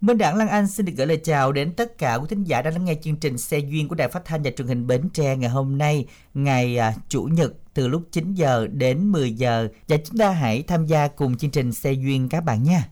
Minh 0.00 0.18
đảng 0.18 0.36
Lan 0.36 0.48
Anh 0.48 0.66
xin 0.66 0.86
được 0.86 0.92
gửi 0.96 1.06
lời 1.06 1.20
chào 1.24 1.52
đến 1.52 1.72
tất 1.72 1.98
cả 1.98 2.14
quý 2.14 2.26
thính 2.28 2.44
giả 2.44 2.62
đang 2.62 2.72
lắng 2.72 2.84
nghe 2.84 2.94
chương 3.02 3.16
trình 3.16 3.38
Xe 3.38 3.58
duyên 3.58 3.88
của 3.88 3.94
Đài 3.94 4.08
Phát 4.08 4.24
thanh 4.24 4.42
và 4.42 4.50
Truyền 4.50 4.68
hình 4.68 4.86
Bến 4.86 5.08
Tre 5.12 5.36
ngày 5.36 5.50
hôm 5.50 5.78
nay, 5.78 6.06
ngày 6.34 6.78
à, 6.78 6.94
chủ 7.08 7.22
nhật 7.22 7.52
từ 7.74 7.88
lúc 7.88 8.02
9 8.12 8.34
giờ 8.34 8.66
đến 8.72 9.12
10 9.12 9.32
giờ 9.32 9.68
và 9.88 9.96
chúng 9.96 10.18
ta 10.18 10.30
hãy 10.30 10.62
tham 10.62 10.86
gia 10.86 11.08
cùng 11.08 11.36
chương 11.36 11.50
trình 11.50 11.72
Xe 11.72 11.92
duyên 11.92 12.28
các 12.28 12.44
bạn 12.44 12.62
nha. 12.62 12.88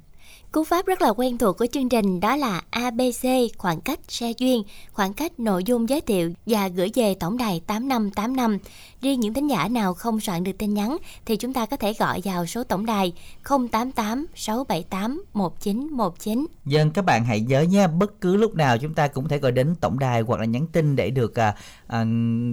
Cú 0.53 0.65
pháp 0.65 0.87
rất 0.87 1.03
là 1.03 1.09
quen 1.09 1.39
thuộc 1.39 1.59
của 1.59 1.67
chương 1.67 1.89
trình 1.89 2.21
đó 2.21 2.37
là 2.37 2.63
ABC 2.71 3.27
khoảng 3.59 3.81
cách 3.81 4.01
xe 4.09 4.33
duyên, 4.39 4.63
khoảng 4.93 5.13
cách 5.13 5.41
nội 5.41 5.65
dung 5.65 5.89
giới 5.89 6.01
thiệu 6.01 6.33
và 6.47 6.69
gửi 6.69 6.91
về 6.95 7.15
tổng 7.15 7.37
đài 7.37 7.61
8585. 7.67 8.59
Riêng 9.03 9.21
những 9.21 9.35
thính 9.35 9.51
giả 9.51 9.69
nào 9.69 9.95
không 9.95 10.21
soạn 10.21 10.45
được 10.45 10.59
tin 10.59 10.75
nhắn 10.75 10.97
thì 11.27 11.37
chúng 11.37 11.53
ta 11.53 11.67
có 11.67 11.77
thể 11.77 11.95
gọi 11.99 12.21
vào 12.25 12.47
số 12.47 12.65
tổng 12.65 12.87
đài 12.87 13.13
088 13.45 14.27
678 14.35 15.25
1919. 15.33 16.47
Dân 16.67 16.91
các 16.91 17.05
bạn 17.05 17.25
hãy 17.25 17.41
nhớ 17.41 17.61
nha, 17.61 17.87
bất 17.87 18.21
cứ 18.21 18.37
lúc 18.37 18.55
nào 18.55 18.79
chúng 18.79 18.95
ta 18.95 19.09
cũng 19.09 19.25
có 19.25 19.29
thể 19.29 19.39
gọi 19.39 19.53
đến 19.53 19.75
tổng 19.81 19.99
đài 19.99 20.21
hoặc 20.21 20.41
là 20.41 20.47
nhắn 20.47 20.67
tin 20.73 20.97
để 20.97 21.11
được 21.11 21.39
à, 21.39 21.55
à, 21.87 22.05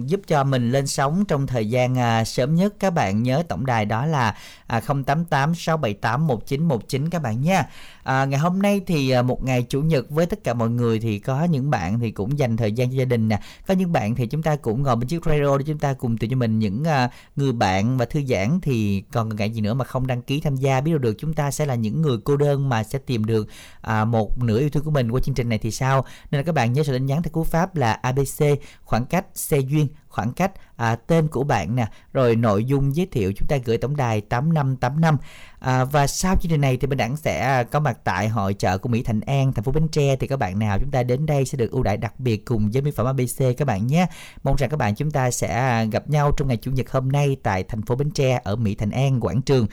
giúp 0.06 0.20
cho 0.26 0.44
mình 0.44 0.72
lên 0.72 0.86
sóng 0.86 1.24
trong 1.28 1.46
thời 1.46 1.70
gian 1.70 1.98
à, 1.98 2.24
sớm 2.24 2.54
nhất. 2.54 2.74
Các 2.78 2.90
bạn 2.90 3.22
nhớ 3.22 3.42
tổng 3.48 3.66
đài 3.66 3.84
đó 3.84 4.06
là 4.06 4.36
à, 4.66 4.80
088 4.80 5.54
678 5.54 6.26
1919 6.26 7.10
các 7.10 7.22
bạn 7.22 7.42
nha. 7.42 7.66
À, 8.02 8.24
ngày 8.24 8.40
hôm 8.40 8.62
nay 8.62 8.80
thì 8.86 9.10
à, 9.10 9.22
một 9.22 9.44
ngày 9.44 9.62
chủ 9.68 9.80
nhật 9.80 10.10
với 10.10 10.26
tất 10.26 10.44
cả 10.44 10.54
mọi 10.54 10.70
người 10.70 11.00
thì 11.00 11.18
có 11.18 11.44
những 11.44 11.70
bạn 11.70 12.00
thì 12.00 12.10
cũng 12.10 12.38
dành 12.38 12.56
thời 12.56 12.72
gian 12.72 12.90
cho 12.90 12.96
gia 12.96 13.04
đình 13.04 13.28
nè. 13.28 13.40
Có 13.66 13.74
những 13.74 13.92
bạn 13.92 14.14
thì 14.14 14.26
chúng 14.26 14.42
ta 14.42 14.56
cũng 14.56 14.82
ngồi 14.82 14.96
bên 14.96 15.08
chiếc 15.08 15.24
radio 15.24 15.58
để 15.58 15.64
chúng 15.66 15.78
ta 15.78 15.92
cùng 15.92 16.18
tìm 16.18 16.35
như 16.36 16.40
mình 16.40 16.58
những 16.58 16.82
uh, 16.82 17.10
người 17.36 17.52
bạn 17.52 17.98
và 17.98 18.04
thư 18.04 18.22
giãn 18.22 18.58
thì 18.62 19.04
còn 19.12 19.36
ngại 19.36 19.50
gì 19.50 19.60
nữa 19.60 19.74
mà 19.74 19.84
không 19.84 20.06
đăng 20.06 20.22
ký 20.22 20.40
tham 20.40 20.56
gia. 20.56 20.80
Biết 20.80 20.90
đâu 20.90 20.98
được 20.98 21.14
chúng 21.18 21.34
ta 21.34 21.50
sẽ 21.50 21.66
là 21.66 21.74
những 21.74 22.02
người 22.02 22.18
cô 22.24 22.36
đơn 22.36 22.68
mà 22.68 22.82
sẽ 22.82 22.98
tìm 22.98 23.24
được 23.24 23.48
uh, 23.86 24.08
một 24.08 24.42
nửa 24.42 24.58
yêu 24.58 24.70
thương 24.70 24.84
của 24.84 24.90
mình 24.90 25.10
qua 25.10 25.20
chương 25.20 25.34
trình 25.34 25.48
này 25.48 25.58
thì 25.58 25.70
sao? 25.70 26.04
Nên 26.30 26.38
là 26.38 26.42
các 26.42 26.54
bạn 26.54 26.72
nhớ 26.72 26.82
số 26.82 26.92
đánh 26.92 27.06
nhắn 27.06 27.22
theo 27.22 27.30
cú 27.32 27.44
pháp 27.44 27.76
là 27.76 27.92
ABC 27.92 28.44
khoảng 28.84 29.06
cách 29.06 29.26
xe 29.34 29.58
duyên 29.58 29.88
khoảng 30.16 30.32
cách 30.32 30.52
à, 30.76 30.96
tên 30.96 31.28
của 31.28 31.44
bạn 31.44 31.76
nè 31.76 31.86
rồi 32.12 32.36
nội 32.36 32.64
dung 32.64 32.96
giới 32.96 33.06
thiệu 33.06 33.32
chúng 33.36 33.48
ta 33.48 33.56
gửi 33.64 33.78
tổng 33.78 33.96
đài 33.96 34.20
8585 34.20 35.16
à, 35.58 35.84
và 35.84 36.06
sau 36.06 36.34
chương 36.40 36.50
trình 36.50 36.60
này 36.60 36.76
thì 36.76 36.86
bên 36.86 36.98
đẳng 36.98 37.16
sẽ 37.16 37.40
à, 37.40 37.62
có 37.62 37.80
mặt 37.80 37.98
tại 38.04 38.28
hội 38.28 38.54
chợ 38.54 38.78
của 38.78 38.88
Mỹ 38.88 39.02
Thành 39.02 39.20
An 39.20 39.52
thành 39.52 39.64
phố 39.64 39.72
Bến 39.72 39.88
Tre. 39.88 40.16
Thì 40.16 40.26
các 40.26 40.38
bạn 40.38 40.58
nào 40.58 40.78
chúng 40.80 40.90
ta 40.90 41.02
đến 41.02 41.26
đây 41.26 41.44
sẽ 41.44 41.58
được 41.58 41.70
ưu 41.70 41.82
đãi 41.82 41.96
đặc 41.96 42.20
biệt 42.20 42.44
cùng 42.44 42.70
với 42.70 42.82
mỹ 42.82 42.90
phẩm 42.90 43.06
ABC 43.06 43.56
các 43.56 43.64
bạn 43.64 43.86
nhé. 43.86 44.06
Mong 44.44 44.56
rằng 44.56 44.70
các 44.70 44.76
bạn 44.76 44.94
chúng 44.94 45.10
ta 45.10 45.30
sẽ 45.30 45.48
à, 45.48 45.84
gặp 45.84 46.10
nhau 46.10 46.32
trong 46.36 46.48
ngày 46.48 46.56
chủ 46.56 46.70
nhật 46.70 46.90
hôm 46.90 47.12
nay 47.12 47.36
tại 47.42 47.62
thành 47.62 47.82
phố 47.82 47.94
Bến 47.94 48.10
Tre 48.10 48.40
ở 48.44 48.56
Mỹ 48.56 48.74
Thành 48.74 48.90
An 48.90 49.20
quảng 49.20 49.42
trường. 49.42 49.66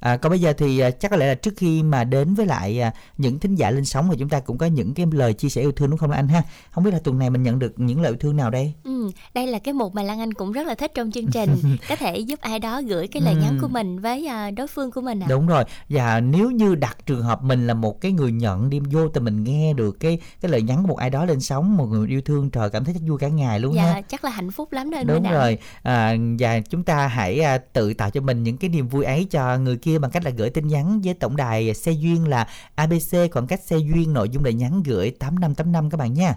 À, 0.00 0.16
còn 0.16 0.30
bây 0.30 0.40
giờ 0.40 0.52
thì 0.52 0.78
à, 0.78 0.90
chắc 0.90 1.10
có 1.10 1.16
lẽ 1.16 1.26
là 1.26 1.34
trước 1.34 1.54
khi 1.56 1.82
mà 1.82 2.04
đến 2.04 2.34
với 2.34 2.46
lại 2.46 2.80
à, 2.80 2.92
những 3.18 3.38
thính 3.38 3.54
giả 3.54 3.70
lên 3.70 3.84
sóng 3.84 4.08
thì 4.10 4.16
chúng 4.18 4.28
ta 4.28 4.40
cũng 4.40 4.58
có 4.58 4.66
những 4.66 4.94
cái 4.94 5.06
lời 5.12 5.32
chia 5.32 5.48
sẻ 5.48 5.60
yêu 5.60 5.72
thương 5.72 5.90
đúng 5.90 5.98
không 5.98 6.10
anh 6.10 6.28
ha? 6.28 6.42
Không 6.70 6.84
biết 6.84 6.90
là 6.90 6.98
tuần 7.04 7.18
này 7.18 7.30
mình 7.30 7.42
nhận 7.42 7.58
được 7.58 7.72
những 7.76 8.00
lời 8.02 8.12
yêu 8.12 8.16
thương 8.20 8.36
nào 8.36 8.50
đây? 8.50 8.72
Ừ, 8.84 9.10
đây 9.34 9.46
là 9.46 9.58
cái 9.58 9.74
mục 9.74 9.94
mà 9.94 10.02
Lan 10.02 10.20
Anh 10.20 10.34
cũng 10.34 10.52
rất 10.52 10.66
là 10.66 10.74
thích 10.74 10.92
trong 10.94 11.10
chương 11.10 11.26
trình. 11.26 11.56
có 11.88 11.96
thể 11.96 12.18
giúp 12.18 12.40
ai 12.40 12.58
đó 12.58 12.82
gửi 12.82 13.06
cái 13.08 13.22
lời 13.22 13.34
nhắn 13.34 13.58
của 13.60 13.68
mình 13.68 14.00
với 14.00 14.26
à, 14.26 14.50
đối 14.50 14.66
phương 14.66 14.90
của 14.90 15.00
mình 15.00 15.20
ạ. 15.20 15.26
Đúng 15.30 15.46
rồi. 15.46 15.64
Và 15.88 16.20
nếu 16.20 16.50
như 16.50 16.74
đặt 16.74 16.96
trường 17.06 17.22
hợp 17.22 17.42
mình 17.42 17.66
là 17.66 17.74
một 17.74 18.00
cái 18.00 18.12
người 18.12 18.32
nhận 18.32 18.70
đi 18.70 18.80
vô 18.90 19.08
tình 19.08 19.24
mình 19.24 19.44
nghe 19.44 19.72
được 19.72 20.00
cái 20.00 20.18
cái 20.40 20.50
lời 20.50 20.62
nhắn 20.62 20.82
của 20.82 20.88
một 20.88 20.96
ai 20.98 21.10
đó 21.10 21.24
lên 21.24 21.40
sóng 21.40 21.76
một 21.76 21.86
người 21.86 22.08
yêu 22.08 22.20
thương 22.20 22.50
trời 22.50 22.70
cảm 22.70 22.84
thấy 22.84 22.94
chắc 22.94 23.02
vui 23.08 23.18
cả 23.18 23.28
ngày 23.28 23.60
luôn 23.60 23.74
Dạ, 23.74 23.82
ha. 23.82 24.00
chắc 24.00 24.24
là 24.24 24.30
hạnh 24.30 24.50
phúc 24.50 24.72
lắm 24.72 24.90
đó 24.90 24.98
anh 24.98 25.06
Đúng 25.06 25.22
rồi 25.30 25.58
à, 25.82 26.14
và 26.38 26.60
chúng 26.60 26.82
ta 26.84 27.06
hãy 27.06 27.40
à, 27.40 27.58
tự 27.58 27.94
tạo 27.94 28.10
cho 28.10 28.20
mình 28.20 28.42
những 28.42 28.56
cái 28.56 28.70
niềm 28.70 28.88
vui 28.88 29.04
ấy 29.04 29.24
cho 29.30 29.58
người 29.58 29.76
kia 29.76 29.89
bằng 29.98 30.10
cách 30.10 30.24
là 30.24 30.30
gửi 30.30 30.50
tin 30.50 30.68
nhắn 30.68 31.00
với 31.04 31.14
tổng 31.14 31.36
đài 31.36 31.74
xe 31.74 31.92
duyên 31.92 32.28
là 32.28 32.48
ABC 32.74 33.32
khoảng 33.32 33.46
cách 33.46 33.60
xe 33.64 33.76
duyên 33.76 34.12
nội 34.12 34.28
dung 34.28 34.44
lời 34.44 34.54
nhắn 34.54 34.82
gửi 34.82 35.10
8585 35.10 35.90
các 35.90 35.98
bạn 35.98 36.14
nha. 36.14 36.34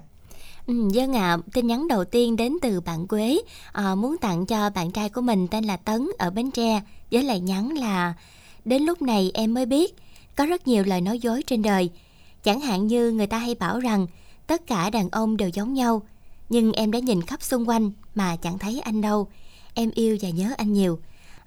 Ừ, 0.68 0.90
dân 0.92 1.16
ạ, 1.16 1.38
tin 1.54 1.68
nhắn 1.68 1.88
đầu 1.88 2.06
tiên 2.06 2.36
đến 2.36 2.58
từ 2.62 2.82
bạn 2.82 3.08
Quế 3.08 3.40
à, 3.72 3.96
muốn 3.96 4.18
tặng 4.18 4.46
cho 4.46 4.70
bạn 4.70 4.92
trai 4.92 5.10
của 5.10 5.22
mình 5.22 5.48
tên 5.48 5.64
là 5.64 5.78
Tấn 5.78 6.08
ở 6.18 6.30
Bến 6.30 6.52
Tre 6.52 6.82
với 7.12 7.24
lời 7.24 7.40
nhắn 7.40 7.70
là 7.70 8.14
Đến 8.66 8.84
lúc 8.84 9.02
này 9.02 9.32
em 9.34 9.54
mới 9.54 9.66
biết 9.66 9.96
có 10.36 10.46
rất 10.46 10.68
nhiều 10.68 10.84
lời 10.84 11.02
nói 11.02 11.20
dối 11.20 11.44
trên 11.48 11.62
đời. 11.62 11.90
Chẳng 12.44 12.62
hạn 12.62 12.88
như 12.88 13.12
người 13.12 13.28
ta 13.28 13.38
hay 13.38 13.56
bảo 13.56 13.80
rằng 13.80 14.08
tất 14.48 14.68
cả 14.68 14.90
đàn 14.90 15.10
ông 15.10 15.38
đều 15.38 15.50
giống 15.50 15.74
nhau, 15.74 16.02
nhưng 16.50 16.74
em 16.74 16.92
đã 16.92 17.00
nhìn 17.00 17.22
khắp 17.22 17.42
xung 17.42 17.70
quanh 17.70 17.92
mà 18.16 18.36
chẳng 18.36 18.60
thấy 18.60 18.80
anh 18.80 19.02
đâu. 19.02 19.28
Em 19.74 19.92
yêu 19.96 20.18
và 20.22 20.30
nhớ 20.30 20.54
anh 20.58 20.74
nhiều. 20.74 21.00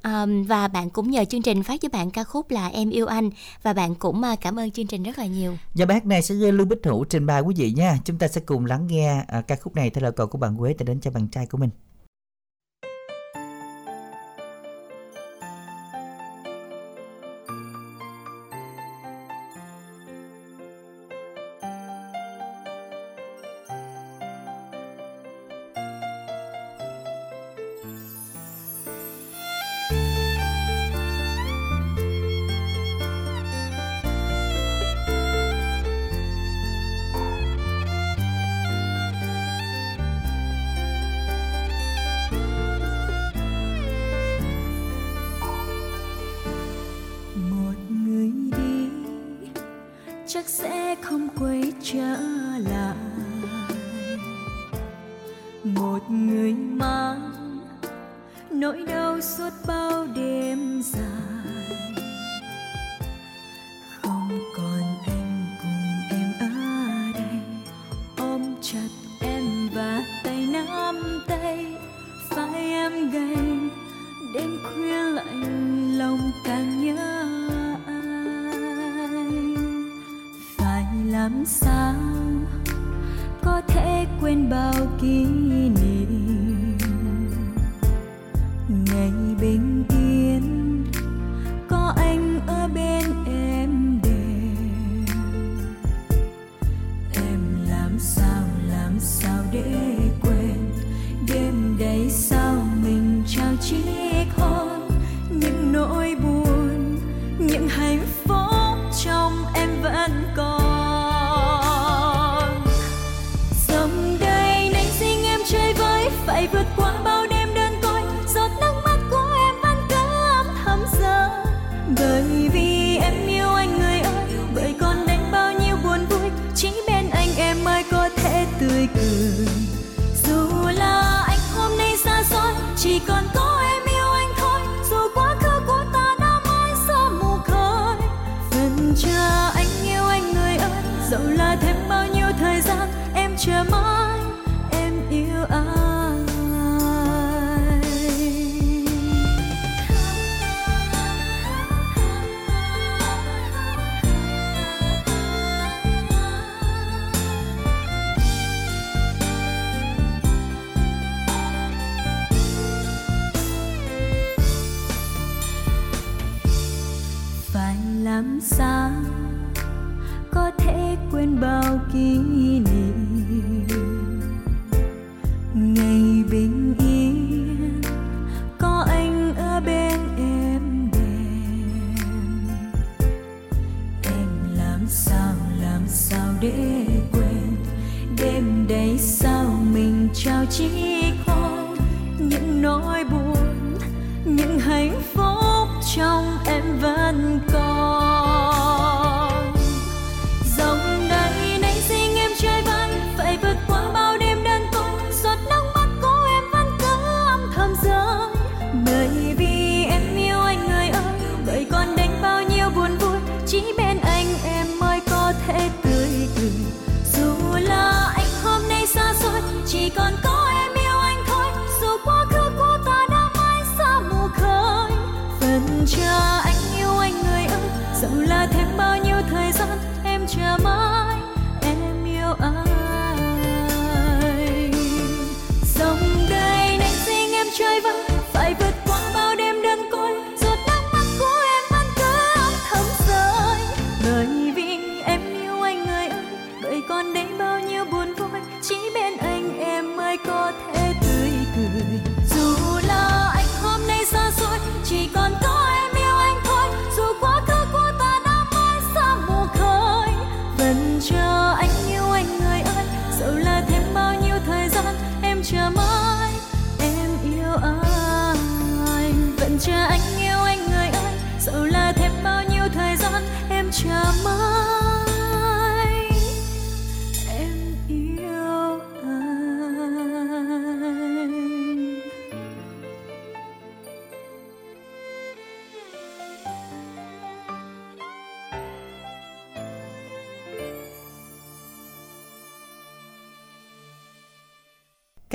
À, 0.06 0.26
và 0.46 0.68
bạn 0.68 0.90
cũng 0.90 1.10
nhờ 1.10 1.24
chương 1.24 1.42
trình 1.42 1.62
phát 1.62 1.80
cho 1.80 1.88
bạn 1.88 2.10
ca 2.10 2.24
khúc 2.24 2.50
là 2.50 2.66
Em 2.66 2.90
yêu 2.90 3.06
anh 3.06 3.30
và 3.62 3.72
bạn 3.72 3.94
cũng 3.94 4.22
à, 4.22 4.36
cảm 4.40 4.58
ơn 4.58 4.70
chương 4.70 4.86
trình 4.86 5.02
rất 5.02 5.18
là 5.18 5.26
nhiều. 5.26 5.56
Và 5.74 5.86
bác 5.86 6.06
này 6.06 6.22
sẽ 6.22 6.34
gây 6.34 6.52
Lưu 6.52 6.66
Bích 6.66 6.78
Hữu 6.84 7.04
trình 7.04 7.26
bày 7.26 7.40
quý 7.40 7.54
vị 7.58 7.72
nha. 7.72 7.98
Chúng 8.04 8.18
ta 8.18 8.28
sẽ 8.28 8.40
cùng 8.40 8.64
lắng 8.64 8.86
nghe 8.86 9.24
à, 9.28 9.40
ca 9.40 9.56
khúc 9.56 9.76
này 9.76 9.90
theo 9.90 10.02
lời 10.02 10.12
cầu 10.12 10.26
của 10.26 10.38
bạn 10.38 10.56
Quế 10.58 10.74
để 10.78 10.84
đến 10.84 11.00
cho 11.00 11.10
bạn 11.10 11.28
trai 11.28 11.46
của 11.46 11.58
mình. 11.58 11.70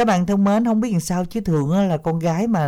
Các 0.02 0.06
bạn 0.08 0.26
thân 0.26 0.44
mến 0.44 0.66
không 0.66 0.82
biết 0.82 0.92
làm 0.92 1.00
sao 1.00 1.26
chứ 1.26 1.40
thường 1.42 1.72
á 1.72 1.84
là 1.84 1.98
con 1.98 2.20
gái 2.20 2.48
mà 2.48 2.68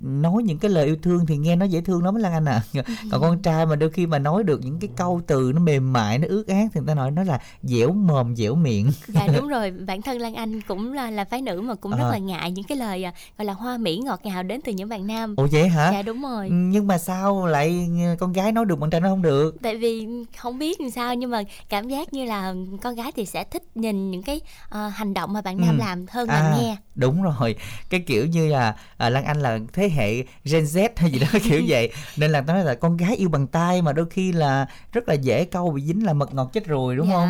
nói 0.00 0.42
những 0.42 0.58
cái 0.58 0.70
lời 0.70 0.86
yêu 0.86 0.96
thương 1.02 1.26
thì 1.26 1.36
nghe 1.36 1.56
nó 1.56 1.64
dễ 1.64 1.80
thương 1.80 2.04
lắm 2.04 2.14
Lan 2.14 2.32
Anh 2.32 2.44
à. 2.44 2.62
Còn 3.10 3.20
con 3.20 3.42
trai 3.42 3.66
mà 3.66 3.76
đôi 3.76 3.90
khi 3.90 4.06
mà 4.06 4.18
nói 4.18 4.44
được 4.44 4.60
những 4.64 4.78
cái 4.80 4.90
câu 4.96 5.20
từ 5.26 5.52
nó 5.54 5.60
mềm 5.60 5.92
mại 5.92 6.18
nó 6.18 6.26
ướt 6.28 6.46
át 6.48 6.66
thì 6.74 6.80
người 6.80 6.86
ta 6.86 6.94
nói 6.94 7.10
nó 7.10 7.22
là 7.22 7.38
dẻo 7.62 7.92
mồm 7.92 8.36
dẻo 8.36 8.54
miệng. 8.54 8.90
Dạ 9.08 9.26
đúng 9.36 9.48
rồi. 9.48 9.70
Bản 9.70 10.02
thân 10.02 10.18
lan 10.18 10.34
anh 10.34 10.60
cũng 10.60 10.92
là 10.92 11.10
là 11.10 11.24
phái 11.24 11.42
nữ 11.42 11.60
mà 11.60 11.74
cũng 11.74 11.92
rất 11.92 12.04
À. 12.04 12.10
là 12.10 12.18
ngại 12.18 12.50
những 12.50 12.64
cái 12.64 12.78
lời 12.78 13.04
à, 13.04 13.12
gọi 13.38 13.44
là 13.44 13.52
hoa 13.52 13.76
mỹ 13.78 14.00
ngọt 14.04 14.20
ngào 14.24 14.42
đến 14.42 14.60
từ 14.64 14.72
những 14.72 14.88
bạn 14.88 15.06
nam. 15.06 15.34
Ủa 15.36 15.46
vậy 15.52 15.68
hả? 15.68 15.90
Dạ 15.92 16.02
đúng 16.02 16.22
rồi. 16.22 16.48
Nhưng 16.50 16.86
mà 16.86 16.98
sao 16.98 17.46
lại 17.46 17.88
con 18.18 18.32
gái 18.32 18.52
nói 18.52 18.64
được 18.64 18.76
con 18.80 18.90
trai 18.90 19.00
nói 19.00 19.10
không 19.10 19.22
được? 19.22 19.56
Tại 19.62 19.76
vì 19.76 20.06
không 20.38 20.58
biết 20.58 20.80
làm 20.80 20.90
sao 20.90 21.14
nhưng 21.14 21.30
mà 21.30 21.42
cảm 21.68 21.88
giác 21.88 22.12
như 22.12 22.24
là 22.24 22.54
con 22.82 22.94
gái 22.94 23.12
thì 23.16 23.26
sẽ 23.26 23.44
thích 23.44 23.62
nhìn 23.74 24.10
những 24.10 24.22
cái 24.22 24.40
ờ, 24.68 24.88
hành 24.88 25.14
động 25.14 25.32
mà 25.32 25.40
bạn 25.42 25.60
nam 25.60 25.78
Ừ. 25.78 25.80
làm 25.80 26.06
hơn 26.10 26.28
À. 26.28 26.40
là 26.40 26.73
đúng 26.94 27.22
rồi 27.22 27.56
cái 27.90 28.00
kiểu 28.00 28.26
như 28.26 28.48
là 28.48 28.74
à, 28.96 29.10
lan 29.10 29.24
anh 29.24 29.40
là 29.40 29.58
thế 29.72 29.88
hệ 29.88 30.14
gen 30.44 30.64
z 30.64 30.88
hay 30.96 31.10
gì 31.10 31.18
đó 31.18 31.26
kiểu 31.48 31.62
vậy 31.68 31.92
nên 32.16 32.30
là 32.30 32.40
nói 32.40 32.64
là 32.64 32.74
con 32.74 32.96
gái 32.96 33.16
yêu 33.16 33.28
bằng 33.28 33.46
tay 33.46 33.82
mà 33.82 33.92
đôi 33.92 34.06
khi 34.10 34.32
là 34.32 34.66
rất 34.92 35.08
là 35.08 35.14
dễ 35.14 35.44
câu 35.44 35.70
bị 35.70 35.82
dính 35.82 36.04
là 36.06 36.12
mật 36.12 36.34
ngọt 36.34 36.50
chết 36.52 36.66
rồi 36.66 36.96
đúng 36.96 37.06
Dạ. 37.08 37.12
không 37.14 37.28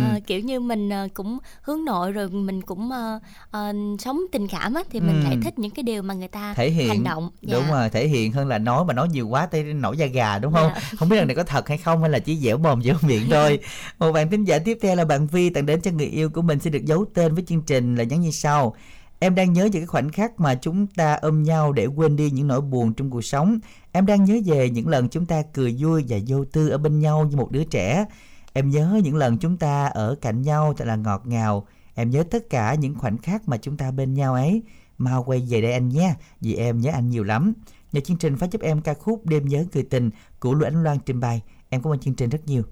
ừ. 0.00 0.04
Ờ, 0.14 0.20
kiểu 0.26 0.40
như 0.40 0.60
mình 0.60 0.90
ờ, 0.90 1.08
cũng 1.14 1.38
hướng 1.62 1.84
nội 1.84 2.12
rồi 2.12 2.28
mình 2.28 2.62
cũng 2.62 2.90
ờ, 2.90 3.18
ờ, 3.50 3.72
sống 3.98 4.20
tình 4.32 4.48
cảm 4.48 4.74
á 4.74 4.82
thì 4.90 5.00
mình 5.00 5.20
Ừ. 5.20 5.24
lại 5.24 5.38
thích 5.42 5.58
những 5.58 5.70
cái 5.70 5.82
điều 5.82 6.02
mà 6.02 6.14
người 6.14 6.28
ta 6.28 6.54
thể 6.54 6.70
hiện 6.70 6.88
hành 6.88 7.04
động 7.04 7.30
Dạ. 7.42 7.54
đúng 7.58 7.70
rồi 7.70 7.88
thể 7.90 8.08
hiện 8.08 8.32
hơn 8.32 8.48
là 8.48 8.58
nói 8.58 8.84
mà 8.84 8.94
nói 8.94 9.08
nhiều 9.08 9.28
quá 9.28 9.46
tới 9.46 9.62
nổi 9.62 9.96
da 9.96 10.06
gà 10.06 10.38
đúng 10.38 10.52
không 10.52 10.70
Dạ. 10.74 10.80
không 10.98 11.08
biết 11.08 11.16
lần 11.16 11.26
này 11.26 11.36
có 11.36 11.42
thật 11.44 11.68
hay 11.68 11.78
không 11.78 12.00
hay 12.00 12.10
là 12.10 12.18
chỉ 12.18 12.36
dẻo 12.36 12.58
mồm 12.58 12.82
dẻo 12.82 12.94
miệng 13.02 13.30
thôi 13.30 13.58
một 13.98 14.12
bạn 14.12 14.30
thính 14.30 14.44
giả 14.44 14.58
tiếp 14.58 14.78
theo 14.82 14.96
là 14.96 15.04
bạn 15.04 15.26
Vi 15.26 15.50
tặng 15.50 15.66
đến 15.66 15.80
cho 15.80 15.90
người 15.90 16.06
yêu 16.06 16.30
của 16.30 16.42
mình 16.42 16.60
xin 16.60 16.72
được 16.72 16.84
giấu 16.84 17.04
tên 17.14 17.34
với 17.34 17.44
chương 17.48 17.62
trình 17.62 17.96
là 17.96 18.04
nhắn 18.04 18.20
như 18.20 18.30
sau 18.30 18.74
Em 19.18 19.34
đang 19.34 19.52
nhớ 19.52 19.62
về 19.72 19.80
cái 19.80 19.86
khoảnh 19.86 20.10
khắc 20.10 20.40
mà 20.40 20.54
chúng 20.54 20.86
ta 20.86 21.14
ôm 21.14 21.42
nhau 21.42 21.72
để 21.72 21.86
quên 21.86 22.16
đi 22.16 22.30
những 22.30 22.46
nỗi 22.46 22.60
buồn 22.60 22.94
trong 22.94 23.10
cuộc 23.10 23.22
sống. 23.22 23.58
Em 23.92 24.06
đang 24.06 24.24
nhớ 24.24 24.38
về 24.44 24.70
những 24.70 24.88
lần 24.88 25.08
chúng 25.08 25.26
ta 25.26 25.42
cười 25.52 25.76
vui 25.78 26.04
và 26.08 26.18
vô 26.26 26.44
tư 26.44 26.68
ở 26.68 26.78
bên 26.78 26.98
nhau 27.00 27.24
như 27.24 27.36
một 27.36 27.50
đứa 27.50 27.64
trẻ. 27.64 28.06
Em 28.52 28.70
nhớ 28.70 29.00
những 29.04 29.16
lần 29.16 29.38
chúng 29.38 29.56
ta 29.56 29.86
ở 29.86 30.16
cạnh 30.20 30.42
nhau 30.42 30.74
thật 30.76 30.84
là 30.84 30.96
ngọt 30.96 31.22
ngào. 31.24 31.66
Em 31.94 32.10
nhớ 32.10 32.24
tất 32.30 32.50
cả 32.50 32.74
những 32.74 32.94
khoảnh 32.94 33.18
khắc 33.18 33.48
mà 33.48 33.56
chúng 33.56 33.76
ta 33.76 33.90
bên 33.90 34.14
nhau 34.14 34.34
ấy. 34.34 34.62
Mau 34.98 35.22
quay 35.22 35.46
về 35.48 35.60
đây 35.60 35.72
anh 35.72 35.88
nhé, 35.88 36.14
vì 36.40 36.54
em 36.54 36.80
nhớ 36.80 36.90
anh 36.90 37.10
nhiều 37.10 37.24
lắm. 37.24 37.52
Nhờ 37.92 38.00
chương 38.00 38.16
trình 38.16 38.36
phát 38.36 38.50
giúp 38.50 38.60
em 38.60 38.80
ca 38.80 38.94
khúc 38.94 39.26
Đêm 39.26 39.48
nhớ 39.48 39.64
người 39.74 39.82
tình 39.82 40.10
của 40.40 40.54
Lũ 40.54 40.66
Ánh 40.66 40.82
Loan 40.82 40.98
trình 41.06 41.20
bày. 41.20 41.42
Em 41.68 41.82
cảm 41.82 41.92
ơn 41.92 41.98
chương 41.98 42.14
trình 42.14 42.30
rất 42.30 42.40
nhiều. 42.46 42.62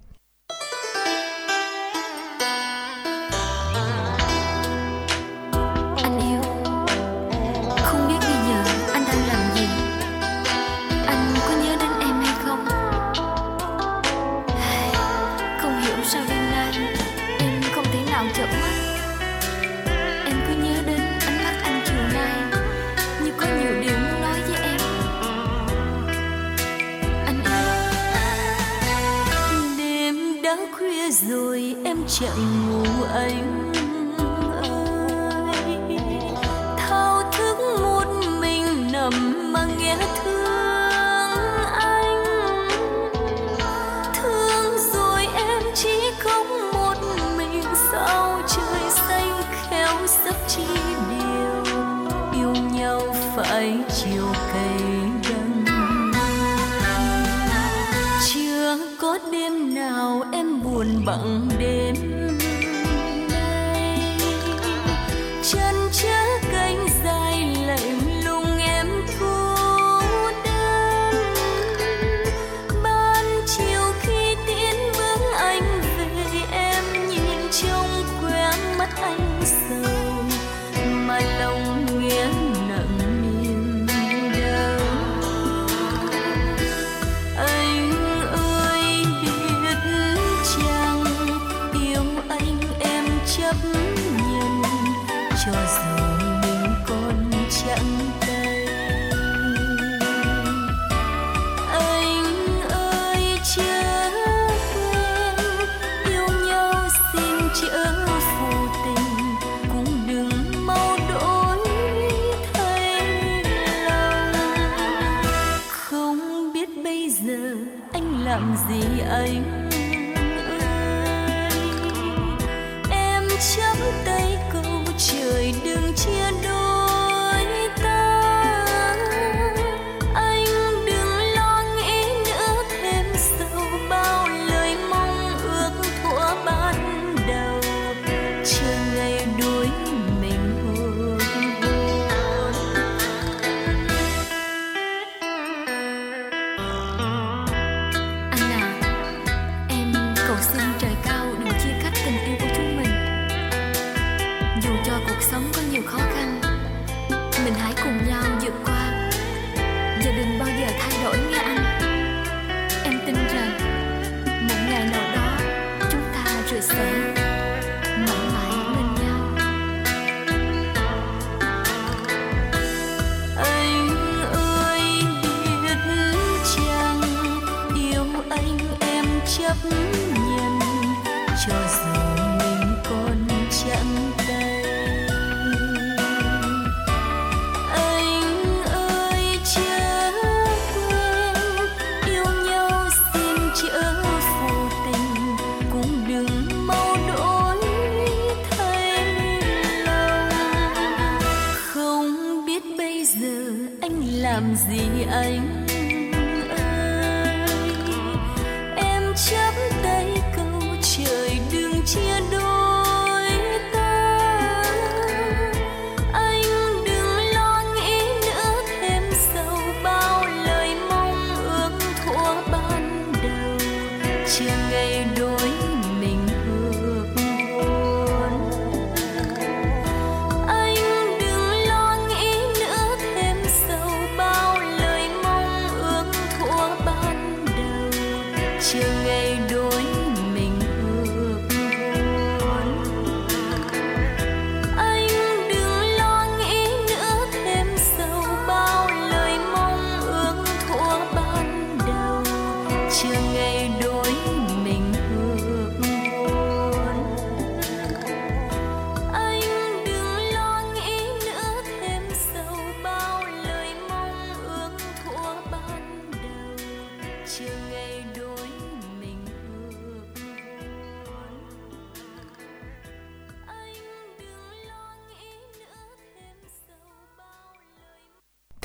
Gì 204.56 205.04
anh? 205.10 205.63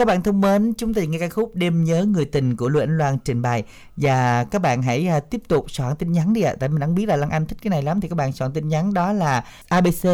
Bạn 0.10 0.24
thân 0.24 0.42
mến, 0.42 0.74
chúng 0.78 0.94
ta 0.94 1.02
nghe 1.04 1.20
ca 1.20 1.30
khúc 1.30 1.56
Đêm 1.56 1.84
nhớ 1.84 2.06
người 2.06 2.26
tình 2.26 2.58
của 2.58 2.70
Lưu 2.70 2.84
Anh 2.84 2.98
Loan 2.98 3.18
trình 3.18 3.42
bày 3.42 3.64
và 3.98 4.44
các 4.44 4.62
bạn 4.62 4.82
hãy 4.82 5.08
à, 5.08 5.20
tiếp 5.20 5.42
tục 5.48 5.72
soạn 5.72 5.96
tin 5.96 6.12
nhắn 6.12 6.34
đi 6.34 6.42
ạ. 6.42 6.56
Tại 6.60 6.70
mình 6.70 6.80
đang 6.80 6.96
biết 6.96 7.06
là 7.06 7.16
Lan 7.16 7.30
Anh 7.30 7.46
thích 7.46 7.58
cái 7.62 7.70
này 7.70 7.84
lắm 7.84 8.02
thì 8.02 8.10
các 8.10 8.16
bạn 8.16 8.32
soạn 8.32 8.54
tin 8.54 8.68
nhắn 8.68 8.94
đó 8.94 9.14
là 9.14 9.44
ABC 9.68 10.08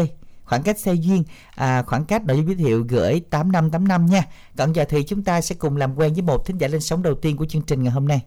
khoảng 0.44 0.62
cách 0.62 0.78
xe 0.78 0.94
duyên 0.94 1.24
à, 1.54 1.82
khoảng 1.82 2.04
cách 2.04 2.24
nội 2.24 2.36
dung 2.36 2.46
giới 2.46 2.56
thiệu 2.56 2.84
gửi 2.88 3.20
8585 3.30 4.06
nha. 4.06 4.22
Còn 4.56 4.72
giờ 4.72 4.84
thì 4.88 5.02
chúng 5.02 5.22
ta 5.22 5.40
sẽ 5.40 5.54
cùng 5.54 5.76
làm 5.76 5.98
quen 5.98 6.12
với 6.12 6.22
một 6.22 6.46
thính 6.46 6.58
giả 6.58 6.68
lên 6.68 6.80
sóng 6.80 7.02
đầu 7.02 7.14
tiên 7.14 7.36
của 7.36 7.46
chương 7.46 7.62
trình 7.62 7.82
ngày 7.82 7.92
hôm 7.92 8.08
nay. 8.08 8.20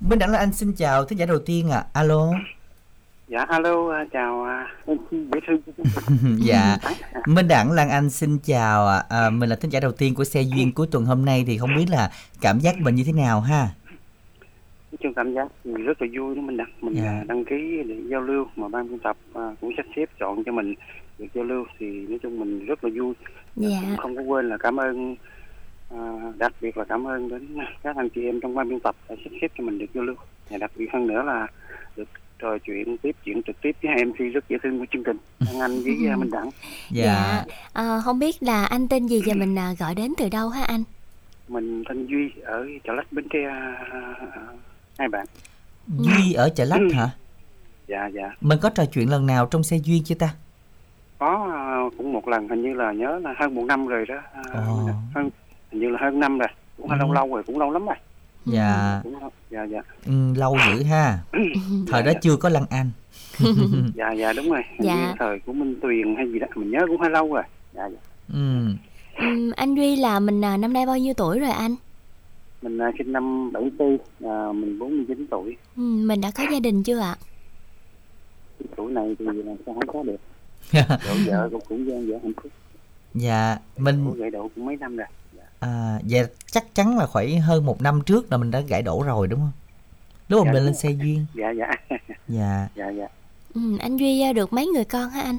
Minh 0.00 0.18
Đẳng 0.18 0.30
là 0.30 0.38
anh 0.38 0.52
xin 0.52 0.72
chào 0.72 1.04
thính 1.04 1.18
giả 1.18 1.26
đầu 1.26 1.38
tiên 1.38 1.70
ạ. 1.70 1.78
À. 1.78 1.86
Alo. 1.92 2.32
Dạ 3.28 3.44
alo 3.48 3.90
à, 3.92 4.04
chào 4.12 4.44
à, 4.44 4.66
dễ 5.10 5.40
thương 5.46 5.60
dạ 6.38 6.76
Minh 7.26 7.48
Đẳng 7.48 7.72
Lan 7.72 7.88
Anh 7.90 8.10
xin 8.10 8.38
chào 8.44 8.86
ạ. 8.88 9.02
à, 9.08 9.30
mình 9.30 9.48
là 9.50 9.56
thính 9.56 9.70
giả 9.70 9.80
đầu 9.80 9.92
tiên 9.92 10.14
của 10.14 10.24
xe 10.24 10.42
duyên 10.42 10.72
cuối 10.72 10.86
tuần 10.90 11.04
hôm 11.04 11.24
nay 11.24 11.44
thì 11.46 11.58
không 11.58 11.70
biết 11.76 11.86
là 11.90 12.10
cảm 12.40 12.58
giác 12.58 12.74
mình 12.80 12.94
như 12.94 13.02
thế 13.06 13.12
nào 13.12 13.40
ha 13.40 13.68
nói 14.92 14.98
chung 15.02 15.14
cảm 15.14 15.34
giác 15.34 15.48
thì 15.64 15.72
rất 15.72 16.02
là 16.02 16.08
vui 16.18 16.34
đó 16.34 16.42
mình 16.42 16.56
đặt 16.56 16.68
mình 16.80 16.94
Dạ. 16.94 17.02
à, 17.10 17.24
đăng 17.28 17.44
ký 17.44 17.82
để 17.88 17.94
giao 18.10 18.20
lưu 18.20 18.46
mà 18.56 18.68
ban 18.68 18.88
biên 18.88 18.98
tập 18.98 19.16
à, 19.34 19.42
cũng 19.60 19.72
sắp 19.76 19.86
xếp 19.96 20.10
chọn 20.20 20.44
cho 20.44 20.52
mình 20.52 20.74
được 21.18 21.26
giao 21.34 21.44
lưu 21.44 21.64
thì 21.78 21.86
nói 22.08 22.18
chung 22.22 22.40
mình 22.40 22.64
rất 22.66 22.84
là 22.84 22.90
vui 23.00 23.14
Dạ. 23.56 23.78
cũng 23.80 23.96
không 23.96 24.16
có 24.16 24.22
quên 24.22 24.48
là 24.48 24.56
cảm 24.56 24.76
ơn 24.80 25.16
à, 25.90 25.98
đặc 26.38 26.52
biệt 26.60 26.76
là 26.76 26.84
cảm 26.84 27.06
ơn 27.06 27.28
đến 27.28 27.56
các 27.82 27.96
anh 27.96 28.08
chị 28.08 28.24
em 28.24 28.40
trong 28.40 28.54
ban 28.54 28.68
biên 28.68 28.80
tập 28.80 28.96
đã 29.08 29.16
sắp 29.24 29.30
xếp 29.40 29.48
cho 29.58 29.64
mình 29.64 29.78
được 29.78 29.86
giao 29.94 30.04
lưu 30.04 30.16
và 30.50 30.58
đặc 30.58 30.70
biệt 30.76 30.86
hơn 30.92 31.06
nữa 31.06 31.22
là 31.22 31.46
được 31.96 32.08
trò 32.38 32.58
chuyện 32.58 32.96
tiếp 32.98 33.16
chuyện 33.24 33.42
trực 33.42 33.60
tiếp 33.60 33.76
với 33.82 33.92
hai 33.92 34.04
MC 34.04 34.34
rất 34.34 34.48
dễ 34.48 34.56
thương 34.62 34.78
của 34.78 34.86
chương 34.92 35.04
trình. 35.04 35.16
Đăng 35.46 35.60
Anh 35.60 35.82
với 35.82 36.12
uh, 36.12 36.18
Minh 36.18 36.30
Đẳng. 36.30 36.50
Dạ. 36.90 37.44
À, 37.72 38.00
không 38.04 38.18
biết 38.18 38.42
là 38.42 38.64
anh 38.64 38.88
tên 38.88 39.06
gì 39.06 39.22
và 39.26 39.34
mình 39.34 39.58
à, 39.58 39.74
gọi 39.78 39.94
đến 39.94 40.12
từ 40.18 40.28
đâu 40.28 40.48
hả 40.48 40.64
anh? 40.64 40.82
mình 41.48 41.84
Thanh 41.88 42.06
Duy 42.06 42.30
ở 42.44 42.66
Chợ 42.84 42.92
Lách 42.92 43.12
Bến 43.12 43.26
Tre 43.32 43.38
uh, 43.38 44.58
hai 44.98 45.08
bạn. 45.08 45.26
Duy 45.98 46.32
ở 46.32 46.48
chợ 46.56 46.64
lách 46.64 46.80
hả? 46.94 47.10
Dạ 47.86 48.06
dạ. 48.14 48.30
Mình 48.40 48.58
có 48.62 48.70
trò 48.70 48.84
chuyện 48.84 49.10
lần 49.10 49.26
nào 49.26 49.46
trong 49.46 49.62
xe 49.62 49.76
duyên 49.76 50.02
chưa 50.04 50.14
ta? 50.14 50.34
Có 51.18 51.48
uh, 51.86 51.94
cũng 51.98 52.12
một 52.12 52.28
lần 52.28 52.48
hình 52.48 52.62
như 52.62 52.74
là 52.74 52.92
nhớ 52.92 53.20
là 53.22 53.34
hơn 53.38 53.54
một 53.54 53.64
năm 53.64 53.86
rồi 53.86 54.06
đó. 54.08 54.16
Uh, 54.40 54.54
Ồ. 54.54 54.90
hơn 55.14 55.30
hình 55.72 55.80
như 55.80 55.88
là 55.88 55.98
hơn 56.00 56.20
năm 56.20 56.38
rồi. 56.38 56.48
Cũng 56.76 56.90
Ừ. 56.90 56.96
lâu 56.98 57.12
lâu 57.12 57.34
rồi 57.34 57.42
cũng 57.42 57.58
lâu 57.58 57.70
lắm 57.70 57.86
rồi 57.86 57.96
dạ. 58.46 59.00
Lâu- 59.04 59.30
dạ 59.50 59.64
dạ. 59.64 59.80
Ừ, 60.06 60.12
lâu 60.36 60.56
dữ 60.68 60.82
ha. 60.82 61.18
Thời 61.88 62.02
đó 62.02 62.12
dạ. 62.12 62.20
chưa 62.22 62.36
có 62.36 62.48
lăng 62.48 62.66
anh. 62.70 62.90
Dạ 63.94 64.12
dạ 64.12 64.32
đúng 64.32 64.50
rồi. 64.50 64.62
Dạ. 64.80 65.14
thời 65.18 65.38
của 65.38 65.52
Minh 65.52 65.74
Tuyền 65.82 66.16
hay 66.16 66.32
gì 66.32 66.38
đó 66.38 66.46
mình 66.54 66.70
nhớ 66.70 66.78
cũng 66.88 67.00
hơi 67.00 67.10
lâu 67.10 67.34
rồi. 67.34 67.42
Dạ 67.74 67.88
dạ. 67.92 67.98
Ừ. 68.32 68.68
Ừm, 69.18 69.50
anh 69.56 69.74
Duy 69.74 69.96
là 69.96 70.20
mình 70.20 70.44
à, 70.44 70.56
năm 70.56 70.72
nay 70.72 70.86
bao 70.86 70.98
nhiêu 70.98 71.14
tuổi 71.14 71.40
rồi 71.40 71.50
anh? 71.50 71.76
mình 72.62 72.78
uh, 72.88 72.94
sinh 72.98 73.12
năm 73.12 73.52
74 73.52 73.94
uh, 73.94 74.54
mình 74.56 74.78
49 74.78 75.26
tuổi. 75.30 75.56
Ừm, 75.76 76.06
mình 76.06 76.20
đã 76.20 76.30
có 76.30 76.44
gia 76.52 76.60
đình 76.60 76.82
chưa 76.82 76.98
ạ? 76.98 77.16
tuổi 78.76 78.92
này 78.92 79.16
thì 79.18 79.24
làm 79.24 79.56
sao 79.66 79.74
không 79.74 79.86
có 79.86 80.02
được. 80.02 80.16
Vợ 80.88 81.14
vợ 81.26 81.48
cũng 81.52 81.60
cũng 81.68 81.86
gian 81.86 82.06
dở 82.08 82.18
hạnh 82.22 82.32
phúc. 82.42 82.52
Dạ 83.14 83.58
mình 83.76 84.14
gậy 84.16 84.30
độ 84.30 84.50
cũng 84.54 84.66
mấy 84.66 84.76
năm 84.76 84.96
rồi 84.96 85.06
à, 85.60 85.98
dạ 86.04 86.22
chắc 86.46 86.74
chắn 86.74 86.98
là 86.98 87.06
khoảng 87.06 87.40
hơn 87.40 87.66
một 87.66 87.82
năm 87.82 88.00
trước 88.06 88.32
là 88.32 88.36
mình 88.38 88.50
đã 88.50 88.60
gãy 88.60 88.82
đổ 88.82 89.02
rồi 89.06 89.28
đúng 89.28 89.40
không? 89.40 89.52
Lúc 90.28 90.40
mà 90.40 90.44
Dạ, 90.46 90.52
mình 90.52 90.60
đúng 90.60 90.66
lên 90.66 90.74
xe 90.74 90.90
duyên. 90.90 91.26
Dạ 91.34 91.50
dạ. 91.50 91.70
Dạ. 92.28 92.68
Dạ 92.74 92.88
dạ. 92.88 93.06
Ừm, 93.54 93.78
anh 93.78 93.96
Duy 93.96 94.20
à, 94.20 94.32
được 94.32 94.52
mấy 94.52 94.66
người 94.66 94.84
con 94.84 95.10
hả 95.10 95.22
anh? 95.22 95.36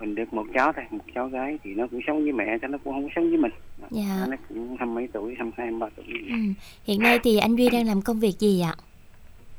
mình 0.00 0.14
được 0.14 0.32
một 0.32 0.46
cháu 0.54 0.72
thôi 0.72 0.84
một 0.90 1.04
cháu 1.14 1.28
gái 1.28 1.58
thì 1.64 1.74
nó 1.74 1.86
cũng 1.90 2.00
sống 2.06 2.22
với 2.22 2.32
mẹ 2.32 2.58
cho 2.62 2.68
nó 2.68 2.78
cũng 2.84 2.92
không 2.92 3.08
sống 3.16 3.28
với 3.28 3.38
mình. 3.38 3.52
Dạ. 3.90 4.26
nó 4.28 4.36
cũng 4.48 4.76
hai 4.78 4.86
mấy 4.86 5.08
tuổi 5.12 5.34
hai 5.38 5.50
hai 5.56 5.70
ba 5.80 5.86
tuổi. 5.96 6.06
Ừm, 6.28 6.54
hiện 6.84 7.00
nay 7.02 7.18
thì 7.22 7.38
anh 7.38 7.56
Duy 7.56 7.70
đang 7.70 7.86
làm 7.86 8.02
công 8.02 8.20
việc 8.20 8.38
gì 8.38 8.60
ạ? 8.60 8.74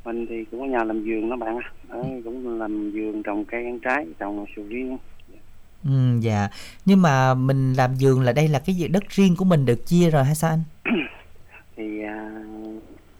mình 0.06 0.25
thì 0.30 0.46
cũng 0.51 0.60
có 0.60 0.65
nhà 0.65 0.84
làm 0.84 1.03
vườn 1.03 1.30
đó 1.30 1.36
bạn 1.36 1.58
ạ. 1.58 1.72
Ở 1.88 2.03
cũng 2.24 2.60
làm 2.60 2.92
vườn 2.92 3.24
trồng 3.24 3.46
cây 3.46 3.65
ăn 3.65 3.80
trái 3.80 4.06
trồng 4.20 4.46
sầu 4.56 4.65
riêng 4.70 4.98
ừ, 5.86 6.20
dạ. 6.20 6.50
Nhưng 6.86 7.02
mà 7.02 7.34
mình 7.34 7.74
làm 7.74 7.96
vườn 8.00 8.22
là 8.22 8.34
đây 8.34 8.48
là 8.48 8.60
cái 8.60 8.75
gì? 8.75 8.88
Đất 8.88 9.04
riêng 9.10 9.36
của 9.36 9.46
mình 9.46 9.66
được 9.66 9.86
chia 9.86 10.10
rồi 10.10 10.24
hay 10.24 10.36
sao 10.36 10.50
anh? 10.52 10.63
Thì 11.78 12.04
à, 12.04 12.32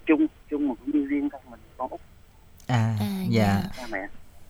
chung 0.06 0.28
chung 0.50 0.68
mà 0.68 0.74
cũng 0.76 0.94
như 0.94 1.06
riêng 1.08 1.30
thôi 1.32 1.42
mình 1.52 1.60
con 1.78 1.90
út. 1.92 2.00
À, 2.68 2.96
À, 3.00 3.24
dạ. 3.30 3.64
cha 3.78 3.84
mẹ. 3.92 4.08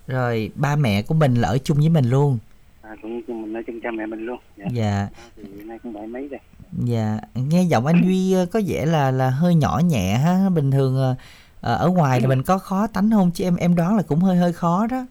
Rồi 0.08 0.52
ba 0.56 0.76
mẹ 0.76 1.02
của 1.02 1.16
mình 1.16 1.34
là 1.36 1.48
ở 1.48 1.58
chung 1.58 1.78
với 1.78 1.90
mình 1.90 2.10
luôn. 2.10 2.38
À, 2.82 2.96
cũng 3.02 3.18
như 3.18 3.34
mình 3.34 3.54
ở 3.54 3.62
chung 3.68 3.80
cha 3.84 3.92
mẹ 3.92 4.06
mình 4.06 4.26
luôn 4.26 4.40
dạ. 4.58 4.66
dạ. 4.72 5.08
Thì 5.36 5.44
nay 5.64 5.80
cũng 5.84 5.94
bảy 5.94 6.08
mấy 6.08 6.28
rồi. 6.28 6.40
Dạ. 6.84 7.20
Nghe 7.36 7.64
giọng 7.64 7.86
anh 7.86 8.02
duy 8.04 8.34
ờ, 8.34 8.46
có 8.46 8.62
vẻ 8.68 8.86
là 8.86 9.12
là 9.12 9.30
hơi 9.30 9.56
nhỏ 9.56 9.82
nhẹ 9.86 10.18
ha. 10.18 10.50
Bình 10.50 10.72
thường 10.72 10.96
ờ, 10.96 11.16
ờ, 11.62 11.76
ở 11.76 11.90
ngoài 11.90 12.20
thì 12.20 12.28
mình 12.34 12.44
có 12.44 12.58
khó 12.58 12.88
tánh 12.88 13.12
không? 13.12 13.32
Chứ 13.32 13.44
em 13.44 13.56
em 13.56 13.76
đoán 13.76 13.98
là 13.98 14.04
cũng 14.04 14.20
hơi 14.20 14.38
hơi 14.38 14.54
khó 14.54 14.88
đó 14.88 15.06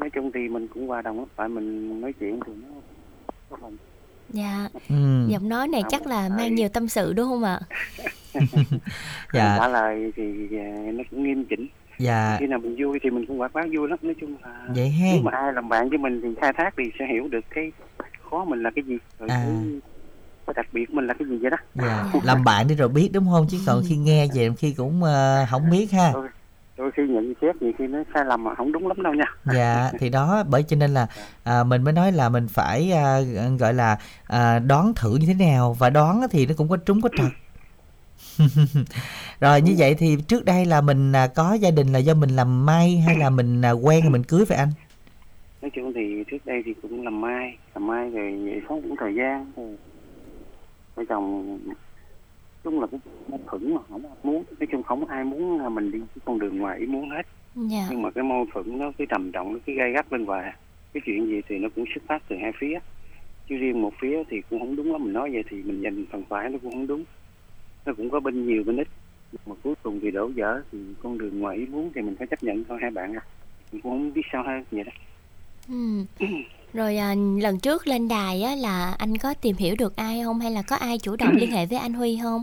nói 0.00 0.10
chung 0.10 0.30
thì 0.34 0.48
mình 0.48 0.68
cũng 0.68 0.90
qua 0.90 1.02
đồng 1.02 1.18
lắm 1.18 1.28
tại 1.36 1.48
mình 1.48 2.00
nói 2.00 2.12
chuyện 2.20 2.40
thì 2.46 2.52
nó 2.62 2.68
có 3.50 3.56
phần 3.60 3.76
Dạ, 4.28 4.68
ừ. 4.88 5.26
giọng 5.28 5.48
nói 5.48 5.68
này 5.68 5.82
chắc 5.90 6.06
là 6.06 6.28
mang 6.28 6.54
nhiều 6.54 6.68
tâm 6.68 6.88
sự 6.88 7.12
đúng 7.12 7.28
không 7.28 7.44
ạ? 7.44 7.60
dạ. 9.32 9.56
Trả 9.58 9.68
lời 9.68 10.12
thì 10.16 10.48
à, 10.58 10.92
nó 10.92 11.04
cũng 11.10 11.24
nghiêm 11.24 11.44
chỉnh. 11.44 11.66
Dạ. 11.98 12.36
Khi 12.40 12.46
nào 12.46 12.58
mình 12.58 12.76
vui 12.78 12.98
thì 13.02 13.10
mình 13.10 13.26
cũng 13.26 13.40
quạt 13.40 13.52
bát 13.52 13.66
vui 13.76 13.88
lắm 13.88 13.98
nói 14.02 14.14
chung 14.20 14.36
là 14.42 14.66
vậy 14.74 14.88
ha. 14.88 15.08
nếu 15.12 15.22
mà 15.22 15.30
ai 15.32 15.52
làm 15.52 15.68
bạn 15.68 15.88
với 15.88 15.98
mình 15.98 16.20
thì 16.22 16.28
khai 16.40 16.52
thác 16.56 16.74
thì 16.76 16.84
sẽ 16.98 17.04
hiểu 17.12 17.28
được 17.28 17.44
cái 17.54 17.72
khó 18.30 18.44
mình 18.44 18.62
là 18.62 18.70
cái 18.76 18.84
gì 18.84 18.98
rồi 19.18 19.28
À. 19.28 19.46
cái, 20.46 20.54
đặc 20.56 20.66
biệt 20.72 20.86
của 20.86 20.94
mình 20.94 21.06
là 21.06 21.14
cái 21.14 21.28
gì 21.28 21.38
vậy 21.38 21.50
đó. 21.50 21.56
Dạ. 21.74 22.04
Làm 22.24 22.44
bạn 22.44 22.68
đi 22.68 22.74
rồi 22.74 22.88
biết 22.88 23.10
đúng 23.12 23.26
không? 23.32 23.46
Chứ 23.50 23.58
còn 23.66 23.82
khi 23.88 23.96
nghe 23.96 24.26
về 24.34 24.50
khi 24.58 24.74
cũng 24.76 25.02
ờ, 25.02 25.46
không 25.50 25.70
biết 25.70 25.92
ha 25.92 26.12
đôi 26.82 26.90
khi 26.90 27.02
nhận 27.08 27.34
xét 27.40 27.62
nhiều 27.62 27.72
khi 27.78 27.86
nó 27.86 27.98
sai 28.14 28.24
lầm 28.24 28.44
mà 28.44 28.54
không 28.54 28.72
đúng 28.72 28.88
lắm 28.88 29.02
đâu 29.02 29.14
nha. 29.14 29.24
Dạ 29.54 29.90
thì 29.98 30.08
đó 30.08 30.44
bởi 30.48 30.62
cho 30.62 30.76
nên 30.76 30.94
là 30.94 31.06
à, 31.44 31.64
mình 31.64 31.82
mới 31.82 31.92
nói 31.92 32.12
là 32.12 32.28
mình 32.28 32.48
phải 32.48 32.92
à, 32.92 33.20
gọi 33.58 33.74
là 33.74 33.98
à, 34.26 34.58
đoán 34.58 34.92
thử 34.96 35.16
như 35.16 35.26
thế 35.26 35.34
nào. 35.34 35.76
Và 35.78 35.90
đoán 35.90 36.20
thì 36.30 36.46
nó 36.46 36.54
cũng 36.56 36.68
có 36.68 36.76
trúng 36.76 37.00
có 37.00 37.08
trật 37.16 37.32
rồi 39.40 39.60
như 39.60 39.74
vậy 39.78 39.94
thì 39.94 40.16
trước 40.28 40.44
đây 40.44 40.64
là 40.64 40.80
mình 40.80 41.12
à, 41.12 41.26
có 41.26 41.52
gia 41.52 41.70
đình 41.70 41.92
là 41.92 41.98
do 41.98 42.14
mình 42.14 42.30
làm 42.30 42.66
may 42.66 42.96
hay 43.06 43.16
là 43.16 43.30
mình 43.30 43.62
à, 43.62 43.70
quen 43.70 44.02
rồi 44.02 44.10
mình 44.10 44.22
cưới 44.22 44.44
vậy 44.44 44.58
anh? 44.58 44.70
Nói 45.62 45.70
chung 45.74 45.92
thì 45.94 46.24
trước 46.30 46.46
đây 46.46 46.62
thì 46.66 46.74
cũng 46.82 47.04
làm 47.04 47.20
mai 47.20 47.58
làm 47.74 47.86
mai 47.86 48.10
rồi 48.10 48.38
vậy 48.44 48.60
sống 48.68 48.82
cũng 48.82 48.96
thời 49.00 49.14
gian 49.14 49.52
thì 49.56 49.62
vợ 50.94 51.04
chồng 51.08 51.58
chung 52.64 52.80
là 52.80 52.86
cũng 52.86 53.00
mâu 53.28 53.40
thuẫn 53.46 53.74
mà 53.74 53.80
không 53.88 54.02
muốn. 54.22 54.44
Nói 54.58 54.66
chung 54.72 54.82
không 54.82 55.06
ai 55.06 55.24
muốn 55.24 55.60
là 55.60 55.68
mình 55.68 55.90
đi 55.90 55.98
cái 55.98 56.22
con 56.24 56.38
đường 56.38 56.58
ngoài 56.58 56.78
ý 56.78 56.86
muốn 56.86 57.10
hết. 57.10 57.26
Dạ. 57.54 57.86
nhưng 57.90 58.02
mà 58.02 58.10
cái 58.10 58.24
mâu 58.24 58.46
thuẫn 58.52 58.78
nó 58.78 58.92
cái 58.98 59.06
trầm 59.10 59.32
trọng 59.32 59.52
nó 59.52 59.58
cái 59.66 59.76
gây 59.76 59.92
gắt 59.92 60.10
bên 60.10 60.24
ngoài 60.24 60.52
cái 60.92 61.00
chuyện 61.06 61.26
gì 61.26 61.40
thì 61.48 61.58
nó 61.58 61.68
cũng 61.74 61.84
xuất 61.94 62.04
phát 62.08 62.22
từ 62.28 62.36
hai 62.42 62.52
phía. 62.58 62.78
Chứ 63.48 63.56
riêng 63.56 63.82
một 63.82 63.92
phía 64.00 64.22
thì 64.30 64.42
cũng 64.50 64.58
không 64.58 64.76
đúng 64.76 64.92
lắm. 64.92 65.04
Mình 65.04 65.12
nói 65.12 65.30
vậy 65.32 65.42
thì 65.50 65.62
mình 65.62 65.82
dành 65.82 66.04
phần 66.12 66.24
phải 66.28 66.48
nó 66.50 66.58
cũng 66.62 66.72
không 66.72 66.86
đúng. 66.86 67.04
Nó 67.86 67.92
cũng 67.96 68.10
có 68.10 68.20
bên 68.20 68.46
nhiều 68.46 68.64
bên 68.64 68.76
ít. 68.76 68.88
Mà 69.46 69.54
cuối 69.62 69.74
cùng 69.82 70.00
thì 70.02 70.10
đổ 70.10 70.30
vỡ 70.36 70.62
thì 70.72 70.78
con 71.02 71.18
đường 71.18 71.40
ngoài 71.40 71.56
ý 71.56 71.66
muốn 71.66 71.90
thì 71.94 72.02
mình 72.02 72.16
phải 72.16 72.26
chấp 72.26 72.42
nhận 72.42 72.64
thôi 72.68 72.78
hai 72.82 72.90
bạn 72.90 73.12
à. 73.14 73.22
Mình 73.72 73.80
cũng 73.80 73.92
không 73.92 74.12
biết 74.12 74.22
sao 74.32 74.42
hơn 74.46 74.64
vậy 74.70 74.84
đó. 74.84 74.92
Ừm. 75.68 76.06
Rồi 76.72 76.96
à, 76.96 77.14
lần 77.40 77.58
trước 77.58 77.86
lên 77.86 78.08
đài 78.08 78.42
á 78.42 78.54
là 78.54 78.94
anh 78.98 79.18
có 79.18 79.34
tìm 79.34 79.56
hiểu 79.56 79.74
được 79.78 79.96
ai 79.96 80.22
không? 80.24 80.40
Hay 80.40 80.50
là 80.50 80.62
có 80.62 80.76
ai 80.76 80.98
chủ 80.98 81.16
động 81.16 81.36
liên 81.36 81.50
hệ 81.50 81.66
với 81.66 81.78
anh 81.78 81.92
Huy 81.92 82.18
không? 82.22 82.42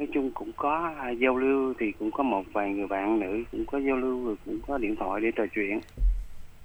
Nói 0.00 0.08
chung 0.12 0.30
cũng 0.34 0.52
có 0.56 0.92
à, 0.98 1.10
giao 1.10 1.36
lưu 1.36 1.74
thì 1.78 1.92
cũng 1.92 2.10
có 2.10 2.22
một 2.22 2.42
vài 2.52 2.72
người 2.72 2.86
bạn 2.86 3.20
nữ 3.20 3.42
cũng 3.52 3.66
có 3.66 3.78
giao 3.78 3.96
lưu 3.96 4.26
rồi 4.26 4.36
cũng 4.44 4.58
có 4.66 4.78
điện 4.78 4.96
thoại 4.96 5.20
để 5.20 5.30
trò 5.36 5.44
chuyện. 5.54 5.80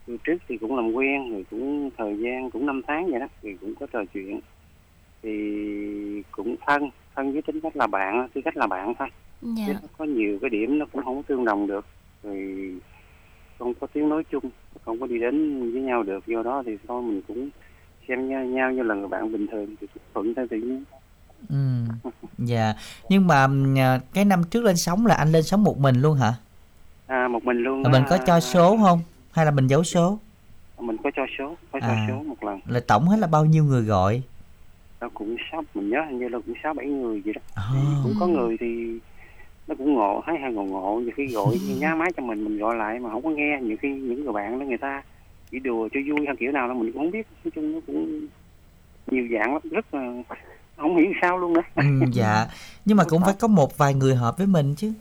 Từ 0.07 0.17
trước 0.23 0.37
thì 0.47 0.57
cũng 0.57 0.75
làm 0.75 0.93
quen 0.93 1.31
rồi 1.31 1.45
cũng 1.49 1.89
thời 1.97 2.17
gian 2.17 2.51
cũng 2.51 2.65
năm 2.65 2.81
tháng 2.87 3.11
vậy 3.11 3.19
đó 3.19 3.27
thì 3.41 3.57
cũng 3.61 3.75
có 3.75 3.87
trò 3.93 4.03
chuyện. 4.13 4.39
Thì 5.23 6.23
cũng 6.31 6.55
thân 6.67 6.89
thân 7.15 7.33
với 7.33 7.41
tính 7.41 7.59
cách 7.59 7.75
là 7.75 7.87
bạn 7.87 8.27
tư 8.33 8.41
cách 8.45 8.57
là 8.57 8.67
bạn 8.67 8.93
thôi. 8.99 9.07
Dạ. 9.41 9.65
nó 9.67 9.87
có 9.97 10.05
nhiều 10.05 10.39
cái 10.41 10.49
điểm 10.49 10.79
nó 10.79 10.85
cũng 10.91 11.03
không 11.03 11.23
tương 11.23 11.45
đồng 11.45 11.67
được. 11.67 11.85
Rồi 12.23 12.71
không 13.59 13.73
có 13.73 13.87
tiếng 13.87 14.09
nói 14.09 14.23
chung 14.31 14.43
không 14.85 14.99
có 14.99 15.07
đi 15.07 15.19
đến 15.19 15.61
với 15.71 15.81
nhau 15.81 16.03
được. 16.03 16.25
Do 16.27 16.43
đó 16.43 16.63
thì 16.65 16.77
thôi 16.87 17.03
mình 17.03 17.21
cũng 17.27 17.49
xem 18.07 18.29
nhau, 18.29 18.45
nhau 18.45 18.71
như 18.71 18.83
là 18.83 18.95
người 18.95 19.07
bạn 19.07 19.31
bình 19.31 19.47
thường 19.47 19.75
thì 19.81 19.87
thuận 20.13 20.33
theo 20.35 20.47
tự 20.47 20.57
nhiên 20.57 20.83
ừ. 21.49 22.09
Dạ. 22.37 22.73
Nhưng 23.09 23.27
mà 23.27 23.47
à, 23.77 23.99
cái 24.13 24.25
năm 24.25 24.43
trước 24.43 24.63
lên 24.63 24.77
sóng 24.77 25.05
là 25.05 25.15
anh 25.15 25.31
lên 25.31 25.43
sóng 25.43 25.63
một 25.63 25.77
mình 25.77 26.01
luôn 26.01 26.17
hả? 26.17 26.33
À 27.07 27.27
một 27.27 27.43
mình 27.43 27.57
luôn 27.57 27.83
Rồi 27.83 27.91
mình 27.93 28.03
có 28.09 28.17
cho 28.17 28.39
số 28.39 28.77
không? 28.77 28.99
Hay 29.31 29.45
là 29.45 29.51
mình 29.51 29.67
giấu 29.67 29.83
số? 29.83 30.19
Mình 30.79 30.97
có 31.03 31.11
cho 31.15 31.25
số 31.37 31.55
có 31.71 31.79
cho 31.79 31.87
À. 31.87 32.05
số 32.09 32.23
một 32.23 32.43
lần. 32.43 32.59
Là 32.65 32.79
tổng 32.87 33.07
hết 33.07 33.19
là 33.19 33.27
bao 33.27 33.45
nhiêu 33.45 33.63
người 33.63 33.81
gọi? 33.83 34.21
Nó 35.01 35.09
cũng 35.13 35.35
sáu 35.51 35.63
mình 35.75 35.89
nhớ 35.89 36.01
hình 36.09 36.19
như 36.19 36.27
là 36.29 36.39
cũng 36.45 36.55
sáu 36.63 36.73
bảy 36.73 36.85
người 36.85 37.21
gì 37.25 37.31
đó. 37.33 37.41
Ồ. 37.55 37.63
cũng 38.03 38.13
có 38.19 38.27
người 38.27 38.57
thì 38.59 38.99
nó 39.67 39.75
cũng 39.75 39.93
ngộ 39.93 40.23
thấy 40.25 40.37
hay 40.41 40.51
ngộ 40.53 40.63
ngộ 40.63 40.99
nhiều 41.03 41.11
khi 41.15 41.27
gọi 41.27 41.59
nhá 41.79 41.95
máy 41.95 42.11
cho 42.17 42.23
mình 42.23 42.43
mình 42.43 42.57
gọi 42.57 42.75
lại 42.75 42.99
mà 42.99 43.09
không 43.09 43.23
có 43.23 43.29
nghe. 43.29 43.59
Nhiều 43.61 43.77
khi 43.81 43.89
những 43.89 44.23
người 44.23 44.33
bạn 44.33 44.59
đó 44.59 44.65
người 44.65 44.77
ta 44.77 45.03
chỉ 45.51 45.59
đùa 45.59 45.89
cho 45.93 45.99
vui 46.07 46.25
hay 46.27 46.35
kiểu 46.39 46.51
nào 46.51 46.67
là 46.67 46.73
mình 46.73 46.91
cũng 46.91 47.01
không 47.01 47.11
biết. 47.11 47.27
Nói 47.43 47.51
chung 47.55 47.73
nó 47.73 47.79
cũng 47.87 48.27
nhiều 49.11 49.27
dạng 49.31 49.53
lắm 49.53 49.61
rất 49.71 49.93
là 49.93 50.13
không 50.77 50.97
hiểu 50.97 51.13
sao 51.21 51.37
luôn 51.37 51.53
nữa 51.53 51.61
ừ, 51.75 51.83
dạ. 52.11 52.47
Nhưng 52.85 52.97
mà 52.97 53.03
cũng 53.03 53.21
phải 53.21 53.33
có 53.39 53.47
một 53.47 53.77
vài 53.77 53.93
người 53.93 54.15
hợp 54.15 54.37
với 54.37 54.47
mình 54.47 54.75
chứ. 54.75 54.93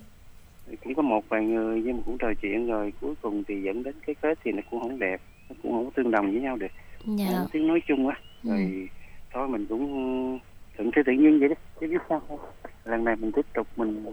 Cũng 0.84 0.94
có 0.94 1.02
một 1.02 1.24
vài 1.28 1.44
người 1.44 1.82
nhưng 1.84 1.96
mà 1.96 2.02
cũng 2.06 2.18
trò 2.18 2.28
chuyện 2.42 2.66
rồi. 2.66 2.92
Cuối 3.00 3.14
cùng 3.22 3.44
thì 3.48 3.62
dẫn 3.62 3.82
đến 3.82 3.94
cái 4.06 4.14
kết 4.22 4.38
thì 4.44 4.52
nó 4.52 4.62
cũng 4.70 4.80
không 4.80 4.98
đẹp. 4.98 5.20
Nó 5.48 5.56
cũng 5.62 5.72
không 5.72 5.90
tương 5.90 6.10
đồng 6.10 6.32
với 6.32 6.40
nhau 6.40 6.56
được. 6.56 6.66
Dạ. 7.06 7.26
Không 7.32 7.46
tiếng 7.52 7.66
nói 7.66 7.80
chung 7.88 8.08
á. 8.08 8.16
Ừ. 8.44 8.50
rồi 8.50 8.88
thôi 9.32 9.48
mình 9.48 9.66
cũng 9.66 10.38
thuận 10.76 10.90
theo 10.94 11.04
tự 11.06 11.12
nhiên 11.12 11.40
vậy 11.40 11.48
đó. 11.48 11.54
Chứ 11.80 11.86
biết 11.86 12.00
sao 12.08 12.22
không? 12.28 12.38
Lần 12.84 13.04
này 13.04 13.16
mình 13.16 13.32
tiếp 13.32 13.46
tục 13.54 13.66
mình 13.76 14.04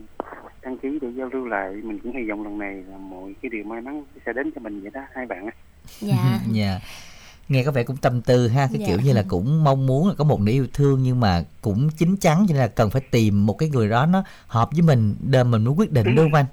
đăng 0.61 0.77
ký 0.77 0.99
để 1.01 1.07
giao 1.15 1.29
lưu 1.33 1.45
lại. 1.45 1.73
Mình 1.83 1.99
cũng 1.99 2.15
hy 2.15 2.29
vọng 2.29 2.43
lần 2.43 2.57
này 2.57 2.83
là 2.89 2.97
mọi 2.97 3.33
cái 3.41 3.49
điều 3.49 3.63
may 3.63 3.81
mắn 3.81 4.03
sẽ 4.25 4.33
đến 4.33 4.51
cho 4.55 4.61
mình 4.61 4.81
vậy 4.81 4.91
đó 4.93 5.01
hai 5.13 5.25
bạn 5.25 5.45
á. 5.45 5.51
Dạ. 5.99 6.39
dạ 6.51 6.79
nghe 7.51 7.63
có 7.63 7.71
vẻ 7.71 7.83
cũng 7.83 7.97
tâm 7.97 8.21
tư 8.21 8.47
ha 8.47 8.67
cái 8.73 8.79
Dạ. 8.81 8.87
kiểu 8.87 8.99
như 8.99 9.13
là 9.13 9.23
cũng 9.27 9.63
mong 9.63 9.87
muốn 9.87 10.07
là 10.07 10.13
có 10.17 10.23
một 10.23 10.41
nửa 10.41 10.51
yêu 10.51 10.67
thương 10.73 11.03
nhưng 11.03 11.19
mà 11.19 11.43
cũng 11.61 11.89
chín 11.97 12.17
chắn 12.17 12.45
cho 12.47 12.53
nên 12.53 12.61
là 12.61 12.67
cần 12.67 12.89
phải 12.89 13.01
tìm 13.11 13.45
một 13.45 13.53
cái 13.53 13.69
người 13.69 13.89
đó 13.89 14.05
nó 14.05 14.23
hợp 14.47 14.69
với 14.71 14.81
mình 14.81 15.15
để 15.21 15.43
mình 15.43 15.63
mới 15.63 15.73
quyết 15.73 15.91
định 15.91 16.15
đúng 16.15 16.25
không 16.31 16.33
anh? 16.33 16.45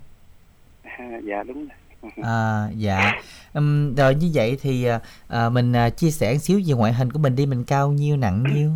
À, 0.82 1.20
dạ 1.28 1.42
đúng 1.42 1.56
rồi. 1.56 2.12
À, 2.22 2.68
dạ. 2.76 3.12
Ừm, 3.52 3.94
rồi 3.94 4.14
như 4.14 4.30
vậy 4.34 4.58
thì 4.62 4.84
à, 4.84 5.00
à, 5.28 5.48
mình 5.48 5.72
à, 5.72 5.90
chia 5.90 6.10
sẻ 6.10 6.32
một 6.32 6.38
xíu 6.38 6.60
về 6.66 6.74
ngoại 6.74 6.92
hình 6.92 7.12
của 7.12 7.18
mình 7.18 7.36
đi 7.36 7.46
mình 7.46 7.64
cao 7.64 7.92
nhiêu 7.92 8.16
nặng 8.16 8.44
nhiêu? 8.54 8.70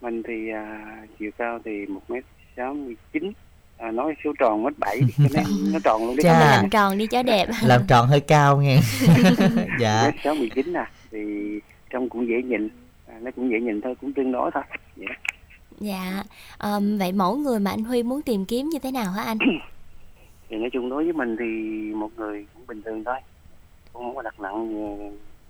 Mình 0.00 0.22
thì 0.28 0.50
à, 0.54 0.96
chiều 1.18 1.30
cao 1.38 1.58
thì 1.64 1.86
một 1.86 2.00
mét 2.08 2.24
sáu 2.56 2.74
mươi 2.74 2.96
chín 3.12 3.32
à, 3.78 3.90
nói 3.90 4.14
số 4.24 4.30
tròn 4.38 4.62
mất 4.62 4.78
bảy 4.78 5.00
nó 5.72 5.78
tròn 5.84 6.06
luôn 6.06 6.16
đi. 6.16 6.22
Chà. 6.22 6.40
Làm 6.40 6.70
tròn 6.70 6.98
đi 6.98 7.06
cho 7.06 7.22
đẹp. 7.22 7.48
Làm 7.64 7.86
tròn 7.86 8.08
hơi 8.08 8.20
cao 8.20 8.60
nghe. 8.60 8.80
Dạ. 9.80 10.02
Mét 10.04 10.14
sáu 10.24 10.34
mười 10.34 10.50
chín 10.54 10.72
à 10.76 10.90
thì 11.10 11.18
trông 11.90 12.08
cũng 12.08 12.28
dễ 12.28 12.42
nhìn. 12.42 12.68
À, 13.06 13.18
nó 13.20 13.30
cũng 13.36 13.50
dễ 13.50 13.60
nhìn 13.60 13.80
thôi 13.80 13.94
cũng 14.00 14.12
tương 14.12 14.32
đối 14.32 14.50
thôi. 14.50 14.62
Vậy 14.96 15.06
đó. 15.08 15.14
Dạ. 15.80 16.22
Ờm, 16.58 16.98
Vậy 16.98 17.12
mẫu 17.12 17.36
người 17.36 17.60
mà 17.60 17.70
anh 17.70 17.84
Huy 17.84 18.02
muốn 18.02 18.22
tìm 18.22 18.44
kiếm 18.44 18.68
như 18.68 18.78
thế 18.78 18.90
nào 18.90 19.12
hả 19.12 19.22
anh? 19.22 19.38
thì 20.48 20.56
nói 20.56 20.70
chung 20.72 20.90
đối 20.90 21.04
với 21.04 21.12
mình 21.12 21.36
thì 21.38 21.44
một 21.94 22.10
người 22.16 22.46
cũng 22.54 22.66
bình 22.66 22.82
thường 22.82 23.04
thôi. 23.04 23.16
Cũng 23.92 24.02
không 24.02 24.16
có 24.16 24.22
đặt 24.22 24.40
nặng 24.40 24.68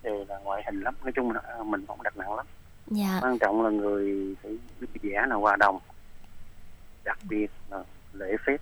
về 0.03 0.25
là 0.27 0.39
ngoại 0.43 0.63
hình 0.65 0.81
lắm. 0.81 0.95
Nói 1.03 1.11
chung 1.15 1.31
là 1.31 1.41
à, 1.47 1.63
mình 1.65 1.85
không 1.87 2.03
đặt 2.03 2.17
nặng 2.17 2.35
lắm. 2.35 2.45
Dạ. 2.87 3.19
Quan 3.21 3.39
trọng 3.39 3.61
là 3.63 3.69
người 3.69 4.35
phải 4.43 4.51
biết 4.79 4.87
vẽ 5.01 5.25
là 5.29 5.35
hòa 5.35 5.55
đồng 5.55 5.79
đặc 7.03 7.17
biệt 7.29 7.51
là 7.69 7.83
lễ 8.13 8.35
phép 8.45 8.57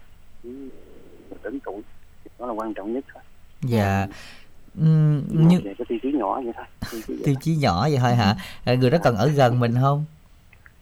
tính 1.43 1.59
tuổi 1.63 1.81
đó 2.39 2.45
là 2.45 2.53
quan 2.53 2.73
trọng 2.73 2.93
nhất 2.93 3.05
thôi. 3.13 3.23
Dạ 3.61 4.07
Ừm, 4.77 5.17
một 5.17 5.49
như 5.49 5.59
về 5.63 5.73
cái 5.77 5.85
tiêu 5.89 5.99
chí 6.01 6.11
nhỏ 6.11 6.41
vậy 6.41 6.53
thôi. 6.55 6.65
Tiêu 6.91 7.01
chí 7.07 7.13
tiêu 7.23 7.35
chí 7.41 7.55
nhỏ 7.55 7.81
vậy 7.89 7.97
thôi 8.01 8.15
hả? 8.15 8.35
À, 8.65 8.73
người 8.75 8.89
đó 8.89 8.97
cần 9.03 9.15
ở 9.15 9.27
gần 9.27 9.59
mình 9.59 9.75
không? 9.81 10.05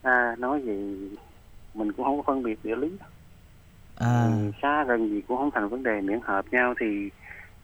À, 0.02 0.36
nói 0.38 0.60
gì 0.64 1.08
mình 1.74 1.92
cũng 1.92 2.04
không 2.04 2.16
có 2.16 2.22
phân 2.26 2.42
biệt 2.42 2.64
địa 2.64 2.76
lý 2.76 2.88
à. 3.96 4.22
Ừ, 4.22 4.52
xa 4.62 4.84
gần 4.88 5.08
gì 5.08 5.20
cũng 5.28 5.36
không 5.36 5.50
thành 5.54 5.68
vấn 5.68 5.82
đề 5.82 6.00
miễn 6.00 6.20
hợp 6.24 6.44
nhau 6.50 6.74
thì 6.80 6.86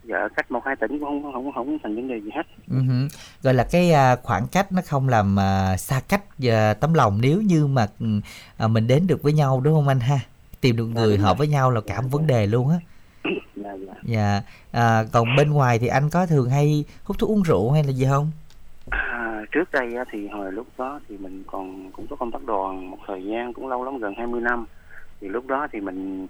giờ 0.04 0.28
cách 0.36 0.50
một 0.50 0.60
hai 0.64 0.76
tỉnh 0.76 0.98
cũng 1.00 1.22
không 1.22 1.32
không 1.32 1.52
không 1.52 1.78
thành 1.82 1.94
vấn 1.94 2.08
đề 2.08 2.20
gì 2.20 2.30
hết. 2.34 2.42
Ừ 2.70 2.82
hử. 2.82 3.08
gọi 3.42 3.54
là 3.54 3.64
cái 3.70 3.92
à, 3.92 4.16
khoảng 4.22 4.46
cách 4.52 4.72
nó 4.72 4.82
không 4.86 5.08
làm 5.08 5.38
à, 5.38 5.76
xa 5.76 6.00
cách 6.08 6.22
à, 6.50 6.74
tấm 6.74 6.94
lòng. 6.94 7.18
Nếu 7.22 7.40
như 7.40 7.66
mà 7.66 7.86
ừ, 8.00 8.06
à, 8.56 8.68
mình 8.68 8.86
đến 8.86 9.06
được 9.06 9.22
với 9.22 9.32
nhau 9.32 9.60
đúng 9.60 9.74
không 9.74 9.88
anh 9.88 10.00
ha? 10.00 10.20
Tìm 10.60 10.76
được 10.76 10.86
người 10.86 11.18
hợp 11.18 11.38
với 11.38 11.48
nhau 11.48 11.70
là 11.70 11.80
cả 11.86 12.00
một 12.00 12.08
vấn 12.10 12.26
đề 12.26 12.46
luôn 12.46 12.70
á 12.70 12.76
dạ. 13.24 13.30
Dạ 13.54 13.94
dạ 14.02 14.40
à, 14.72 15.04
còn 15.12 15.36
bên 15.36 15.50
ngoài 15.50 15.78
thì 15.78 15.86
anh 15.86 16.10
có 16.12 16.26
thường 16.26 16.50
hay 16.50 16.84
hút 17.04 17.18
thuốc 17.18 17.30
uống 17.30 17.42
rượu 17.42 17.70
hay 17.70 17.82
là 17.84 17.92
gì 17.92 18.06
không? 18.10 18.30
À, 18.90 19.42
trước 19.52 19.72
đây 19.72 19.94
thì 20.12 20.28
hồi 20.28 20.52
lúc 20.52 20.66
đó 20.78 21.00
thì 21.08 21.16
mình 21.18 21.42
còn 21.46 21.90
cũng 21.92 22.06
có 22.10 22.16
công 22.16 22.30
tác 22.30 22.44
đoàn 22.44 22.90
một 22.90 22.98
thời 23.06 23.24
gian 23.24 23.52
cũng 23.52 23.68
lâu 23.68 23.84
lắm 23.84 23.98
gần 23.98 24.14
20 24.16 24.40
năm. 24.40 24.66
Thì 25.20 25.28
lúc 25.28 25.46
đó 25.46 25.66
thì 25.72 25.80
mình 25.80 26.26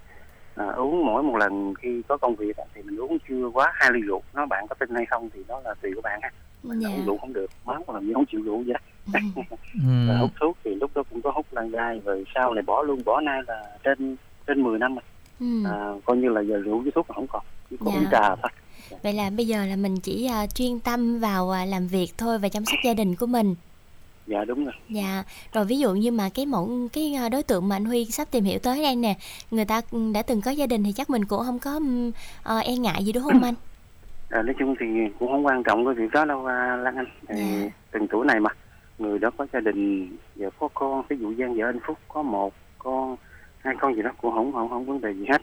à, 0.55 0.67
uống 0.67 1.07
mỗi 1.07 1.23
một 1.23 1.37
lần 1.37 1.75
khi 1.75 2.03
có 2.09 2.17
công 2.17 2.35
việc 2.35 2.57
thì 2.75 2.83
mình 2.83 2.97
uống 2.97 3.19
chưa 3.29 3.51
quá 3.55 3.73
hai 3.75 3.91
ly 3.93 4.01
rượu. 4.01 4.23
Nó 4.35 4.47
bạn 4.47 4.67
có 4.69 4.75
tin 4.75 4.95
hay 4.95 5.07
không 5.07 5.31
thì 5.35 5.41
đó 5.49 5.61
là 5.65 5.75
tùy 5.83 5.91
của 5.95 6.01
bạn 6.01 6.21
ha. 6.23 6.31
Dạ. 6.63 6.89
uống 6.89 7.07
rượu 7.07 7.19
không 7.19 7.33
được 7.33 7.51
máu 7.65 7.85
làm 7.89 8.07
gì 8.07 8.13
không 8.15 8.27
chịu 8.27 8.43
rượu 8.43 8.65
vậy. 8.67 8.79
Ừ. 9.15 9.21
Rồi 10.09 10.17
hút 10.17 10.31
thuốc 10.41 10.57
thì 10.65 10.75
lúc 10.75 10.91
đó 10.95 11.03
cũng 11.11 11.23
có 11.23 11.31
hút 11.31 11.47
lan 11.51 11.71
gai 11.71 12.01
rồi 12.05 12.25
sau 12.35 12.55
này 12.55 12.63
bỏ 12.63 12.83
luôn 12.83 13.05
bỏ 13.05 13.21
nay 13.21 13.41
là 13.47 13.63
trên 13.85 14.17
trên 14.47 14.63
10 14.63 14.79
năm 14.79 14.95
rồi. 14.95 15.03
Ừ. 15.41 15.47
à, 15.65 15.93
coi 16.05 16.17
như 16.17 16.29
là 16.29 16.41
giờ 16.41 16.57
rượu 16.57 16.79
với 16.79 16.93
thuốc 16.95 17.07
không 17.15 17.27
còn 17.27 17.43
chỉ 17.71 17.77
còn 17.85 17.95
Dạ. 17.95 18.09
trà 18.13 18.29
thôi 18.37 18.51
Vậy 19.03 19.13
là 19.13 19.31
bây 19.31 19.47
giờ 19.47 19.67
là 19.67 19.77
mình 19.77 19.97
chỉ 20.03 20.27
à, 20.27 20.47
chuyên 20.47 20.81
tâm 20.81 21.19
vào 21.21 21.51
à, 21.51 21.65
làm 21.65 21.87
việc 21.87 22.07
thôi 22.19 22.39
và 22.39 22.49
chăm 22.49 22.65
sóc 22.65 22.79
gia 22.85 22.95
đình 22.95 23.17
của 23.17 23.27
mình 23.27 23.55
dạ 24.27 24.45
đúng 24.45 24.65
rồi 24.65 24.75
Dạ, 24.89 25.25
rồi 25.53 25.65
ví 25.65 25.79
dụ 25.79 25.93
như 25.95 26.11
mà 26.11 26.29
cái 26.35 26.47
mẫu 26.47 26.89
cái 26.93 27.15
à, 27.15 27.29
đối 27.29 27.43
tượng 27.43 27.69
mà 27.69 27.77
anh 27.77 27.85
Huy 27.85 28.05
sắp 28.05 28.29
tìm 28.31 28.45
hiểu 28.45 28.59
tới 28.59 28.83
đây 28.83 28.97
nè, 28.97 29.15
người 29.51 29.65
ta 29.65 29.81
ừ, 29.91 30.13
đã 30.15 30.23
từng 30.23 30.41
có 30.41 30.51
gia 30.51 30.67
đình 30.67 30.85
thì 30.85 30.93
chắc 30.93 31.11
mình 31.11 31.25
cũng 31.25 31.43
không 31.45 31.59
có 31.59 31.81
ờ, 32.43 32.59
e 32.59 32.77
ngại 32.77 33.05
gì 33.05 33.13
đúng 33.13 33.23
không 33.23 33.43
anh? 33.43 33.55
à, 34.31 34.43
nói 34.43 34.55
chung 34.59 34.75
thì 34.81 34.87
cũng 35.19 35.29
không 35.33 35.47
quan 35.47 35.63
trọng 35.63 35.85
cái 35.85 35.95
việc 35.95 36.11
đó 36.13 36.25
đâu 36.25 36.47
Lan 36.47 36.97
Anh 36.97 37.07
Dạ. 37.29 37.71
từng 37.91 38.07
tuổi 38.11 38.27
này 38.27 38.41
mà 38.41 38.51
người 38.99 39.19
đó 39.19 39.31
có 39.39 39.47
gia 39.53 39.61
đình 39.61 40.17
giờ 40.37 40.51
có 40.59 40.69
con 40.75 41.03
ví 41.09 41.17
dụ 41.21 41.35
Giang 41.39 41.55
vợ 41.57 41.65
anh 41.67 41.79
Phúc 41.87 41.99
có 42.09 42.23
một 42.23 42.55
con 42.79 43.17
hai 43.65 43.75
con 43.81 43.95
gì 43.95 44.03
đó 44.03 44.11
cũng 44.23 44.35
không 44.35 44.53
không 44.53 44.69
không 44.69 44.85
vấn 44.87 45.01
đề 45.01 45.13
gì 45.15 45.27
hết. 45.29 45.43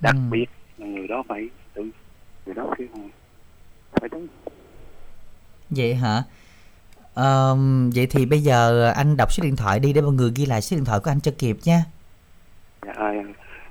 Đặc 0.00 0.14
Ừ. 0.14 0.20
biệt 0.30 0.46
là 0.78 0.86
người 0.86 1.08
đó 1.08 1.22
phải 1.28 1.48
tự 1.74 1.82
người 2.46 2.54
đó 2.54 2.62
là 2.64 2.74
phải 4.00 4.08
đúng. 4.08 4.26
Vậy 5.70 5.94
hả? 5.94 6.22
Ờm, 7.14 7.90
vậy 7.94 8.06
thì 8.10 8.26
bây 8.26 8.38
giờ 8.40 8.92
anh 8.96 9.16
đọc 9.16 9.32
số 9.32 9.42
điện 9.44 9.56
thoại 9.56 9.80
đi 9.80 9.92
để 9.92 10.00
mọi 10.00 10.12
người 10.12 10.32
ghi 10.36 10.46
lại 10.46 10.60
số 10.62 10.76
điện 10.76 10.84
thoại 10.84 11.00
của 11.04 11.10
anh 11.10 11.20
cho 11.20 11.32
kịp 11.38 11.56
nha. 11.64 11.84
Dạ, 12.86 12.92
à, 12.96 13.12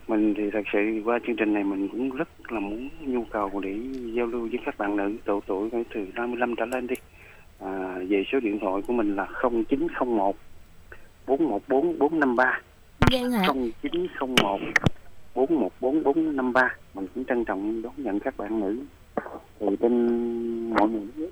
mình 0.07 0.33
thì 0.37 0.43
thật 0.53 0.61
sự 0.73 0.79
qua 1.05 1.19
chương 1.27 1.35
trình 1.35 1.53
này 1.53 1.63
mình 1.63 1.87
cũng 1.91 2.09
rất 2.09 2.27
là 2.51 2.59
muốn 2.59 2.89
nhu 3.01 3.23
cầu 3.31 3.59
để 3.59 3.77
giao 4.13 4.25
lưu 4.25 4.41
với 4.41 4.59
các 4.65 4.77
bạn 4.77 4.95
nữ 4.95 5.17
độ 5.25 5.41
tuổi 5.47 5.69
khoảng 5.69 5.83
từ 5.93 6.07
35 6.15 6.55
trở 6.57 6.65
lên 6.65 6.87
đi. 6.87 6.95
À, 7.59 7.95
về 8.09 8.23
số 8.31 8.39
điện 8.39 8.59
thoại 8.61 8.81
của 8.87 8.93
mình 8.93 9.15
là 9.15 9.27
0901 9.69 10.35
414 11.27 11.99
453 11.99 12.61
Vâng 13.11 13.33
ạ. 13.33 13.47
0901 13.81 14.59
414 15.35 16.03
453 16.03 16.75
mình 16.93 17.07
cũng 17.15 17.25
trân 17.25 17.45
trọng 17.45 17.81
đón 17.81 17.93
nhận 17.97 18.19
các 18.19 18.37
bạn 18.37 18.59
nữ 18.59 18.83
từ 19.59 19.67
bên 19.79 20.69
mọi 20.69 20.89
người 20.89 21.29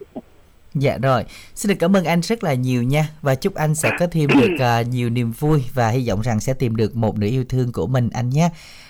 Dạ 0.74 0.98
rồi, 0.98 1.24
xin 1.56 1.70
được 1.70 1.76
cảm 1.80 1.96
ơn 1.96 2.06
anh 2.06 2.22
rất 2.22 2.44
là 2.44 2.54
nhiều 2.54 2.84
nha 2.84 3.10
và 3.22 3.36
chúc 3.36 3.56
anh 3.56 3.76
sẽ 3.76 3.92
có 4.00 4.08
thêm 4.08 4.30
được 4.30 4.56
à, 4.60 4.82
nhiều 4.82 5.10
niềm 5.10 5.32
vui 5.32 5.64
và 5.74 5.90
hy 5.90 6.10
vọng 6.10 6.22
rằng 6.22 6.40
sẽ 6.40 6.54
tìm 6.54 6.76
được 6.76 6.96
một 6.96 7.18
nửa 7.18 7.28
yêu 7.28 7.46
thương 7.50 7.72
của 7.72 7.88
mình 7.88 8.10
anh 8.10 8.30
nhé. 8.30 8.50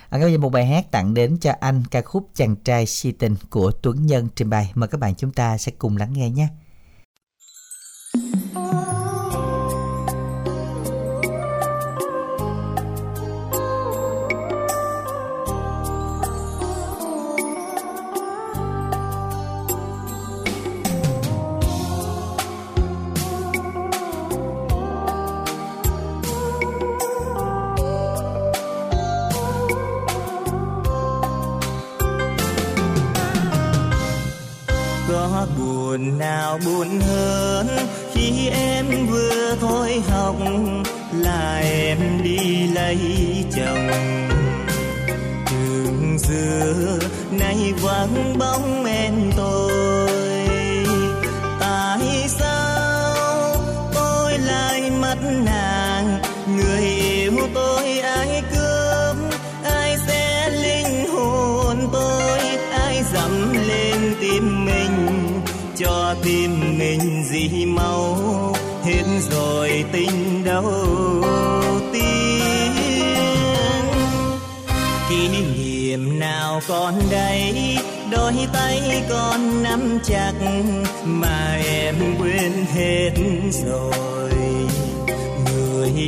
À, 0.10 0.20
bây 0.20 0.32
giờ 0.32 0.38
một 0.38 0.50
bài 0.50 0.66
hát 0.66 0.92
tặng 0.92 1.14
đến 1.14 1.38
cho 1.42 1.54
anh 1.60 1.84
ca 1.92 2.02
khúc 2.02 2.30
Chàng 2.36 2.56
trai 2.56 2.86
si 2.86 3.12
tình 3.12 3.36
của 3.50 3.72
Tuấn 3.72 4.06
Nhân 4.06 4.28
trình 4.36 4.50
bày. 4.50 4.72
Mời 4.76 4.88
các 4.88 5.00
bạn 5.00 5.16
chúng 5.16 5.32
ta 5.32 5.58
sẽ 5.58 5.72
cùng 5.78 5.98
lắng 5.98 6.14
nghe 6.14 6.30
nhé. 6.30 6.48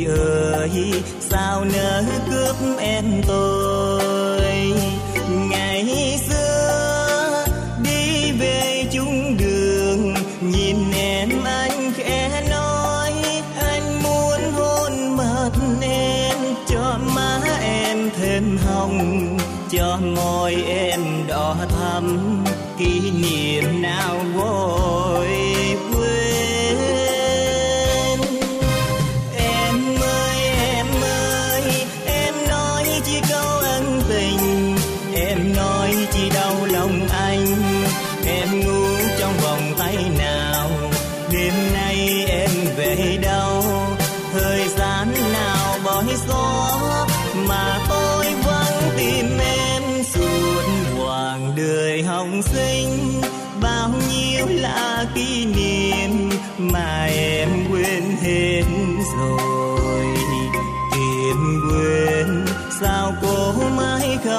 Ơi 0.05 0.93
sao 1.19 1.65
nỡ 1.65 2.03
cướp 2.29 2.55
em 2.79 3.21
tôi? 3.27 3.96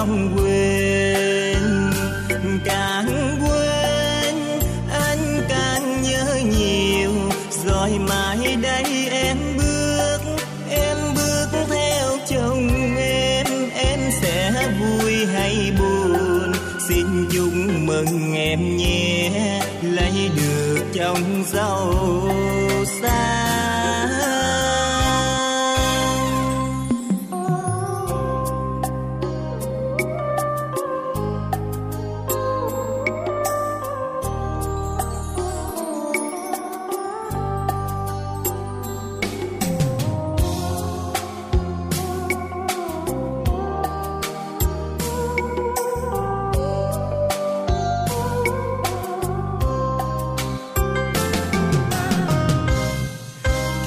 Mãi 0.07 0.48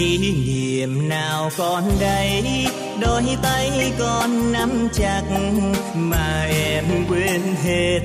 kỷ 0.02 0.18
niệm 0.18 1.10
nào 1.10 1.52
còn 1.58 1.84
đây? 2.00 2.66
Đôi 3.02 3.24
tay 3.44 3.94
con 4.00 4.52
nắm 4.52 4.88
chặt 4.94 5.22
mà 5.96 6.48
em 6.50 6.86
quên 7.10 7.42
hết 7.64 8.00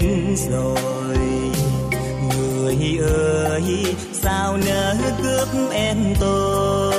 rồi. 0.51 1.17
Người 2.31 2.99
ơi, 3.11 3.85
sao 4.13 4.57
nỡ 4.57 4.97
cướp 5.23 5.49
em 5.73 6.15
tôi? 6.21 6.96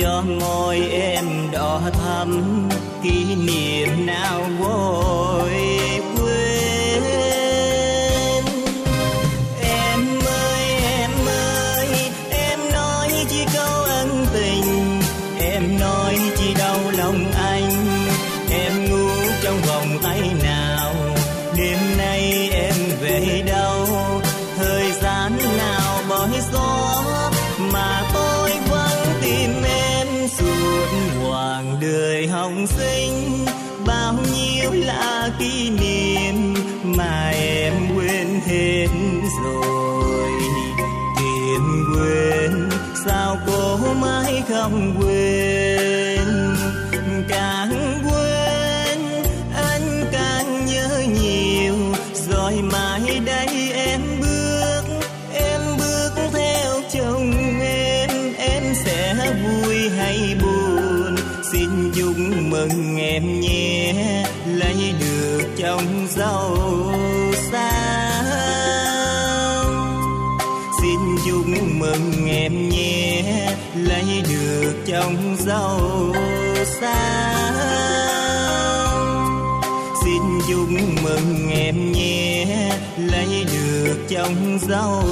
Cho 0.00 0.22
ngôi 0.28 0.78
em 0.90 1.24
đỏ 1.52 1.80
thắm 1.92 2.42
kỷ 3.02 3.34
niệm 3.34 4.06
nào 4.06 4.42
vui. 4.58 5.37
Chúc 80.68 81.04
mừng 81.04 81.50
em 81.50 81.92
nhé 81.92 82.46
lấy 82.96 83.44
được 83.52 83.96
chồng 84.08 84.58
giàu 84.68 85.02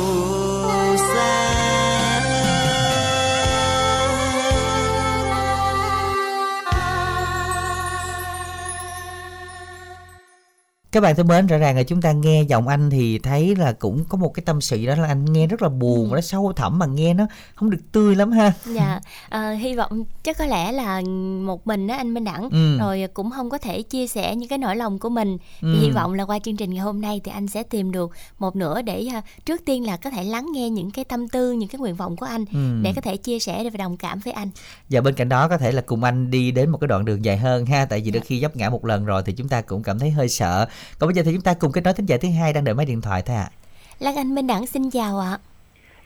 Các 10.97 11.01
bạn 11.01 11.17
thân 11.17 11.27
mến, 11.29 11.47
rõ 11.47 11.57
ràng 11.59 11.77
là 11.77 11.83
chúng 11.83 12.03
ta 12.03 12.13
nghe 12.13 12.43
giọng 12.43 12.69
anh 12.69 12.91
thì 12.91 13.19
thấy 13.19 13.57
là 13.57 13.73
cũng 13.73 14.05
có 14.09 14.19
một 14.19 14.29
cái 14.35 14.43
tâm 14.47 14.61
sự 14.61 14.87
đó 14.87 14.95
là 14.95 15.09
anh 15.09 15.25
nghe 15.33 15.47
rất 15.47 15.63
là 15.63 15.69
buồn, 15.69 16.11
Ừ. 16.11 16.15
nó 16.15 16.21
sâu 16.21 16.53
thẳm 16.57 16.79
mà 16.79 16.87
nghe 16.87 17.15
nó 17.15 17.27
không 17.55 17.71
được 17.71 17.79
tươi 17.93 18.17
lắm 18.17 18.31
ha. 18.33 18.53
dạ 18.75 19.01
ờ, 19.29 19.53
hy 19.53 19.75
vọng 19.75 20.05
chắc 20.23 20.39
có 20.39 20.47
lẽ 20.47 20.73
là 20.73 21.01
một 21.45 21.67
mình 21.67 21.89
á 21.89 21.97
anh 21.97 22.15
Minh 22.15 22.25
Đẳng 22.25 22.49
Ừ. 22.51 22.79
rồi 22.79 23.05
cũng 23.15 23.31
không 23.31 23.51
có 23.51 23.59
thể 23.59 23.83
chia 23.83 24.07
sẻ 24.07 24.37
những 24.37 24.49
cái 24.49 24.59
nỗi 24.59 24.77
lòng 24.77 24.99
của 24.99 25.09
mình 25.09 25.37
Ừ. 25.63 25.69
thì 25.75 25.81
hy 25.81 25.91
vọng 25.91 26.15
là 26.15 26.25
qua 26.25 26.39
chương 26.39 26.57
trình 26.57 26.71
ngày 26.71 26.83
hôm 26.83 27.01
nay 27.01 27.21
thì 27.25 27.33
anh 27.35 27.49
sẽ 27.49 27.63
tìm 27.63 27.93
được 27.93 28.11
một 28.39 28.57
nửa 28.57 28.83
để 28.83 29.07
à, 29.13 29.23
trước 29.47 29.61
tiên 29.65 29.87
là 29.87 29.97
có 29.97 30.11
thể 30.11 30.25
lắng 30.25 30.47
nghe 30.55 30.71
những 30.71 30.91
cái 30.91 31.05
tâm 31.05 31.29
tư 31.29 31.53
những 31.53 31.69
cái 31.69 31.79
nguyện 31.79 31.95
vọng 31.95 32.17
của 32.17 32.27
anh 32.27 32.45
Ừ. 32.53 32.81
để 32.83 32.93
có 32.97 33.01
thể 33.01 33.17
chia 33.17 33.39
sẻ 33.39 33.65
và 33.65 33.77
đồng 33.79 33.97
cảm 33.97 34.19
với 34.19 34.33
anh 34.33 34.49
Và 34.91 35.01
bên 35.01 35.15
cạnh 35.15 35.29
đó 35.29 35.49
có 35.49 35.59
thể 35.59 35.73
là 35.73 35.83
cùng 35.87 36.05
anh 36.05 36.31
đi 36.31 36.51
đến 36.51 36.71
một 36.71 36.79
cái 36.81 36.89
đoạn 36.89 37.05
đường 37.05 37.25
dài 37.25 37.37
hơn 37.37 37.67
ha, 37.67 37.85
tại 37.85 38.01
vì 38.01 38.11
đôi 38.11 38.21
khi 38.27 38.41
dấp 38.41 38.57
ngã 38.57 38.71
một 38.71 38.85
lần 38.85 39.05
rồi 39.05 39.23
thì 39.27 39.33
chúng 39.33 39.49
ta 39.49 39.61
cũng 39.61 39.83
cảm 39.83 39.99
thấy 39.99 40.11
hơi 40.11 40.29
sợ. 40.29 40.67
Còn 40.99 41.09
bây 41.09 41.15
giờ 41.15 41.23
thì 41.23 41.33
chúng 41.33 41.43
ta 41.43 41.55
cùng 41.55 41.73
kết 41.73 41.85
nối 41.85 41.95
thính 41.95 42.07
giả 42.07 42.17
thứ 42.17 42.29
hai 42.41 42.53
đang 42.53 42.65
đợi 42.65 42.75
máy 42.75 42.87
điện 42.87 43.01
thoại 43.01 43.23
thôi 43.23 43.37
ạ. 43.37 43.51
Lan 43.99 44.17
Anh 44.17 44.35
Minh 44.35 44.47
Đẳng 44.47 44.67
xin 44.67 44.91
chào 44.91 45.19
ạ 45.19 45.39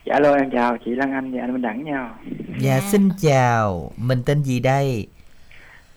Dạ 0.07 0.15
alo 0.15 0.35
em 0.35 0.51
chào 0.51 0.77
chị 0.85 0.91
Lan 0.91 1.13
Anh 1.13 1.33
và 1.33 1.41
anh 1.41 1.53
Minh 1.53 1.63
Đẳng 1.63 1.85
nha. 1.85 2.11
Dạ 2.61 2.81
xin 2.93 3.09
chào, 3.21 3.93
mình 3.97 4.23
tên 4.27 4.43
gì 4.43 4.61
đây? 4.61 5.07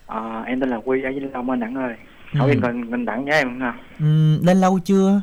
À, 0.06 0.42
em 0.46 0.60
tên 0.60 0.70
là 0.70 0.76
Quy 0.84 1.02
ở 1.02 1.10
Vĩnh 1.14 1.32
Long 1.32 1.50
anh 1.50 1.60
Đẳng 1.60 1.74
ơi. 1.74 1.94
Ừ. 2.32 2.38
Hỏi 2.38 2.48
em 2.48 2.60
cần 2.62 2.90
Minh 2.90 3.04
Đẳng 3.04 3.24
nhé 3.24 3.32
em 3.32 3.46
không 3.48 3.58
nào. 3.58 3.74
Ừm, 3.98 4.46
lên 4.46 4.60
lâu 4.60 4.78
chưa? 4.78 5.20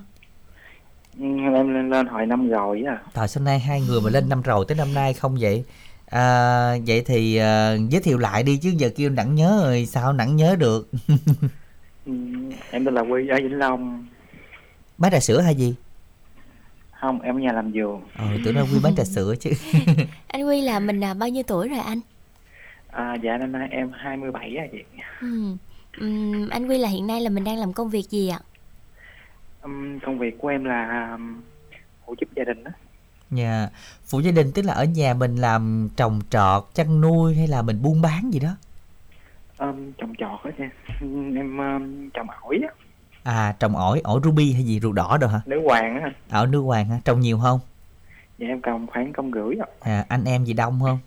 Ừ, 1.19 1.25
Em 1.53 1.73
lên 1.73 1.89
lên 1.89 2.07
hồi 2.07 2.25
năm 2.25 2.49
rồi 2.49 2.83
á. 2.87 2.97
Thời 3.13 3.27
sau 3.27 3.43
nay 3.43 3.59
hai 3.59 3.81
người 3.81 4.01
mà 4.01 4.09
lên 4.09 4.29
năm 4.29 4.41
rồi 4.41 4.65
tới 4.67 4.77
năm 4.77 4.93
nay 4.93 5.13
không 5.13 5.37
vậy? 5.39 5.63
À, 6.05 6.23
vậy 6.87 7.03
thì 7.05 7.35
à, 7.37 7.73
giới 7.89 8.01
thiệu 8.01 8.17
lại 8.17 8.43
đi 8.43 8.57
chứ 8.57 8.69
giờ 8.77 8.89
kêu 8.95 9.09
nặng 9.09 9.35
nhớ 9.35 9.59
rồi 9.63 9.85
sao 9.85 10.13
nặng 10.13 10.35
nhớ 10.35 10.55
được 10.59 10.89
Ừ, 12.05 12.11
em 12.71 12.85
tên 12.85 12.93
là 12.93 13.01
Quy 13.01 13.27
ở 13.27 13.35
Vĩnh 13.37 13.57
Long. 13.59 14.05
bán 14.97 15.11
trà 15.11 15.19
sữa 15.19 15.41
hay 15.41 15.55
gì 15.55 15.75
Không, 17.01 17.21
em 17.21 17.35
ở 17.35 17.39
nhà 17.39 17.51
làm 17.51 17.71
vườn. 17.73 18.01
ờ 18.15 18.25
tưởng 18.45 18.55
đâu 18.55 18.67
quy 18.73 18.79
bán 18.83 18.95
trà 18.95 19.03
sữa 19.03 19.35
chứ 19.39 19.49
anh 20.27 20.43
Quy 20.47 20.61
là 20.61 20.79
mình 20.79 20.99
là 20.99 21.13
bao 21.13 21.29
nhiêu 21.29 21.43
tuổi 21.47 21.67
rồi 21.69 21.79
anh 21.79 21.99
À, 22.91 23.15
dạ 23.23 23.37
năm 23.37 23.51
nay 23.51 23.67
em 23.71 23.91
27 23.93 24.55
á 24.55 24.63
chị. 24.71 24.77
ừ. 25.21 25.55
Ừm, 25.99 26.49
anh 26.49 26.67
Quy 26.67 26.77
là 26.77 26.87
hiện 26.89 27.07
nay 27.07 27.21
là 27.21 27.29
mình 27.29 27.43
đang 27.43 27.57
làm 27.57 27.73
công 27.73 27.89
việc 27.89 28.09
gì 28.09 28.27
ạ 28.29 28.39
Um, 29.63 29.99
công 30.05 30.19
việc 30.19 30.37
của 30.39 30.47
em 30.47 30.63
là 30.63 31.11
um, 31.15 31.41
phụ 32.05 32.15
giúp 32.21 32.29
gia 32.35 32.43
đình 32.43 32.63
á. 32.63 32.71
nhà 33.29 33.69
phụ 34.05 34.19
gia 34.19 34.31
đình 34.31 34.51
tức 34.51 34.65
là 34.65 34.73
ở 34.73 34.83
nhà 34.85 35.13
mình 35.13 35.35
làm 35.35 35.89
trồng 35.95 36.19
trọt 36.29 36.63
chăn 36.73 37.01
nuôi 37.01 37.35
hay 37.35 37.47
là 37.47 37.61
mình 37.61 37.81
buôn 37.81 38.01
bán 38.01 38.33
gì 38.33 38.39
đó 38.39 38.55
Um, 39.61 39.91
trồng 39.97 40.13
trọt 40.17 40.39
á 40.43 40.51
nha. 40.57 40.69
Um, 41.01 41.35
Em 41.35 41.57
um, 41.57 42.09
trồng 42.09 42.27
ổi 42.41 42.59
á, 42.67 42.73
à 43.23 43.55
trồng 43.59 43.75
ổi 43.75 44.01
ổi 44.03 44.19
ruby 44.23 44.53
hay 44.53 44.63
gì 44.63 44.79
rượu 44.79 44.91
đỏ 44.93 45.17
đâu 45.21 45.29
hả? 45.29 45.41
Nữ 45.45 45.61
hoàng 45.65 46.01
á. 46.01 46.11
Ở 46.29 46.45
nước 46.45 46.59
hoàng 46.59 46.89
hả? 46.89 46.99
Trồng 47.05 47.19
nhiều 47.19 47.39
không? 47.39 47.59
Dạ 48.37 48.47
em 48.47 48.61
trồng 48.61 48.87
khoảng 48.87 49.13
công 49.13 49.31
rưỡi 49.33 49.55
á. 49.59 49.65
à, 49.79 50.05
anh 50.09 50.23
em 50.25 50.43
gì 50.43 50.53
đông 50.53 50.79
không? 50.83 50.99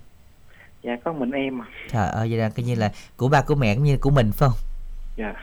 Dạ 0.82 0.92
có 1.04 1.12
mình 1.12 1.30
em 1.30 1.62
à. 1.62 1.66
trời 1.90 2.08
ơi 2.08 2.30
vậy 2.30 2.38
là 2.38 2.48
coi 2.48 2.64
như 2.64 2.74
là 2.74 2.92
của 3.16 3.28
ba 3.28 3.40
của 3.40 3.54
mẹ 3.54 3.74
cũng 3.74 3.84
như 3.84 3.96
của 4.00 4.10
mình 4.10 4.32
phải 4.32 4.48
không? 4.48 4.58
Dạ. 5.16 5.34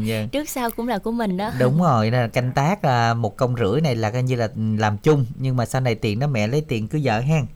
Dạ. 0.04 0.26
trước 0.32 0.48
sau 0.48 0.70
cũng 0.70 0.88
là 0.88 0.98
của 0.98 1.12
mình 1.12 1.36
đó. 1.36 1.50
Đúng 1.60 1.82
rồi 1.82 2.10
nên 2.10 2.20
là 2.20 2.28
canh 2.28 2.52
tác 2.52 2.84
là 2.84 3.14
một 3.14 3.36
công 3.36 3.56
rưỡi 3.56 3.80
này 3.80 3.96
là 3.96 4.10
coi 4.10 4.22
như 4.22 4.36
là 4.36 4.48
làm 4.56 4.98
chung. 4.98 5.26
Nhưng 5.38 5.56
mà 5.56 5.66
sau 5.66 5.80
này 5.80 5.94
tiền 5.94 6.18
đó 6.18 6.26
mẹ 6.26 6.46
lấy 6.46 6.64
tiền 6.68 6.88
cứ 6.88 7.00
vợ 7.02 7.20
hen. 7.20 7.46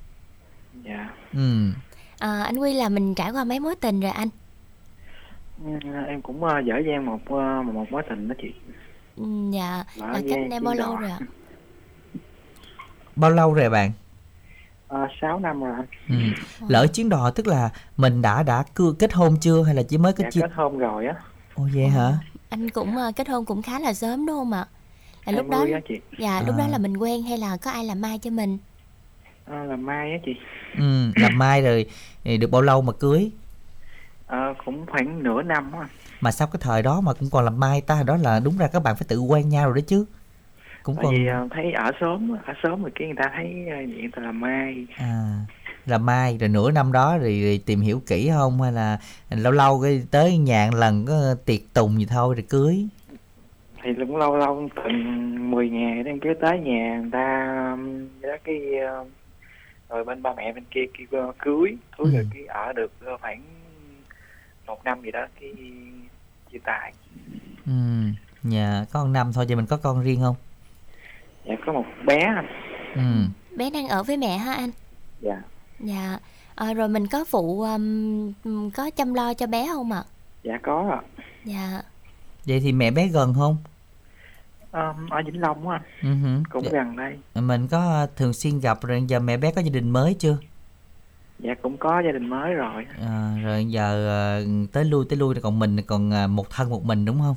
Dạ. 0.84 1.10
Ừ 1.32 1.72
à, 2.24 2.42
anh 2.42 2.58
Quy 2.58 2.72
là 2.72 2.88
mình 2.88 3.14
trải 3.14 3.30
qua 3.30 3.44
mấy 3.44 3.60
mối 3.60 3.76
tình 3.76 4.00
rồi 4.00 4.10
anh? 4.10 4.28
Ừ, 4.28 4.38
em 6.08 6.22
cũng 6.22 6.44
uh, 6.44 6.64
dở 6.64 6.74
dang 6.86 7.06
một 7.06 7.20
ờ, 7.28 7.62
một 7.62 7.86
mối 7.90 8.02
tình 8.08 8.28
đó 8.28 8.34
chị. 8.42 8.52
Ừ, 9.16 9.24
dạ. 9.52 9.84
Lỡ 9.96 10.06
là 10.06 10.20
cách 10.30 10.38
đây 10.50 10.60
bao 10.60 10.74
lâu 10.74 10.94
đỏ. 10.94 11.00
rồi 11.00 11.10
ạ? 11.10 11.18
Bao 13.16 13.30
lâu 13.30 13.54
rồi 13.54 13.70
bạn? 13.70 13.92
Uh, 14.94 15.10
6 15.20 15.38
năm 15.38 15.60
rồi 15.60 15.72
anh. 15.76 15.86
Ừ. 16.08 16.16
lỡ 16.68 16.86
chuyến 16.86 17.08
đò 17.08 17.30
tức 17.30 17.46
là 17.46 17.70
mình 17.96 18.22
đã 18.22 18.42
đã 18.42 18.64
cưa 18.74 18.92
kết 18.98 19.12
hôn 19.12 19.36
chưa? 19.40 19.62
Hay 19.62 19.74
là 19.74 19.82
chỉ 19.82 19.98
mới 19.98 20.12
có 20.12 20.24
dạ, 20.24 20.30
chia 20.30 20.40
kết 20.40 20.50
hôn 20.54 20.78
rồi 20.78 21.06
á. 21.06 21.14
Ồ 21.54 21.68
vậy 21.74 21.86
hả? 21.88 22.12
Anh 22.48 22.70
cũng 22.70 22.96
ờ, 22.96 23.12
kết 23.16 23.28
hôn 23.28 23.44
cũng 23.44 23.62
khá 23.62 23.78
là 23.78 23.94
sớm 23.94 24.26
đúng 24.26 24.36
không 24.36 24.52
ạ? 24.52 24.66
Là 25.24 25.32
lúc 25.32 25.48
đó 25.48 25.58
20 25.58 25.72
á 25.72 25.80
chị. 25.88 25.94
dạ 26.18 26.42
lúc 26.46 26.54
đó 26.58 26.64
À. 26.64 26.68
là 26.68 26.78
mình 26.78 26.96
quen 26.96 27.22
hay 27.22 27.38
là 27.38 27.56
có 27.56 27.70
ai 27.70 27.84
làm 27.84 28.00
mai 28.00 28.18
cho 28.18 28.30
mình? 28.30 28.58
Ờ, 29.44 29.64
là 29.64 29.76
mai 29.76 30.10
á 30.10 30.18
chị. 30.26 30.32
Ừ 30.78 31.12
làm 31.16 31.38
mai 31.38 31.62
rồi 31.62 31.86
thì 32.24 32.36
được 32.36 32.50
bao 32.50 32.62
lâu 32.62 32.82
mà 32.82 32.92
cưới 32.92 33.30
Ờ, 34.26 34.54
cũng 34.64 34.86
khoảng 34.86 35.22
nửa 35.22 35.42
năm 35.42 35.72
á. 35.72 35.88
Mà 36.20 36.30
sao 36.30 36.48
cái 36.52 36.60
thời 36.62 36.82
đó 36.82 37.00
mà 37.00 37.12
cũng 37.12 37.28
còn 37.32 37.44
làm 37.44 37.60
mai 37.60 37.80
ta 37.80 38.02
đó 38.06 38.16
là 38.16 38.40
đúng 38.44 38.58
ra 38.58 38.66
các 38.72 38.82
bạn 38.82 38.96
phải 38.96 39.04
tự 39.08 39.18
quen 39.20 39.48
nhau 39.48 39.66
rồi 39.66 39.74
đó 39.76 39.84
chứ. 39.86 40.04
Cũng 40.82 40.96
còn 41.02 41.14
vì 41.14 41.26
ờ, 41.26 41.48
thấy 41.50 41.72
ở 41.72 41.90
sớm 42.00 42.36
ở 42.46 42.52
sớm 42.62 42.82
rồi 42.82 42.90
cái 42.94 43.08
người 43.08 43.16
ta 43.18 43.30
thấy 43.36 43.66
ờ, 43.70 43.76
vậy 43.76 43.86
người 43.86 44.10
ta 44.16 44.22
làm 44.22 44.40
mai. 44.40 44.86
À 44.96 45.40
làm 45.86 46.06
mai 46.06 46.36
rồi 46.40 46.48
nửa 46.48 46.70
năm 46.70 46.92
đó 46.92 47.18
rồi, 47.18 47.40
rồi 47.44 47.60
tìm 47.66 47.80
hiểu 47.80 48.02
kỹ 48.06 48.30
không 48.34 48.62
hay 48.62 48.72
là 48.72 48.98
lâu 49.30 49.52
lâu 49.52 49.80
cái 49.82 50.02
tới 50.10 50.38
nhà 50.38 50.70
lần 50.74 51.04
có 51.06 51.34
tiệc 51.46 51.60
tùng 51.74 51.98
gì 51.98 52.06
thôi 52.06 52.34
rồi 52.34 52.44
cưới? 52.48 52.86
Thì 53.82 53.90
cũng 53.98 54.16
lâu 54.16 54.36
lâu 54.36 54.68
từng 54.84 55.50
10 55.50 55.70
ngày 55.70 56.02
em 56.06 56.20
cứ 56.20 56.34
tới 56.40 56.58
nhà 56.58 56.98
người 57.00 57.10
ta 57.12 57.46
đó 58.22 58.36
cái 58.44 58.60
ờ, 58.86 59.04
rồi 59.88 60.04
bên 60.04 60.22
ba 60.22 60.34
mẹ 60.36 60.52
bên 60.52 60.64
kia 60.70 60.84
kêu 60.98 61.20
ờ, 61.20 61.32
cưới 61.38 61.76
cưới 61.98 62.12
rồi 62.12 62.22
Ừ. 62.22 62.28
cái 62.34 62.44
ở 62.46 62.72
được 62.72 62.92
ờ, 63.04 63.16
khoảng 63.20 63.42
một 64.66 64.84
năm 64.84 65.02
gì 65.02 65.10
đó 65.10 65.26
cái 65.40 65.52
chia 66.52 66.58
tay. 66.64 66.92
Ừ 67.66 67.72
nhà 68.42 68.84
có 68.92 69.00
con 69.00 69.12
năm 69.12 69.32
thôi 69.32 69.46
chứ 69.48 69.56
mình 69.56 69.66
có 69.66 69.76
con 69.76 70.02
riêng 70.02 70.20
không? 70.20 70.36
Dạ 71.48 71.54
có 71.66 71.72
một 71.72 71.84
bé 72.06 72.18
anh. 72.18 72.46
Ừ. 72.94 73.02
Bé 73.56 73.70
đang 73.70 73.88
ở 73.88 74.02
với 74.02 74.16
mẹ 74.16 74.38
hả 74.38 74.54
anh? 74.54 74.70
Dạ. 75.20 75.42
Dạ 75.80 76.18
Ờ, 76.54 76.74
rồi 76.74 76.88
mình 76.88 77.06
có 77.06 77.24
phụ 77.24 77.62
ừm, 77.62 78.70
có 78.70 78.90
chăm 78.90 79.14
lo 79.14 79.34
cho 79.34 79.46
bé 79.46 79.66
không 79.72 79.92
ạ? 79.92 80.02
Dạ 80.42 80.58
có 80.62 80.90
ạ. 80.90 81.00
Dạ. 81.44 81.82
Vậy 82.46 82.60
thì 82.60 82.72
mẹ 82.72 82.90
bé 82.90 83.06
gần 83.06 83.34
không? 83.34 83.56
Ờ, 84.70 84.94
ở 85.10 85.22
Vĩnh 85.26 85.40
Long 85.40 85.68
á 85.68 85.80
anh. 86.02 86.22
Hử. 86.22 86.42
cũng 86.50 86.64
Dạ. 86.64 86.70
gần 86.72 86.96
đây. 86.96 87.18
Mình 87.34 87.68
có 87.68 88.06
thường 88.16 88.32
xuyên 88.32 88.60
gặp 88.60 88.78
rồi 88.82 89.02
giờ 89.08 89.20
mẹ 89.20 89.36
bé 89.36 89.50
có 89.52 89.60
gia 89.60 89.70
đình 89.70 89.90
mới 89.90 90.16
chưa 90.18 90.36
dạ 91.38 91.54
cũng 91.62 91.76
có 91.76 92.02
gia 92.04 92.12
đình 92.12 92.26
mới 92.26 92.54
rồi. 92.54 92.86
À, 93.00 93.36
rồi 93.44 93.64
giờ 93.64 94.08
ờ, 94.08 94.44
tới 94.72 94.84
lui 94.84 95.04
tới 95.08 95.16
lui 95.16 95.34
còn 95.34 95.58
mình 95.58 95.82
còn 95.86 96.10
ờ, 96.10 96.26
một 96.26 96.50
thân 96.50 96.70
một 96.70 96.84
mình 96.84 97.04
đúng 97.04 97.18
không? 97.20 97.36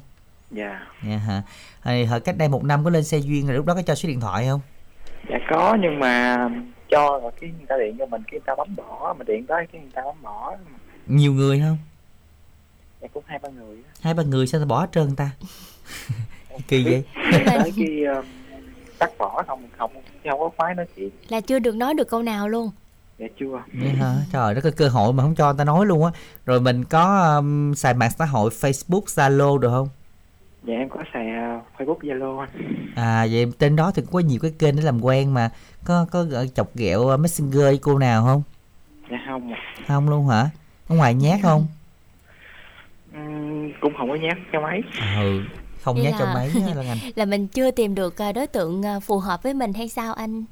Dạ. 0.52 0.88
Dạ 1.04 1.18
hả. 1.18 1.42
Thì 1.84 2.04
hồi 2.04 2.20
cách 2.20 2.38
đây 2.38 2.50
một 2.50 2.64
năm 2.64 2.84
có 2.84 2.90
lên 2.90 3.04
xe 3.04 3.18
duyên 3.18 3.48
rồi 3.48 3.56
lúc 3.56 3.66
đó 3.66 3.74
có 3.76 3.82
cho 3.82 3.96
số 3.96 4.10
điện 4.10 4.20
thoại 4.20 4.46
không? 4.46 4.62
Dạ 5.30 5.38
có 5.50 5.78
nhưng 5.82 6.00
mà 6.00 6.38
cho 6.90 7.20
rồi 7.22 7.32
cái 7.42 7.50
người 7.58 7.66
ta 7.68 7.76
điện 7.80 7.96
cho 8.00 8.06
mình 8.06 8.22
cái 8.24 8.32
người 8.32 8.42
ta 8.46 8.56
bấm 8.56 8.76
bỏ 8.76 9.16
mình 9.18 9.28
điện 9.28 9.46
tới 9.48 9.68
cái 9.72 9.82
người 9.82 9.92
ta 9.94 10.02
bấm 10.06 10.16
bỏ. 10.22 10.56
Nhiều 11.08 11.34
người 11.34 11.60
không? 11.60 11.78
Dạ 13.02 13.08
cũng 13.14 13.24
hai 13.28 13.40
ba 13.40 13.50
người 13.50 13.76
á. 13.76 13.92
hai 14.02 14.14
ba 14.14 14.24
người 14.24 14.48
sao 14.48 14.62
ta 14.62 14.66
bỏ 14.66 14.82
hết 14.82 14.88
trơn 14.92 15.16
ta? 15.16 15.30
Kỳ 16.68 16.84
vậy. 16.84 17.04
tới 17.46 17.72
cái 17.78 18.04
um, 18.16 18.26
tắt 19.00 19.12
bỏ 19.18 19.44
không 19.48 19.68
không 19.78 19.92
không 20.24 20.40
có 20.40 20.50
khoái 20.58 20.76
nói 20.76 20.86
chuyện. 20.96 21.10
Là 21.30 21.42
chưa 21.42 21.60
được 21.60 21.76
nói 21.76 21.94
được 21.94 22.10
câu 22.10 22.24
nào 22.24 22.50
luôn 22.50 22.72
dạ 23.20 23.28
chưa 23.40 23.62
Vậy 23.74 23.90
hả? 23.90 24.16
Trời 24.34 24.56
đất 24.56 24.64
ơi, 24.64 24.72
cơ 24.72 24.88
hội 24.90 25.14
mà 25.14 25.24
không 25.24 25.36
cho 25.36 25.46
người 25.54 25.58
ta 25.58 25.64
nói 25.64 25.86
luôn 25.86 26.06
á. 26.06 26.12
Rồi 26.46 26.62
mình 26.62 26.84
có 26.84 27.36
um, 27.38 27.74
xài 27.74 27.94
mạng 27.94 28.12
xã 28.20 28.26
hội 28.26 28.50
Facebook, 28.50 29.02
Zalo 29.02 29.58
được 29.58 29.70
không? 29.70 29.90
dạ 30.64 30.74
em 30.74 30.90
có 30.90 31.04
xài 31.14 31.26
uh, 31.28 31.64
facebook 31.78 32.00
zalo 32.00 32.40
anh 32.40 32.50
À 32.96 33.28
vậy 33.32 33.46
trên 33.60 33.76
đó 33.76 33.92
thì 33.96 34.02
cũng 34.02 34.12
có 34.14 34.20
nhiều 34.20 34.40
cái 34.42 34.54
kênh 34.60 34.76
để 34.76 34.82
làm 34.82 35.02
quen 35.06 35.34
mà. 35.34 35.50
Có 35.86 36.06
có 36.12 36.24
gỡ 36.24 36.48
chọc 36.48 36.76
ghẹo 36.76 37.14
uh, 37.14 37.20
Messenger 37.20 37.62
với 37.62 37.78
cô 37.78 37.98
nào 38.00 38.24
không? 38.26 38.42
dạ 39.12 39.18
không 39.28 39.54
Không 39.88 40.10
luôn 40.10 40.28
hả? 40.28 40.50
Có 40.90 40.96
ngoài 40.96 41.14
nhát 41.14 41.40
không? 41.44 41.68
Ừm, 43.14 43.72
cũng 43.82 43.94
không 43.98 44.10
có 44.10 44.16
nhát 44.16 44.38
cho 44.54 44.62
mấy 44.62 44.82
Ừ, 45.22 45.42
không 45.82 45.96
Vậy 45.96 46.04
nhát 46.06 46.14
cho 46.20 46.26
là- 46.26 46.34
mấy 46.34 46.52
á, 46.68 46.74
Lan 46.76 46.88
Anh. 46.88 46.98
là 47.16 47.26
mình 47.26 47.48
chưa 47.48 47.72
tìm 47.72 47.96
được 47.96 48.18
ờ, 48.18 48.32
đối 48.32 48.48
tượng 48.48 48.84
ờ, 48.84 49.00
phù 49.00 49.20
hợp 49.20 49.44
với 49.44 49.54
mình 49.54 49.74
hay 49.74 49.90
sao 49.90 50.14
anh 50.14 50.44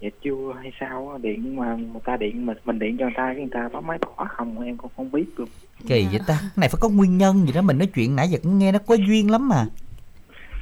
dạ 0.00 0.08
chưa 0.24 0.52
hay 0.62 0.72
sao 0.80 1.08
á, 1.12 1.18
điện 1.22 1.56
mà 1.56 1.74
người 1.74 2.00
ta 2.04 2.16
điện 2.16 2.46
mình 2.46 2.56
mình 2.64 2.78
điện 2.78 2.96
cho 2.98 3.04
người 3.04 3.14
ta 3.16 3.24
cái 3.26 3.36
người 3.36 3.50
ta 3.52 3.68
bấm 3.72 3.86
máy 3.86 3.98
bỏ 3.98 4.26
không 4.36 4.60
em 4.60 4.76
cũng 4.76 4.90
không 4.96 5.12
biết 5.12 5.24
luôn 5.36 5.48
Kỳ 5.88 6.06
vậy 6.10 6.20
ta. 6.26 6.38
Cái 6.40 6.50
này 6.56 6.68
phải 6.68 6.78
có 6.80 6.88
nguyên 6.88 7.18
nhân 7.18 7.46
gì 7.46 7.52
đó 7.52 7.62
mình 7.62 7.78
nói 7.78 7.86
chuyện 7.94 8.16
nãy 8.16 8.28
giờ 8.28 8.38
cũng 8.42 8.58
nghe 8.58 8.72
nó 8.72 8.78
có 8.86 8.94
duyên 8.94 9.30
lắm 9.30 9.48
mà. 9.48 9.66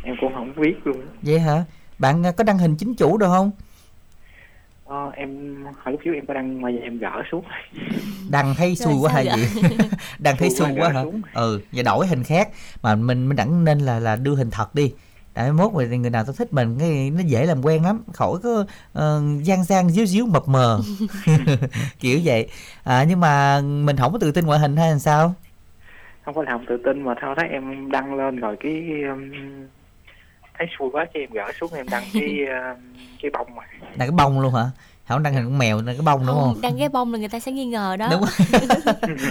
em 0.05 0.16
cũng 0.20 0.33
không 0.35 0.53
biết 0.57 0.75
luôn 0.85 0.97
Vậy 1.23 1.40
hả? 1.40 1.64
Bạn 1.99 2.23
uh, 2.29 2.37
có 2.37 2.44
đăng 2.44 2.59
hình 2.59 2.77
chính 2.77 2.94
chủ 2.94 3.16
được 3.18 3.27
không? 3.27 3.51
ờ, 4.87 5.11
em 5.14 5.57
hồi 5.64 5.92
lúc 5.92 6.01
trước 6.05 6.12
em 6.14 6.27
có 6.27 6.35
đăng 6.35 6.61
mà 6.62 6.70
giờ 6.70 6.79
em 6.83 6.99
gỡ 6.99 7.23
xuống 7.33 7.44
đăng 8.31 8.55
thấy 8.55 8.75
xui 8.77 8.94
quá 9.01 9.12
hay 9.12 9.25
vậy? 9.27 9.38
gì 9.38 9.61
đăng 10.18 10.37
thấy 10.38 10.51
Xui 10.51 10.68
quá, 10.77 10.88
hả 10.88 11.03
xuống. 11.05 11.23
ừ 11.35 11.61
và 11.73 11.83
đổi 11.83 12.07
hình 12.07 12.25
khác 12.25 12.49
mà 12.83 12.94
mình 12.94 13.29
mình 13.29 13.37
đẳng 13.37 13.64
nên 13.64 13.79
là 13.79 13.99
là 14.01 14.16
đưa 14.16 14.35
hình 14.35 14.51
thật 14.51 14.75
đi 14.75 14.92
tại 15.35 15.53
mốt 15.53 15.73
thì 15.90 15.99
người 15.99 16.11
nào 16.11 16.25
ta 16.25 16.33
thích 16.37 16.53
mình 16.53 16.77
cái 16.79 17.11
nó 17.11 17.20
dễ 17.20 17.47
làm 17.47 17.64
quen 17.64 17.85
lắm. 17.85 18.03
Khỏi 18.12 18.38
có 18.42 18.61
uh, 18.61 19.42
gian 19.42 19.64
gian 19.64 19.90
díu 19.90 20.07
díu 20.07 20.27
mập 20.27 20.49
mờ. 20.49 20.81
Kiểu 22.01 22.20
vậy. 22.25 22.49
À, 22.85 23.05
nhưng 23.09 23.20
mà 23.20 23.61
mình 23.61 23.97
không 23.97 24.12
có 24.12 24.18
tự 24.18 24.33
tin 24.33 24.47
ngoại 24.47 24.59
hình 24.59 24.77
hay 24.77 24.90
làm 24.90 24.99
sao? 24.99 25.35
Không 26.25 26.35
có 26.35 26.42
làm 26.42 26.66
tự 26.68 26.77
tin 26.85 27.03
mà 27.03 27.14
thôi 27.20 27.35
thấy 27.38 27.49
em 27.49 27.90
đăng 27.90 28.14
lên 28.14 28.37
rồi 28.37 28.57
cái 28.61 29.03
um, 29.09 29.31
thấy 30.59 30.66
xui 30.79 30.90
quá 30.92 31.07
cho 31.14 31.20
em 31.20 31.31
gỡ 31.31 31.53
xuống 31.61 31.73
em 31.73 31.87
đăng 31.90 32.05
cái 32.12 32.38
um, 32.47 32.77
cái 33.23 33.31
bông 33.31 33.55
mà. 33.55 33.62
Là 33.81 33.99
cái 33.99 34.11
bông 34.11 34.40
luôn 34.40 34.55
hả 34.55 34.64
không 35.09 35.23
đăng 35.23 35.35
hình 35.35 35.45
con 35.45 35.59
mèo 35.59 35.83
là 35.83 35.93
cái 35.93 36.03
bông 36.03 36.27
đúng 36.27 36.37
không 36.37 36.61
đăng 36.61 36.79
cái 36.79 36.88
bông 36.88 37.12
là 37.12 37.19
người 37.19 37.29
ta 37.29 37.40
sẽ 37.40 37.53
nghi 37.53 37.64
ngờ 37.64 37.97
đó. 37.97 38.09
Đúng 38.11 38.25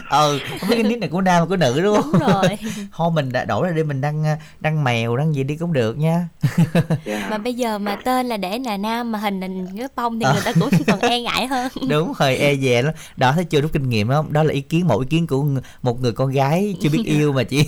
ừ 0.10 0.40
không 0.60 0.70
biết 0.70 0.76
cái 0.76 0.84
nick 0.84 1.00
này 1.00 1.10
của 1.10 1.22
nam 1.22 1.48
của 1.50 1.56
nữ 1.56 1.82
đúng 1.82 2.02
không? 2.02 2.12
Đúng 2.12 2.22
rồi. 2.22 2.58
thôi 2.96 3.12
mình 3.14 3.32
đã 3.32 3.46
đổi 3.46 3.68
ra 3.68 3.74
đi 3.76 3.84
mình 3.84 4.02
đăng 4.02 4.24
đăng 4.60 4.84
mèo 4.84 5.18
đăng 5.18 5.36
gì 5.36 5.44
đi 5.44 5.56
cũng 5.56 5.74
được 5.74 5.98
nha. 5.98 6.28
Dạ. 7.06 7.28
Mà 7.30 7.38
bây 7.38 7.54
giờ 7.54 7.78
mà 7.78 7.96
tên 7.96 8.28
là 8.28 8.38
để 8.38 8.60
là 8.60 8.78
nam 8.78 9.12
mà 9.12 9.20
hình 9.20 9.40
là 9.40 9.48
cái 9.78 9.88
bông 9.96 10.20
thì 10.20 10.26
Ờ. 10.26 10.34
người 10.34 10.42
ta 10.46 10.52
cũng 10.60 10.70
còn 10.88 11.00
e 11.00 11.22
ngại 11.22 11.48
hơn. 11.48 11.72
Đúng 11.90 12.14
hơi 12.16 12.38
e 12.38 12.56
dè 12.56 12.82
lắm. 12.82 12.94
Đó 13.18 13.32
thấy 13.32 13.44
chưa 13.46 13.62
rút 13.62 13.72
kinh 13.74 13.90
nghiệm 13.90 14.10
đó 14.10 14.26
đó 14.30 14.44
là 14.44 14.54
ý 14.54 14.62
kiến 14.62 14.88
một 14.88 15.00
ý 15.00 15.08
kiến 15.10 15.28
của 15.28 15.46
một 15.82 16.02
người 16.02 16.12
con 16.12 16.32
gái 16.32 16.76
chưa 16.82 16.90
biết 16.90 17.04
yêu 17.06 17.34
mà 17.34 17.44
chỉ 17.44 17.66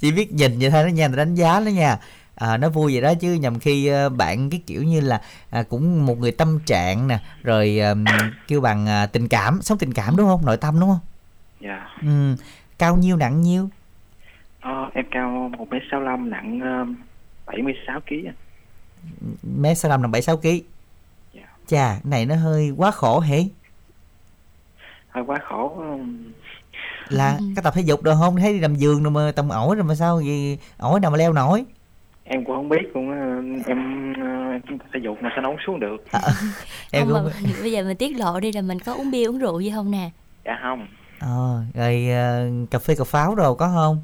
chỉ 0.00 0.12
biết 0.12 0.32
nhìn 0.32 0.58
vậy 0.58 0.70
thôi 0.70 0.82
đó 0.82 0.88
nha 0.88 1.08
đánh 1.08 1.34
giá 1.34 1.60
đó 1.60 1.68
nha 1.68 1.98
à, 2.34 2.56
nó 2.56 2.68
vui 2.68 2.92
vậy 2.92 3.00
đó 3.02 3.14
chứ 3.14 3.34
nhầm 3.34 3.58
khi 3.58 3.86
ờ, 3.86 4.08
bạn 4.08 4.50
cái 4.50 4.62
kiểu 4.66 4.82
như 4.82 5.00
là 5.00 5.20
à, 5.50 5.62
cũng 5.62 6.06
một 6.06 6.18
người 6.18 6.32
tâm 6.32 6.58
trạng 6.66 7.08
nè 7.08 7.18
rồi 7.42 7.78
ờm, 7.78 8.04
kêu 8.48 8.60
bằng 8.60 8.86
à, 8.86 9.06
tình 9.06 9.28
cảm 9.28 9.58
sống 9.62 9.78
tình 9.78 9.92
cảm 9.92 10.16
đúng 10.16 10.26
không? 10.26 10.46
Nội 10.46 10.56
tâm 10.56 10.80
đúng 10.80 10.90
không? 10.90 11.00
Dạ. 11.60 11.86
Ừ. 12.02 12.36
cao 12.78 12.96
nhiêu 12.96 13.16
nặng 13.16 13.40
nhiêu? 13.40 13.68
Ờ, 14.60 14.90
em 14.94 15.04
cao 15.10 15.50
một 15.58 15.68
m 15.70 15.74
sáu 15.90 16.00
nặng 16.16 16.60
um, 16.60 16.96
76 17.46 18.00
kg 18.00 18.14
mét 19.42 19.78
sáu 19.78 19.90
năm 19.90 20.02
là 20.02 20.08
bảy 20.08 20.22
sáu 20.22 20.36
ký. 20.36 20.62
Dạ. 21.34 21.42
chà 21.66 21.98
này 22.04 22.26
nó 22.26 22.34
hơi 22.36 22.70
quá 22.76 22.90
khổ 22.90 23.20
hỉ 23.20 23.48
hơi 25.08 25.24
quá 25.26 25.38
khổ 25.48 25.74
um, 25.76 26.32
là 27.08 27.38
cái 27.56 27.62
tập 27.64 27.74
thể 27.76 27.82
dục 27.82 28.02
được 28.02 28.14
không? 28.18 28.36
Thấy 28.36 28.52
đi 28.52 28.60
nằm 28.60 28.74
giường 28.74 29.02
rồi 29.02 29.10
mà 29.10 29.32
tầm 29.36 29.48
ổi 29.48 29.76
rồi 29.76 29.84
mà 29.84 29.94
sao 29.94 30.20
gì 30.20 30.58
ổi 30.78 31.00
nào 31.00 31.10
mà 31.10 31.16
leo 31.16 31.32
nổi 31.32 31.64
em 32.24 32.44
cũng 32.44 32.56
không 32.56 32.68
biết 32.68 32.82
luôn 32.94 33.10
á 33.10 33.16
em 33.66 34.12
uh, 34.12 34.68
em 34.68 34.78
thể 34.92 35.00
dục 35.02 35.18
mà 35.22 35.30
sao 35.34 35.42
nó 35.42 35.48
không 35.48 35.58
xuống 35.66 35.80
được. 35.80 35.96
Em 36.92 37.06
không 37.06 37.24
cũng 37.24 37.24
mà 37.24 37.52
bây 37.62 37.72
giờ 37.72 37.84
mình 37.84 37.96
tiết 37.96 38.16
lộ 38.16 38.40
đi 38.40 38.52
là 38.52 38.62
mình 38.62 38.78
có 38.78 38.94
uống 38.94 39.10
bia 39.10 39.24
uống 39.24 39.38
rượu 39.38 39.60
gì 39.60 39.72
không 39.74 39.90
nè? 39.90 40.10
Dạ 40.44 40.58
không. 40.62 40.86
Ờ, 41.20 41.62
rồi 41.74 42.08
ờ, 42.10 42.48
cà 42.70 42.78
phê 42.78 42.94
cà 42.94 43.04
pháo 43.04 43.34
đồ 43.34 43.54
có 43.54 43.68
không? 43.74 44.02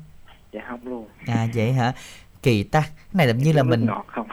Dạ 0.52 0.60
không 0.68 0.80
luôn. 0.82 1.06
À 1.26 1.46
vậy 1.54 1.72
hả? 1.72 1.92
Kỳ 2.42 2.62
ta 2.62 2.80
cái 2.80 2.90
này 3.12 3.26
làm 3.26 3.38
như 3.38 3.52
là 3.52 3.62
mình 3.62 3.86
ngọt 3.86 4.06
không? 4.08 4.26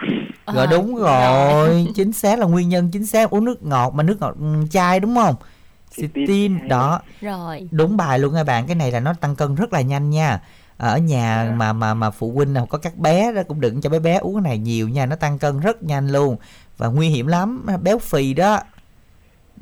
Rồi 0.45 0.65
Ờ, 0.65 0.65
đúng 0.65 0.95
rồi 0.95 1.87
chính 1.95 2.13
xác 2.13 2.39
là 2.39 2.45
nguyên 2.45 2.69
nhân 2.69 2.89
chính 2.91 3.05
xác 3.05 3.29
uống 3.29 3.45
nước 3.45 3.63
ngọt 3.63 3.93
mà 3.93 4.03
nước 4.03 4.17
ngọt 4.19 4.35
ừ, 4.39 4.45
chai 4.71 4.99
đúng 4.99 5.15
không? 5.15 5.35
Citin 5.95 6.67
đó. 6.67 7.01
Rồi. 7.21 7.67
Đúng 7.71 7.97
bài 7.97 8.19
luôn 8.19 8.33
các 8.33 8.43
bạn 8.43 8.67
cái 8.67 8.75
này 8.75 8.91
là 8.91 8.99
nó 8.99 9.13
tăng 9.13 9.35
cân 9.35 9.55
rất 9.55 9.73
là 9.73 9.81
nhanh 9.81 10.09
nha 10.09 10.39
ở 10.77 10.97
nhà 10.97 11.53
mà 11.57 11.73
mà 11.73 11.93
mà 11.93 12.11
phụ 12.11 12.31
huynh 12.31 12.53
nào 12.53 12.65
có 12.65 12.77
các 12.77 12.97
bé 12.97 13.31
đó 13.31 13.41
cũng 13.47 13.61
đừng 13.61 13.81
cho 13.81 13.89
bé 13.89 13.99
bé 13.99 14.17
uống 14.17 14.35
cái 14.35 14.41
này 14.41 14.57
nhiều 14.57 14.89
nha 14.89 15.05
nó 15.05 15.15
tăng 15.15 15.39
cân 15.39 15.59
rất 15.59 15.83
nhanh 15.83 16.07
luôn. 16.07 16.37
Và 16.77 16.87
nguy 16.87 17.09
hiểm 17.09 17.27
lắm 17.27 17.65
béo 17.83 17.99
phì 17.99 18.33
đó. 18.33 18.59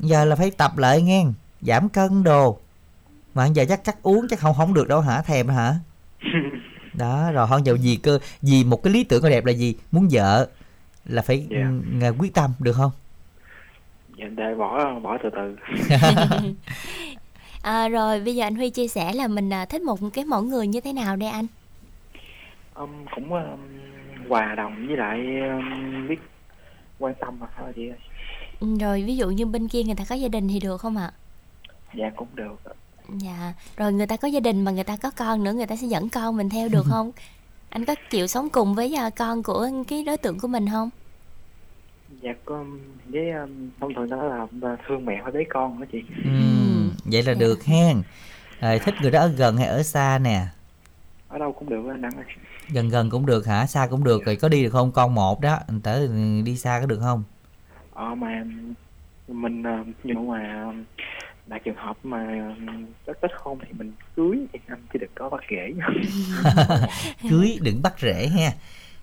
Giờ 0.00 0.24
là 0.24 0.36
phải 0.36 0.50
tập 0.50 0.78
lại 0.78 1.02
nghe 1.02 1.24
giảm 1.60 1.88
cân 1.88 2.22
đồ. 2.22 2.58
Mà 3.34 3.46
giờ 3.46 3.64
chắc 3.68 3.80
chắc 3.84 4.02
uống 4.02 4.26
chắc 4.30 4.38
không 4.38 4.54
không 4.54 4.74
được 4.74 4.88
đâu 4.88 5.00
hả 5.00 5.22
thèm 5.22 5.48
hả? 5.48 5.74
Đó 6.94 7.30
rồi 7.32 7.46
hơn 7.46 7.66
giàu 7.66 7.76
gì 7.76 7.96
cơ 7.96 8.18
vì 8.42 8.64
một 8.64 8.82
cái 8.82 8.92
lý 8.92 9.04
tưởng 9.04 9.22
đẹp 9.30 9.44
là 9.44 9.52
gì? 9.52 9.74
Muốn 9.92 10.08
vợ 10.10 10.48
là 11.04 11.22
phải 11.22 11.46
Dạ. 11.50 12.08
ừ, 12.08 12.14
quyết 12.18 12.34
tâm 12.34 12.50
được 12.58 12.72
không? 12.72 12.90
Dạ 14.18 14.26
để 14.36 14.54
bỏ 14.58 14.98
bỏ 15.00 15.18
từ 15.22 15.30
từ 15.30 15.56
à, 17.64 17.88
rồi 17.88 18.20
bây 18.20 18.34
giờ 18.34 18.46
anh 18.46 18.54
Huy 18.54 18.70
chia 18.70 18.88
sẻ 18.88 19.12
là 19.12 19.28
mình 19.28 19.52
à, 19.52 19.64
thích 19.64 19.82
một 19.82 19.98
cái 20.14 20.24
mẫu 20.24 20.42
người 20.42 20.66
như 20.66 20.80
thế 20.80 20.92
nào 20.92 21.16
đây 21.16 21.28
anh? 21.28 21.46
Um, 22.74 22.90
cũng 23.14 23.32
um, 23.32 23.58
hòa 24.28 24.54
đồng 24.54 24.86
với 24.86 24.96
lại 24.96 25.18
um, 25.48 26.08
biết 26.08 26.16
quan 26.98 27.14
tâm 27.20 27.36
mà 27.40 27.46
thôi 27.58 27.72
chị 27.76 27.88
ơi. 27.88 27.98
Rồi 28.80 29.02
ví 29.02 29.16
dụ 29.16 29.30
như 29.30 29.46
bên 29.46 29.68
kia 29.68 29.82
người 29.82 29.94
ta 29.94 30.04
có 30.08 30.14
gia 30.14 30.28
đình 30.28 30.48
thì 30.48 30.60
được 30.60 30.80
không 30.80 30.96
ạ? 30.96 31.12
Dạ 31.94 32.10
cũng 32.16 32.28
được. 32.34 32.56
Dạ 33.08 33.52
rồi 33.76 33.92
người 33.92 34.06
ta 34.06 34.16
có 34.16 34.28
gia 34.28 34.40
đình 34.40 34.64
mà 34.64 34.70
người 34.70 34.84
ta 34.84 34.96
có 34.96 35.10
con 35.16 35.44
nữa 35.44 35.52
người 35.52 35.66
ta 35.66 35.76
sẽ 35.76 35.86
dẫn 35.86 36.08
con 36.08 36.36
mình 36.36 36.48
theo 36.48 36.68
được 36.68 36.84
không? 36.90 37.12
Anh 37.68 37.84
có 37.84 37.94
chịu 38.10 38.26
sống 38.26 38.48
cùng 38.48 38.74
với 38.74 38.94
à, 38.94 39.10
con 39.10 39.42
của 39.42 39.68
cái 39.88 40.04
đối 40.04 40.16
tượng 40.16 40.38
của 40.38 40.48
mình 40.48 40.66
không? 40.72 40.90
Dạ 42.20 42.32
có 42.44 42.64
với 43.06 43.32
thông 43.80 43.94
thường 43.94 44.08
đó 44.08 44.46
là 44.62 44.76
thương 44.86 45.04
mẹ 45.04 45.20
phải 45.22 45.32
bế 45.32 45.44
con 45.48 45.80
đó 45.80 45.86
chị. 45.92 46.02
Ừ, 46.24 46.63
vậy 47.04 47.22
là 47.22 47.34
được 47.34 47.64
hen. 47.64 48.02
Rồi 48.60 48.78
thích 48.78 48.94
người 49.02 49.10
đó 49.10 49.20
ở 49.20 49.28
gần 49.28 49.56
hay 49.56 49.66
ở 49.66 49.82
xa 49.82 50.18
nè? 50.18 50.46
Ở 51.28 51.38
đâu 51.38 51.52
cũng 51.52 51.68
được 51.68 51.82
anh 51.90 52.02
ơi. 52.02 52.24
Gần 52.68 52.88
gần 52.88 53.10
cũng 53.10 53.26
được 53.26 53.46
hả? 53.46 53.66
Xa 53.66 53.86
cũng 53.86 54.04
được. 54.04 54.24
Rồi 54.24 54.36
có 54.36 54.48
đi 54.48 54.62
được 54.62 54.70
không? 54.70 54.92
Con 54.92 55.14
một 55.14 55.40
đó. 55.40 55.58
Tới 55.82 56.08
đi 56.44 56.56
xa 56.56 56.80
có 56.80 56.86
được 56.86 57.00
không? 57.00 57.22
Ờ 57.94 58.14
mà 58.14 58.44
mình 59.28 59.62
uh, 59.80 59.86
nhưng 60.04 60.28
mà 60.28 60.72
đại 61.46 61.60
trường 61.64 61.76
hợp 61.76 61.96
mà 62.02 62.54
kết 63.06 63.18
kết 63.22 63.30
hôn 63.36 63.58
thì 63.66 63.72
mình 63.72 63.92
cưới 64.16 64.46
thì 64.52 64.58
anh 64.66 64.82
chỉ 64.92 64.98
được 64.98 65.10
có 65.14 65.28
bắt 65.28 65.40
rễ 65.50 65.72
cưới 67.30 67.58
đừng 67.62 67.82
bắt 67.82 67.94
rễ 67.98 68.28
ha. 68.28 68.52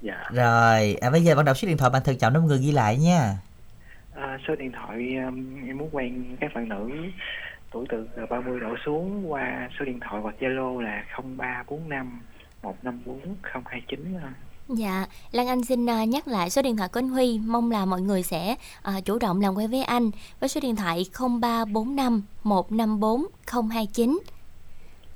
Dạ. 0.02 0.24
Rồi 0.34 0.96
à, 1.02 1.10
bây 1.10 1.24
giờ 1.24 1.36
bạn 1.36 1.46
đọc 1.46 1.58
số 1.58 1.68
điện 1.68 1.78
thoại 1.78 1.92
bạn 1.92 2.02
thận 2.06 2.18
trọng 2.18 2.34
năm 2.34 2.46
người 2.46 2.60
ghi 2.60 2.72
lại 2.72 2.98
nha. 2.98 3.38
À, 4.16 4.38
số 4.48 4.56
điện 4.56 4.72
thoại 4.72 5.08
em 5.68 5.78
muốn 5.78 5.90
quen 5.92 6.36
các 6.40 6.52
bạn 6.54 6.70
nữ 6.70 6.90
tuổi 7.72 7.86
từ 7.90 8.08
30 8.30 8.60
độ 8.60 8.76
xuống 8.86 9.32
qua 9.32 9.70
số 9.80 9.86
điện 9.86 10.00
thoại 10.00 10.22
hoặc 10.22 10.36
Zalo 10.40 10.80
là 10.80 11.04
0345 11.38 12.22
154 12.64 13.36
029 13.66 14.18
à. 14.24 14.34
Dạ, 14.68 15.06
Lan 15.32 15.48
Anh 15.48 15.64
xin 15.64 15.90
à, 15.90 16.04
nhắc 16.06 16.28
lại 16.28 16.50
số 16.50 16.62
điện 16.62 16.78
thoại 16.78 16.90
của 16.94 17.00
anh 17.00 17.10
Huy 17.10 17.40
Mong 17.40 17.72
là 17.72 17.86
mọi 17.86 18.02
người 18.02 18.24
sẽ 18.24 18.56
à, 18.82 18.94
chủ 19.06 19.20
động 19.20 19.42
làm 19.42 19.54
quen 19.56 19.72
với 19.72 19.84
anh 19.84 20.12
Với 20.40 20.50
số 20.50 20.62
điện 20.62 20.76
thoại 20.76 21.06
0345 21.20 22.24
154 22.44 23.26
029 23.72 24.20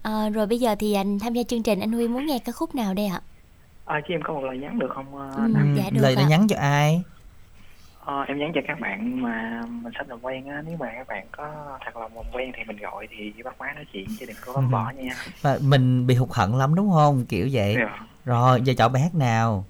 à, 0.02 0.30
Rồi 0.30 0.48
bây 0.48 0.60
giờ 0.60 0.76
thì 0.80 0.94
anh 0.94 1.20
tham 1.20 1.34
gia 1.34 1.44
chương 1.44 1.64
trình 1.64 1.80
Anh 1.80 1.92
Huy 1.92 2.08
muốn 2.08 2.26
nghe 2.26 2.40
ca 2.46 2.52
khúc 2.52 2.76
nào 2.76 2.94
đây 2.94 3.06
ạ? 3.06 3.22
À, 3.86 4.02
chứ 4.08 4.14
em 4.14 4.22
có 4.24 4.34
một 4.34 4.44
lời 4.44 4.58
nhắn 4.58 4.80
được 4.80 4.92
không? 4.96 5.16
Ừ, 5.16 5.30
Ừ. 5.54 5.60
dạ 5.78 5.90
được 5.90 6.02
lời 6.02 6.16
nó 6.16 6.22
ạ. 6.22 6.28
nhắn 6.30 6.48
cho 6.48 6.56
ai 6.60 7.02
Ờ, 8.06 8.24
em 8.28 8.38
nhắn 8.40 8.52
cho 8.56 8.62
các 8.68 8.80
bạn 8.80 9.22
mà 9.22 9.62
mình 9.68 9.94
sắp 9.98 10.08
làm 10.10 10.20
quen 10.22 10.48
á 10.48 10.62
nếu 10.68 10.78
mà 10.80 10.88
các 10.98 11.08
bạn 11.08 11.28
có 11.32 11.78
thật 11.86 11.98
lòng 11.98 12.12
làm 12.16 12.26
quen 12.34 12.52
thì 12.58 12.64
mình 12.64 12.78
gọi 12.78 13.08
thì 13.12 13.34
chỉ 13.38 13.44
bắt 13.44 13.56
máy 13.60 13.74
nói 13.76 13.86
chuyện 13.94 14.06
chứ 14.20 14.26
đừng 14.26 14.38
có 14.46 14.54
Ừ. 14.54 14.62
bỏ 14.72 14.92
nha. 14.96 15.16
Mà 15.44 15.58
mình 15.62 16.08
bị 16.08 16.16
hụt 16.16 16.30
hận 16.32 16.52
lắm 16.52 16.76
đúng 16.76 16.92
không? 16.94 17.26
Kiểu 17.26 17.50
vậy. 17.52 17.76
Dạ. 17.80 18.00
rồi 18.26 18.62
giờ 18.64 18.74
chọn 18.78 18.94
bài 18.94 19.02
hát 19.02 19.16
nào? 19.16 19.66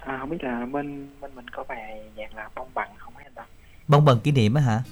À, 0.00 0.16
không 0.20 0.30
biết 0.30 0.36
là 0.44 0.66
bên 0.72 1.08
bên 1.20 1.34
mình 1.34 1.48
có 1.50 1.64
bài 1.68 2.02
nhạc 2.16 2.34
là 2.34 2.48
bông 2.54 2.68
bằng 2.74 2.88
không 2.98 3.16
hay 3.16 3.24
anh 3.24 3.34
ta? 3.34 3.42
Bông 3.88 4.04
bần 4.04 4.20
kỷ 4.20 4.32
niệm 4.32 4.54
á 4.54 4.62
hả? 4.62 4.82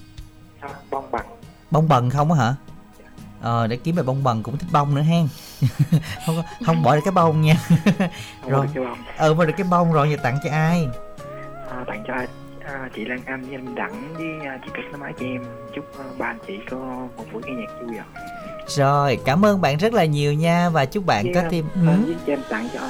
Sao 0.60 0.70
bông 0.90 1.10
bằng. 1.10 1.26
Bông 1.70 1.88
bần 1.88 2.10
không 2.10 2.32
á 2.32 2.38
hả? 2.38 2.54
Ờ 3.40 3.66
để 3.66 3.76
kiếm 3.76 3.96
bài 3.96 4.04
bông 4.04 4.24
bần 4.24 4.42
cũng 4.42 4.58
thích 4.58 4.68
bông 4.72 4.94
nữa 4.94 5.02
hen. 5.02 5.28
Không 6.26 6.36
không 6.66 6.82
bỏ 6.82 6.94
được 6.94 7.00
cái 7.04 7.12
bông 7.12 7.40
nha. 7.40 7.54
Không 8.42 8.50
rồi. 8.50 8.66
được 8.74 8.84
ờ 9.16 9.34
bỏ 9.34 9.44
được 9.44 9.52
cái 9.56 9.66
bông 9.70 9.92
rồi 9.92 10.10
giờ 10.10 10.16
tặng 10.22 10.38
cho 10.44 10.50
ai? 10.50 10.86
À, 11.70 11.84
tặng 11.86 12.04
cho 12.06 12.14
à, 12.66 12.88
chị 12.94 13.04
Lan 13.04 13.20
Anh 13.26 13.42
với 13.42 13.54
anh 13.54 13.74
Đặng 13.74 14.14
với 14.14 14.48
à, 14.48 14.58
chị 14.64 14.70
Cất 14.74 14.82
nó 14.92 14.98
máy 14.98 15.12
cho 15.20 15.26
em 15.26 15.44
chúc 15.74 15.98
à, 15.98 16.04
ba 16.18 16.26
anh 16.26 16.38
chị 16.46 16.58
có 16.70 16.76
một 17.16 17.24
buổi 17.32 17.42
nghe 17.46 17.52
nhạc 17.52 17.80
vui 17.80 17.96
vẻ 17.96 18.02
rồi 18.68 19.18
cảm 19.24 19.44
ơn 19.44 19.60
bạn 19.60 19.76
rất 19.76 19.92
là 19.92 20.04
nhiều 20.04 20.32
nha 20.32 20.68
và 20.68 20.84
chúc 20.84 21.06
bạn 21.06 21.34
có 21.34 21.42
thêm 21.50 21.64
ừ. 21.74 22.14
cho 22.26 22.32
em 22.32 22.40
tặng 22.48 22.68
cho 22.74 22.80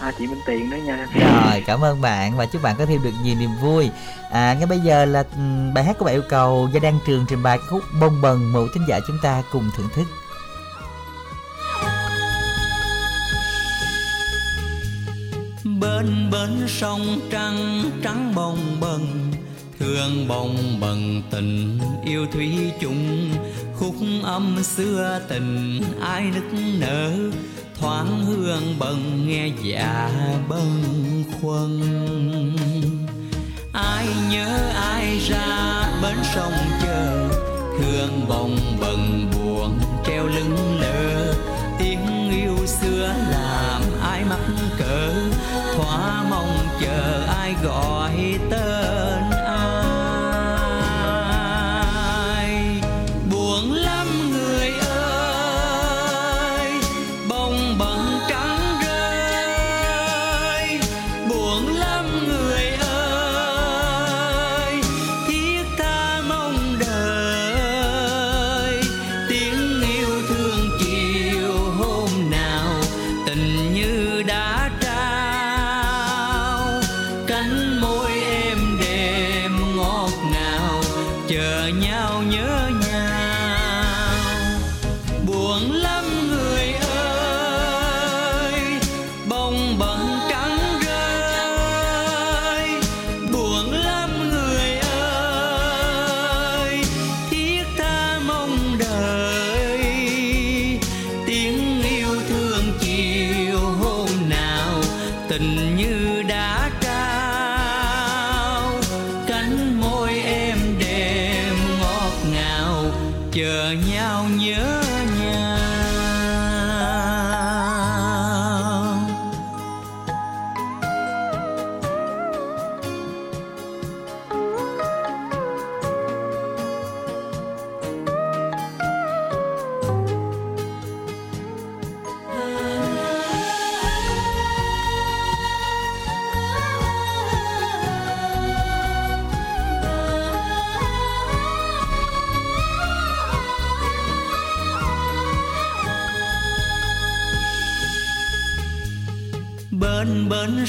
à, 0.00 0.12
chị 0.18 0.26
Minh 0.26 0.40
Tiền 0.46 0.70
nữa 0.70 0.76
nha 0.86 1.06
Rồi, 1.14 1.64
cảm 1.66 1.84
ơn 1.84 2.00
bạn 2.00 2.36
và 2.36 2.46
chúc 2.46 2.62
bạn 2.62 2.76
có 2.78 2.86
thêm 2.86 3.02
được 3.02 3.10
nhiều 3.22 3.34
niềm 3.40 3.50
vui. 3.62 3.90
À, 4.30 4.54
ngay 4.54 4.66
bây 4.66 4.78
giờ 4.78 5.04
là 5.04 5.24
ừm, 5.36 5.74
bài 5.74 5.84
hát 5.84 5.98
của 5.98 6.04
bạn 6.04 6.14
yêu 6.14 6.22
cầu 6.28 6.68
Gia 6.72 6.80
Đăng 6.80 6.98
Trường 7.06 7.24
trình 7.28 7.42
bày 7.42 7.58
khúc 7.70 7.82
Bông 8.00 8.20
Bần 8.22 8.52
một 8.52 8.66
thính 8.74 8.84
giả 8.88 9.00
chúng 9.06 9.18
ta 9.22 9.42
cùng 9.52 9.70
thưởng 9.76 9.88
thức. 9.94 10.04
Bên 16.00 16.30
bến 16.30 16.68
sông 16.68 17.20
trăng 17.30 17.84
trắng 18.02 18.32
bồng 18.34 18.58
bần 18.80 19.30
thương 19.78 20.28
bồng 20.28 20.80
bần 20.80 21.22
tình 21.30 21.78
yêu 22.04 22.26
thủy 22.32 22.72
chung. 22.80 23.30
Khúc 23.76 23.94
âm 24.22 24.62
xưa 24.62 25.20
tình 25.28 25.80
ai 26.00 26.22
nức 26.34 26.60
nở, 26.78 27.10
thoáng 27.80 28.24
hương 28.26 28.78
bần 28.78 29.28
nghe 29.28 29.50
dạ 29.62 30.10
bâng 30.48 31.24
khuâng. 31.40 31.80
Ai 33.72 34.06
nhớ 34.30 34.58
ai 34.74 35.18
ra 35.18 35.82
bến 36.02 36.16
sông 36.34 36.54
chờ, 36.82 37.28
thương 37.78 38.28
bồng 38.28 38.56
bần 38.80 39.30
buồn 39.34 39.78
treo 40.06 40.26
lưng 40.26 40.80
lơ 40.80 41.34
chờ 46.80 47.26
ai 47.28 47.54
gọi 47.62 48.38
tên 48.50 48.89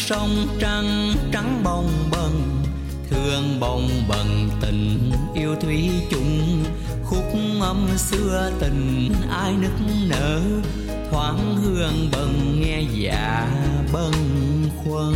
sông 0.08 0.48
trăng 0.60 1.14
trắng 1.34 1.62
bồng 1.64 1.90
bần 2.12 2.64
thương 3.10 3.60
bồng 3.60 3.90
bần 4.08 4.50
tình 4.62 5.12
yêu 5.34 5.56
thủy 5.62 5.90
chung. 6.12 6.64
Khúc 7.04 7.24
âm 7.62 7.88
xưa 7.98 8.52
tình 8.60 9.14
ai 9.32 9.54
nức 9.54 9.72
nở, 10.08 10.42
thoáng 11.12 11.56
hương 11.56 12.10
bần 12.12 12.62
nghe 12.62 12.82
dạ 12.94 13.48
bâng 13.94 14.14
khuâng. 14.84 15.16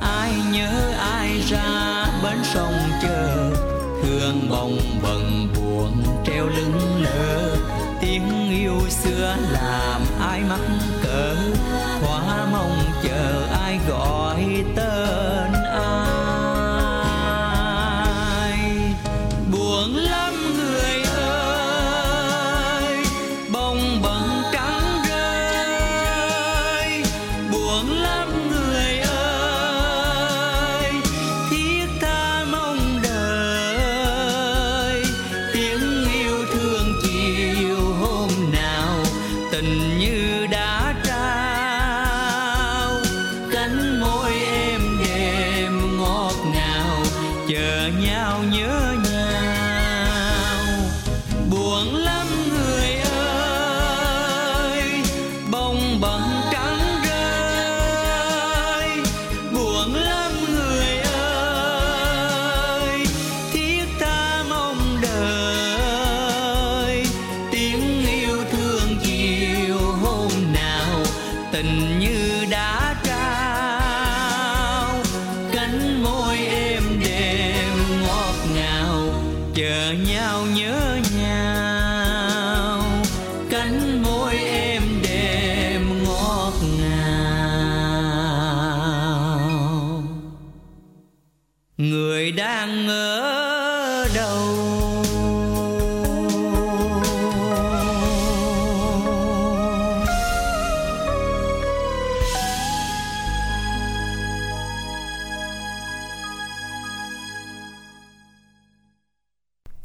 Ai 0.00 0.32
nhớ 0.52 0.92
ai 0.98 1.40
ra 1.50 2.06
bến 2.24 2.38
sông 2.54 2.74
chờ, 3.02 3.52
thương 4.02 4.48
bồng 4.50 4.78
bần 5.02 5.48
buồn 5.56 6.02
treo 6.26 6.46
lưng 6.46 7.02
lỡ 7.02 7.56
tiếng 8.00 8.50
yêu 8.50 8.80
xưa 8.88 9.36
làm 9.52 10.02
ai 10.20 10.40
mắc 10.40 10.60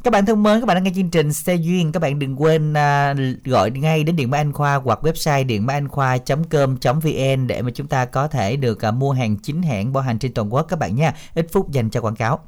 Các 0.07 0.11
bạn 0.11 0.25
thân 0.25 0.43
mến, 0.43 0.59
các 0.59 0.65
bạn 0.65 0.75
đang 0.75 0.83
nghe 0.83 0.91
chương 0.95 1.09
trình 1.09 1.33
Xe 1.33 1.55
Duyên. 1.55 1.91
Các 1.91 1.99
bạn 1.99 2.19
đừng 2.19 2.41
quên 2.41 2.71
uh, 2.71 3.45
gọi 3.45 3.71
ngay 3.71 4.03
đến 4.03 4.15
Điện 4.15 4.29
Máy 4.29 4.41
Anh 4.41 4.53
Khoa 4.53 4.75
hoặc 4.75 4.99
website 5.01 5.45
điện 5.45 5.65
máy 5.65 5.77
anh 5.77 5.87
khoa.com.vn 5.87 7.47
để 7.47 7.61
mà 7.61 7.71
chúng 7.73 7.87
ta 7.87 8.05
có 8.05 8.27
thể 8.27 8.55
được 8.55 8.79
uh, 8.87 8.93
mua 8.93 9.11
hàng 9.11 9.37
chính 9.37 9.63
hãng 9.63 9.93
bảo 9.93 10.03
hành 10.03 10.19
trên 10.19 10.33
toàn 10.33 10.53
quốc 10.53 10.65
các 10.69 10.79
bạn 10.79 10.95
nha. 10.95 11.13
Ít 11.35 11.47
phút 11.51 11.71
dành 11.71 11.89
cho 11.89 12.01
quảng 12.01 12.15
cáo. 12.15 12.39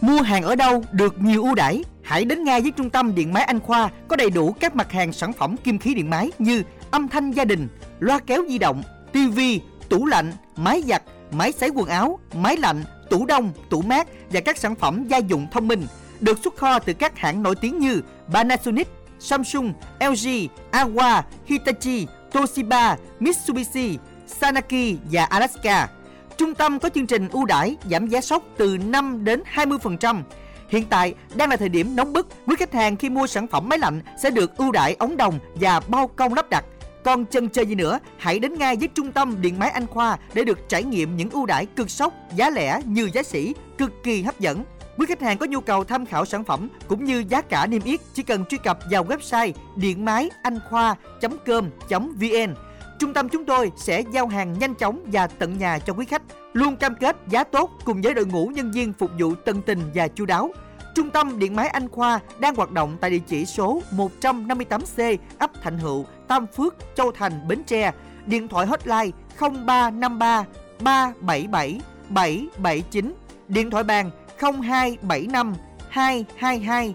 Mua 0.00 0.20
hàng 0.20 0.42
ở 0.42 0.54
đâu 0.54 0.82
được 0.92 1.14
nhiều 1.18 1.42
ưu 1.42 1.54
đãi? 1.54 1.84
Hãy 2.02 2.24
đến 2.24 2.44
ngay 2.44 2.60
với 2.60 2.70
trung 2.70 2.90
tâm 2.90 3.14
điện 3.14 3.32
máy 3.32 3.42
Anh 3.42 3.60
Khoa 3.60 3.90
có 4.08 4.16
đầy 4.16 4.30
đủ 4.30 4.54
các 4.60 4.76
mặt 4.76 4.92
hàng 4.92 5.12
sản 5.12 5.32
phẩm 5.32 5.56
kim 5.56 5.78
khí 5.78 5.94
điện 5.94 6.10
máy 6.10 6.30
như 6.38 6.62
âm 6.90 7.08
thanh 7.08 7.30
gia 7.30 7.44
đình, 7.44 7.68
loa 7.98 8.18
kéo 8.18 8.42
di 8.48 8.58
động, 8.58 8.82
tivi, 9.12 9.60
tủ 9.88 10.06
lạnh, 10.06 10.32
máy 10.56 10.82
giặt, 10.86 11.02
máy 11.30 11.52
sấy 11.52 11.68
quần 11.68 11.88
áo, 11.88 12.18
máy 12.34 12.56
lạnh, 12.56 12.84
tủ 13.10 13.26
đông, 13.26 13.52
tủ 13.70 13.82
mát 13.82 14.06
và 14.30 14.40
các 14.40 14.58
sản 14.58 14.74
phẩm 14.74 15.06
gia 15.08 15.18
dụng 15.18 15.46
thông 15.52 15.68
minh 15.68 15.86
được 16.20 16.38
xuất 16.44 16.56
kho 16.56 16.78
từ 16.78 16.92
các 16.92 17.18
hãng 17.18 17.42
nổi 17.42 17.54
tiếng 17.60 17.78
như 17.78 18.00
Panasonic, 18.32 18.88
Samsung, 19.18 19.72
LG, 20.00 20.28
Awa, 20.72 21.22
Hitachi, 21.46 22.06
Toshiba, 22.32 22.96
Mitsubishi, 23.20 23.98
Sanaki 24.26 24.96
và 25.10 25.24
Alaska. 25.24 25.88
Trung 26.36 26.54
tâm 26.54 26.78
có 26.78 26.88
chương 26.88 27.06
trình 27.06 27.28
ưu 27.28 27.44
đãi 27.44 27.76
giảm 27.90 28.08
giá 28.08 28.20
sốc 28.20 28.42
từ 28.56 28.78
5 28.78 29.24
đến 29.24 29.42
20%. 29.54 30.22
Hiện 30.68 30.84
tại 30.90 31.14
đang 31.34 31.50
là 31.50 31.56
thời 31.56 31.68
điểm 31.68 31.96
nóng 31.96 32.12
bức, 32.12 32.28
quý 32.46 32.56
khách 32.58 32.72
hàng 32.72 32.96
khi 32.96 33.10
mua 33.10 33.26
sản 33.26 33.46
phẩm 33.46 33.68
máy 33.68 33.78
lạnh 33.78 34.00
sẽ 34.22 34.30
được 34.30 34.56
ưu 34.56 34.72
đãi 34.72 34.96
ống 34.98 35.16
đồng 35.16 35.38
và 35.54 35.80
bao 35.80 36.06
công 36.06 36.34
lắp 36.34 36.50
đặt. 36.50 36.64
Còn 37.06 37.26
chần 37.26 37.48
chờ 37.48 37.62
gì 37.62 37.74
nữa, 37.74 37.98
hãy 38.18 38.38
đến 38.38 38.54
ngay 38.54 38.76
với 38.76 38.88
trung 38.88 39.12
tâm 39.12 39.36
điện 39.40 39.58
máy 39.58 39.70
Anh 39.70 39.86
Khoa 39.86 40.18
để 40.34 40.44
được 40.44 40.68
trải 40.68 40.82
nghiệm 40.82 41.16
những 41.16 41.30
ưu 41.30 41.46
đãi 41.46 41.66
cực 41.66 41.90
sốc, 41.90 42.12
giá 42.36 42.50
lẻ 42.50 42.80
như 42.84 43.10
giá 43.12 43.22
sỉ, 43.22 43.54
cực 43.78 43.92
kỳ 44.02 44.22
hấp 44.22 44.40
dẫn. 44.40 44.64
Quý 44.98 45.06
khách 45.06 45.20
hàng 45.20 45.38
có 45.38 45.46
nhu 45.46 45.60
cầu 45.60 45.84
tham 45.84 46.06
khảo 46.06 46.24
sản 46.24 46.44
phẩm 46.44 46.68
cũng 46.88 47.04
như 47.04 47.24
giá 47.28 47.40
cả 47.40 47.66
niêm 47.66 47.82
yết 47.82 48.00
chỉ 48.14 48.22
cần 48.22 48.44
truy 48.44 48.58
cập 48.58 48.78
vào 48.90 49.04
website 49.04 49.52
điện 49.76 50.04
máy 50.04 50.30
anh 50.42 50.58
khoa.com.vn. 50.70 52.54
Trung 52.98 53.12
tâm 53.12 53.28
chúng 53.28 53.44
tôi 53.44 53.72
sẽ 53.76 54.02
giao 54.12 54.26
hàng 54.26 54.58
nhanh 54.58 54.74
chóng 54.74 55.04
và 55.12 55.26
tận 55.26 55.58
nhà 55.58 55.78
cho 55.78 55.92
quý 55.92 56.06
khách, 56.06 56.22
luôn 56.52 56.76
cam 56.76 56.94
kết 57.00 57.16
giá 57.28 57.44
tốt 57.44 57.70
cùng 57.84 58.02
với 58.02 58.14
đội 58.14 58.26
ngũ 58.26 58.46
nhân 58.46 58.72
viên 58.72 58.92
phục 58.92 59.10
vụ 59.18 59.34
tận 59.34 59.62
tình 59.62 59.80
và 59.94 60.08
chu 60.08 60.24
đáo. 60.26 60.50
Trung 60.96 61.10
tâm 61.10 61.38
Điện 61.38 61.56
máy 61.56 61.68
Anh 61.68 61.88
Khoa 61.88 62.20
đang 62.38 62.54
hoạt 62.54 62.70
động 62.70 62.96
tại 63.00 63.10
địa 63.10 63.20
chỉ 63.26 63.46
số 63.46 63.82
158C, 63.96 65.16
ấp 65.38 65.62
Thạnh 65.62 65.78
Hữu, 65.78 66.06
Tam 66.28 66.46
Phước, 66.46 66.74
Châu 66.94 67.12
Thành, 67.12 67.48
Bến 67.48 67.64
Tre. 67.64 67.92
Điện 68.26 68.48
thoại 68.48 68.66
hotline 68.66 69.10
0353 69.38 70.44
377 70.80 71.80
779. 72.08 73.14
Điện 73.48 73.70
thoại 73.70 73.84
bàn 73.84 74.10
0275 74.38 75.54
222 75.88 76.94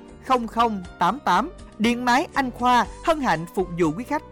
0088. 0.99 1.49
Điện 1.79 2.05
máy 2.05 2.27
Anh 2.33 2.51
Khoa 2.51 2.85
hân 3.05 3.21
hạnh 3.21 3.45
phục 3.55 3.67
vụ 3.79 3.91
quý 3.97 4.03
khách. 4.03 4.23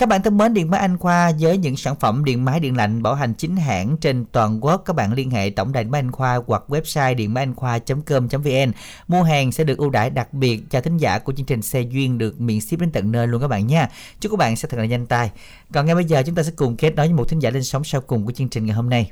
Các 0.00 0.08
bạn 0.08 0.22
thân 0.22 0.38
mến, 0.38 0.54
Điện 0.54 0.70
máy 0.70 0.80
Anh 0.80 0.98
Khoa 0.98 1.32
với 1.40 1.58
những 1.58 1.76
sản 1.76 1.96
phẩm 1.96 2.24
điện 2.24 2.44
máy 2.44 2.60
điện 2.60 2.76
lạnh 2.76 3.02
bảo 3.02 3.14
hành 3.14 3.34
chính 3.34 3.56
hãng 3.56 3.96
trên 4.00 4.24
toàn 4.32 4.64
quốc, 4.64 4.82
các 4.84 4.96
bạn 4.96 5.12
liên 5.12 5.30
hệ 5.30 5.50
tổng 5.50 5.72
đài 5.72 5.84
Điện 5.84 5.90
máy 5.90 5.98
Anh 5.98 6.12
Khoa 6.12 6.40
hoặc 6.46 6.62
website 6.68 7.14
điện 7.14 7.34
máy 7.34 7.42
anh 7.42 7.54
khoa.com.vn. 7.54 8.72
Mua 9.08 9.22
hàng 9.22 9.52
sẽ 9.52 9.64
được 9.64 9.78
ưu 9.78 9.90
đãi 9.90 10.10
đặc 10.10 10.32
biệt 10.32 10.60
cho 10.70 10.80
thính 10.80 10.96
giả 10.96 11.18
của 11.18 11.32
chương 11.32 11.46
trình 11.46 11.62
Xe 11.62 11.80
Duyên 11.80 12.18
được 12.18 12.40
miễn 12.40 12.60
ship 12.60 12.80
đến 12.80 12.90
tận 12.92 13.12
nơi 13.12 13.26
luôn 13.26 13.40
các 13.40 13.48
bạn 13.48 13.66
nha. 13.66 13.88
Chúc 14.20 14.32
các 14.32 14.36
bạn 14.36 14.56
sẽ 14.56 14.68
thật 14.68 14.78
là 14.78 14.84
nhanh 14.84 15.06
tay. 15.06 15.30
Còn 15.72 15.86
ngay 15.86 15.94
bây 15.94 16.04
giờ 16.04 16.22
chúng 16.26 16.34
ta 16.34 16.42
sẽ 16.42 16.52
cùng 16.56 16.76
kết 16.76 16.94
nối 16.96 17.06
với 17.06 17.14
một 17.14 17.28
thính 17.28 17.38
giả 17.38 17.50
lên 17.50 17.64
sóng 17.64 17.84
sau 17.84 18.00
cùng 18.00 18.26
của 18.26 18.32
chương 18.32 18.48
trình 18.48 18.66
ngày 18.66 18.76
hôm 18.76 18.90
nay. 18.90 19.10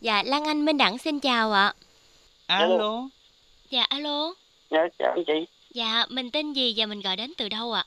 Dạ, 0.00 0.22
Lan 0.22 0.44
Anh 0.44 0.64
Minh 0.64 0.76
Đẳng 0.76 0.98
xin 0.98 1.20
chào 1.20 1.52
ạ. 1.52 1.72
Alo. 2.46 3.08
Dạ, 3.70 3.82
alo. 3.88 4.34
Dạ, 4.70 4.78
chào 4.98 5.10
anh 5.10 5.24
chị. 5.26 5.46
Dạ, 5.74 6.06
mình 6.10 6.30
tên 6.30 6.52
gì 6.52 6.74
và 6.76 6.86
mình 6.86 7.00
gọi 7.00 7.16
đến 7.16 7.32
từ 7.38 7.48
đâu 7.48 7.72
ạ? 7.72 7.84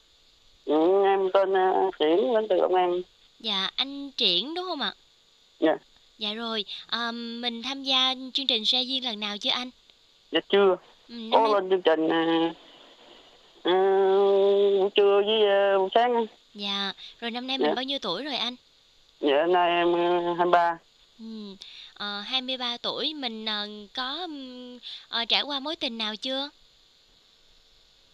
Ừ, 0.72 1.04
em 1.06 1.30
tên 1.34 1.54
uh, 1.54 1.94
Triển 2.00 2.34
đến 2.34 2.48
từ 2.50 2.56
Long 2.56 2.74
An. 2.76 3.02
Dạ, 3.40 3.70
anh 3.76 4.12
Triển 4.12 4.54
đúng 4.56 4.66
không 4.66 4.82
ạ? 4.82 4.94
Dạ. 5.60 5.76
Dạ 6.18 6.34
rồi, 6.34 6.66
à, 6.88 7.12
mình 7.12 7.64
tham 7.64 7.84
gia 7.84 8.14
chương 8.34 8.48
trình 8.48 8.66
Xe 8.66 8.82
Duyên 8.82 9.06
lần 9.06 9.20
nào 9.20 9.38
chưa 9.38 9.50
anh? 9.50 9.70
Dạ 10.32 10.40
chưa. 10.50 10.78
Ừ, 11.10 11.16
Có 11.32 11.40
nay- 11.40 11.52
lên 11.54 11.70
chương 11.70 11.82
trình 11.82 12.06
uh, 12.06 12.56
uh, 13.70 14.94
trưa 14.96 15.22
với 15.26 15.42
uh, 15.76 15.80
buổi 15.82 15.90
sáng. 15.96 16.26
Dạ, 16.54 16.94
rồi 17.20 17.32
năm 17.32 17.48
nay 17.48 17.58
mình 17.58 17.68
Dạ. 17.68 17.76
bao 17.76 17.84
nhiêu 17.84 18.00
tuổi 18.00 18.24
rồi 18.24 18.36
anh? 18.36 18.56
Dạ, 19.20 19.46
nay 19.50 19.70
em 19.70 19.92
uh, 19.92 20.38
23. 20.38 20.78
Ừ, 21.20 21.26
ờ, 21.94 22.22
23 22.22 22.78
tuổi, 22.78 23.14
mình 23.14 23.46
ờ, 23.46 23.68
có 23.96 24.28
ờ, 25.10 25.26
trải 25.26 25.42
qua 25.42 25.60
mối 25.60 25.76
tình 25.76 25.98
nào 25.98 26.16
chưa? 26.16 26.50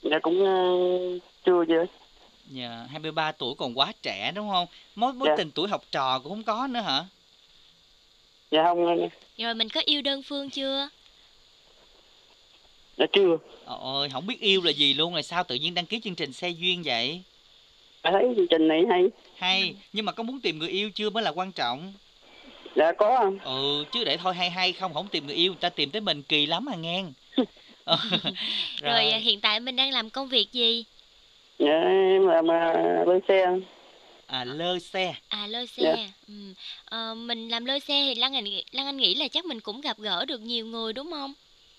Dạ 0.01 0.19
cũng 0.21 0.43
uh, 0.43 1.21
chưa 1.45 1.63
vậy. 1.67 1.85
Dạ, 2.51 2.85
23 2.91 3.31
tuổi 3.31 3.55
còn 3.57 3.77
quá 3.77 3.91
trẻ 4.01 4.31
đúng 4.35 4.49
không? 4.49 4.67
Mối 4.95 5.13
mối 5.13 5.27
Dạ. 5.31 5.35
tình 5.37 5.51
tuổi 5.51 5.67
học 5.69 5.83
trò 5.91 6.19
cũng 6.19 6.31
không 6.31 6.43
có 6.43 6.67
nữa 6.67 6.79
hả? 6.81 7.05
Dạ 8.51 8.63
không, 8.63 9.03
uh, 9.03 9.11
Rồi 9.37 9.53
mình 9.53 9.69
có 9.69 9.81
yêu 9.85 10.01
đơn 10.01 10.23
phương 10.23 10.49
chưa? 10.49 10.89
dạ 12.97 13.05
chưa. 13.13 13.37
Trời 13.67 13.77
ơi, 13.83 14.09
không 14.13 14.27
biết 14.27 14.39
yêu 14.39 14.61
là 14.61 14.71
gì 14.71 14.93
luôn 14.93 15.13
rồi 15.13 15.23
sao 15.23 15.43
tự 15.43 15.55
nhiên 15.55 15.73
đăng 15.73 15.85
ký 15.85 15.99
chương 15.99 16.15
trình 16.15 16.33
xe 16.33 16.49
duyên 16.49 16.81
vậy? 16.85 17.21
Em 18.01 18.13
thấy 18.13 18.33
chương 18.35 18.47
trình 18.47 18.67
này 18.67 18.83
hay. 18.89 19.03
Hay, 19.37 19.75
nhưng 19.93 20.05
mà 20.05 20.11
có 20.11 20.23
muốn 20.23 20.39
tìm 20.39 20.59
người 20.59 20.69
yêu 20.69 20.89
chưa 20.91 21.09
mới 21.09 21.23
là 21.23 21.31
quan 21.31 21.51
trọng. 21.51 21.93
dạ 22.75 22.91
có 22.97 23.31
ừ 23.43 23.85
chứ 23.91 24.03
để 24.03 24.17
thôi 24.17 24.33
hay 24.35 24.49
hay 24.49 24.73
không 24.73 24.93
không 24.93 25.07
tìm 25.07 25.27
người 25.27 25.35
yêu 25.35 25.51
người 25.51 25.59
ta 25.61 25.69
tìm 25.69 25.91
tới 25.91 26.01
mình 26.01 26.23
kỳ 26.23 26.45
lắm 26.45 26.65
à 26.69 26.75
ngang 26.75 27.13
Ờ, 27.85 27.97
Rồi 28.81 29.09
à, 29.11 29.17
hiện 29.17 29.41
tại 29.41 29.59
mình 29.59 29.75
đang 29.75 29.91
làm 29.91 30.09
công 30.09 30.27
việc 30.27 30.51
gì? 30.51 30.83
Dạ 31.59 31.79
em 31.87 32.27
làm 32.27 32.51
à, 32.51 32.73
lên 33.07 33.19
xe 33.27 33.45
à 34.27 34.43
lơ 34.45 34.79
xe 34.79 35.15
À 35.29 35.47
lôi 35.47 35.67
xe. 35.67 35.83
Dạ. 35.83 35.95
Ừ. 36.27 36.33
Ờ, 36.85 37.15
mình 37.15 37.49
làm 37.49 37.65
lôi 37.65 37.79
xe 37.79 37.93
thì 38.07 38.15
Lan 38.15 38.35
Anh 38.35 38.43
nghĩ- 38.43 38.63
Lan 38.71 38.85
Anh 38.85 38.97
nghĩ 38.97 39.15
là 39.15 39.27
chắc 39.27 39.45
mình 39.45 39.59
cũng 39.59 39.81
gặp 39.81 39.97
gỡ 39.99 40.25
được 40.25 40.41
nhiều 40.41 40.65
người 40.65 40.93
đúng 40.93 41.11
không? 41.11 41.33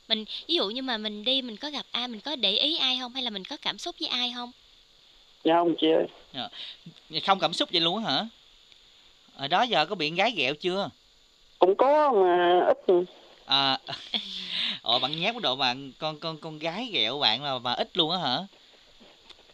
Mình 0.09 0.25
ví 0.49 0.55
dụ 0.55 0.69
như 0.71 0.83
mà 0.83 0.97
mình 0.99 1.25
đi 1.25 1.43
mình 1.43 1.57
có 1.57 1.71
gặp 1.71 1.87
ai 1.91 2.09
mình 2.09 2.21
có 2.21 2.37
để 2.37 2.51
ý 2.53 2.77
ai 2.79 2.99
không 3.01 3.13
hay 3.13 3.23
là 3.23 3.31
mình 3.31 3.45
có 3.45 3.57
cảm 3.63 3.79
xúc 3.79 3.95
với 4.01 4.09
ai 4.09 4.33
không? 4.35 4.53
dạ 5.45 5.55
không 5.55 5.75
chị 5.81 5.87
ơi 5.91 6.07
Ờ, 6.35 6.49
không 7.27 7.39
cảm 7.39 7.53
xúc 7.53 7.69
vậy 7.73 7.81
luôn 7.81 8.05
á 8.05 8.13
hả 8.13 8.27
ở 9.37 9.49
đó 9.49 9.63
giờ 9.63 9.87
có 9.87 9.95
bị 9.95 10.09
con 10.11 10.17
gái 10.17 10.31
ghẹo 10.37 10.55
chưa 10.55 10.89
cũng 11.59 11.75
có 11.77 12.13
mà 12.13 12.61
ít 12.67 12.79
à 13.47 13.79
ồ 14.83 14.99
bạn 14.99 15.21
nhát 15.21 15.35
mức 15.35 15.41
độ 15.43 15.57
bạn 15.57 15.93
con 15.99 16.21
con 16.21 16.39
con 16.39 16.59
gái 16.59 16.89
ghẹo 16.93 17.19
bạn 17.19 17.45
là 17.45 17.59
mà 17.59 17.73
ít 17.73 17.97
luôn 17.97 18.11
á 18.11 18.19
hả 18.19 18.37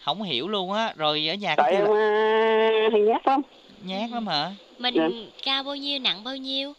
không 0.04 0.22
hiểu 0.22 0.48
luôn 0.48 0.72
á 0.72 0.92
rồi 0.96 1.28
ở 1.30 1.34
nhà 1.34 1.54
có 1.56 1.62
tại 1.62 1.72
kêu 1.72 1.86
em 1.86 1.94
là 1.94 2.00
à, 2.00 2.88
hay 2.92 3.00
nhát 3.00 3.26
lắm. 3.26 3.42
Nhát 3.84 4.10
lắm 4.10 4.26
hả? 4.26 4.50
Mình 4.78 4.94
Dạ. 4.94 5.08
cao 5.44 5.62
bao 5.62 5.76
nhiêu, 5.76 5.98
nặng 5.98 6.24
bao 6.24 6.36
nhiêu? 6.36 6.72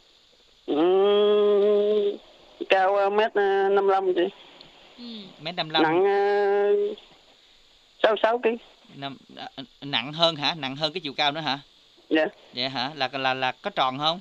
Ừm, 0.66 2.18
cao 2.70 2.96
à, 2.98 3.10
mét 3.10 3.34
à, 3.34 3.70
năm 3.72 3.88
lăm 3.88 4.14
chị. 4.14 4.22
Ừ. 4.98 5.04
mét 5.42 5.56
năm 5.56 5.70
lăm. 5.70 5.84
Nặng 5.84 6.04
sáu 8.04 8.16
sáu 8.24 8.38
ký. 8.38 8.50
Năm 8.96 9.18
à, 9.36 9.48
nặng 9.82 10.14
hơn 10.14 10.36
hả? 10.36 10.56
Nặng 10.58 10.76
hơn 10.76 10.94
cái 10.94 11.02
chiều 11.02 11.14
cao 11.14 11.32
nữa 11.32 11.42
hả? 11.42 11.60
Dạ. 12.10 12.26
Vậy 12.54 12.70
hả? 12.70 12.92
Là 12.96 13.10
là 13.14 13.34
là 13.34 13.52
có 13.52 13.70
tròn 13.70 13.98
không? 13.98 14.20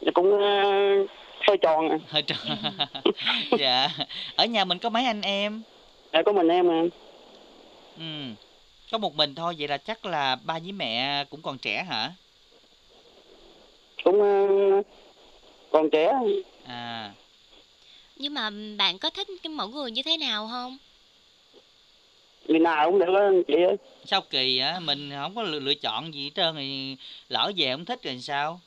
Dạ, 0.00 0.10
cũng 0.14 0.42
à, 0.42 0.62
hơi 1.48 1.56
tròn 1.62 1.88
à. 1.90 1.98
hơi 2.08 2.22
tròn. 2.22 2.38
Dạ. 3.58 3.88
Ở 4.36 4.44
nhà 4.44 4.64
mình 4.64 4.78
có 4.78 4.90
mấy 4.90 5.04
anh 5.04 5.22
em? 5.22 5.62
Dạ 6.12 6.22
có 6.26 6.32
mình 6.32 6.48
em 6.48 6.70
à 6.70 6.82
ừ. 7.98 8.02
Có 8.92 8.98
một 8.98 9.14
mình 9.14 9.34
thôi 9.34 9.54
vậy 9.58 9.68
là 9.68 9.76
chắc 9.78 10.04
là 10.06 10.36
ba 10.36 10.58
với 10.58 10.72
mẹ 10.72 11.24
cũng 11.30 11.42
còn 11.42 11.58
trẻ 11.58 11.82
hả? 11.88 12.12
Cũng 14.04 14.22
à, 14.22 14.46
còn 15.72 15.90
trẻ. 15.92 16.12
À. 16.64 17.12
Nhưng 18.16 18.34
mà 18.34 18.50
bạn 18.78 18.98
có 18.98 19.10
thích 19.10 19.28
cái 19.42 19.50
mẫu 19.50 19.68
người 19.68 19.90
như 19.90 20.02
thế 20.02 20.16
nào 20.16 20.48
không? 20.50 20.78
người 22.48 22.58
nào 22.58 22.90
cũng 22.90 22.98
được 22.98 23.14
á 23.14 23.30
chị 23.48 23.54
ơi. 23.54 23.76
Sao 24.04 24.20
kỳ 24.30 24.58
á 24.58 24.80
mình 24.80 25.10
không 25.10 25.34
có 25.34 25.42
lựa, 25.42 25.60
lựa 25.60 25.74
chọn 25.74 26.14
gì 26.14 26.24
hết 26.24 26.30
trơn 26.34 26.54
thì 26.56 26.96
lỡ 27.28 27.52
về 27.56 27.72
không 27.72 27.84
thích 27.84 28.02
rồi 28.02 28.18
sao? 28.20 28.60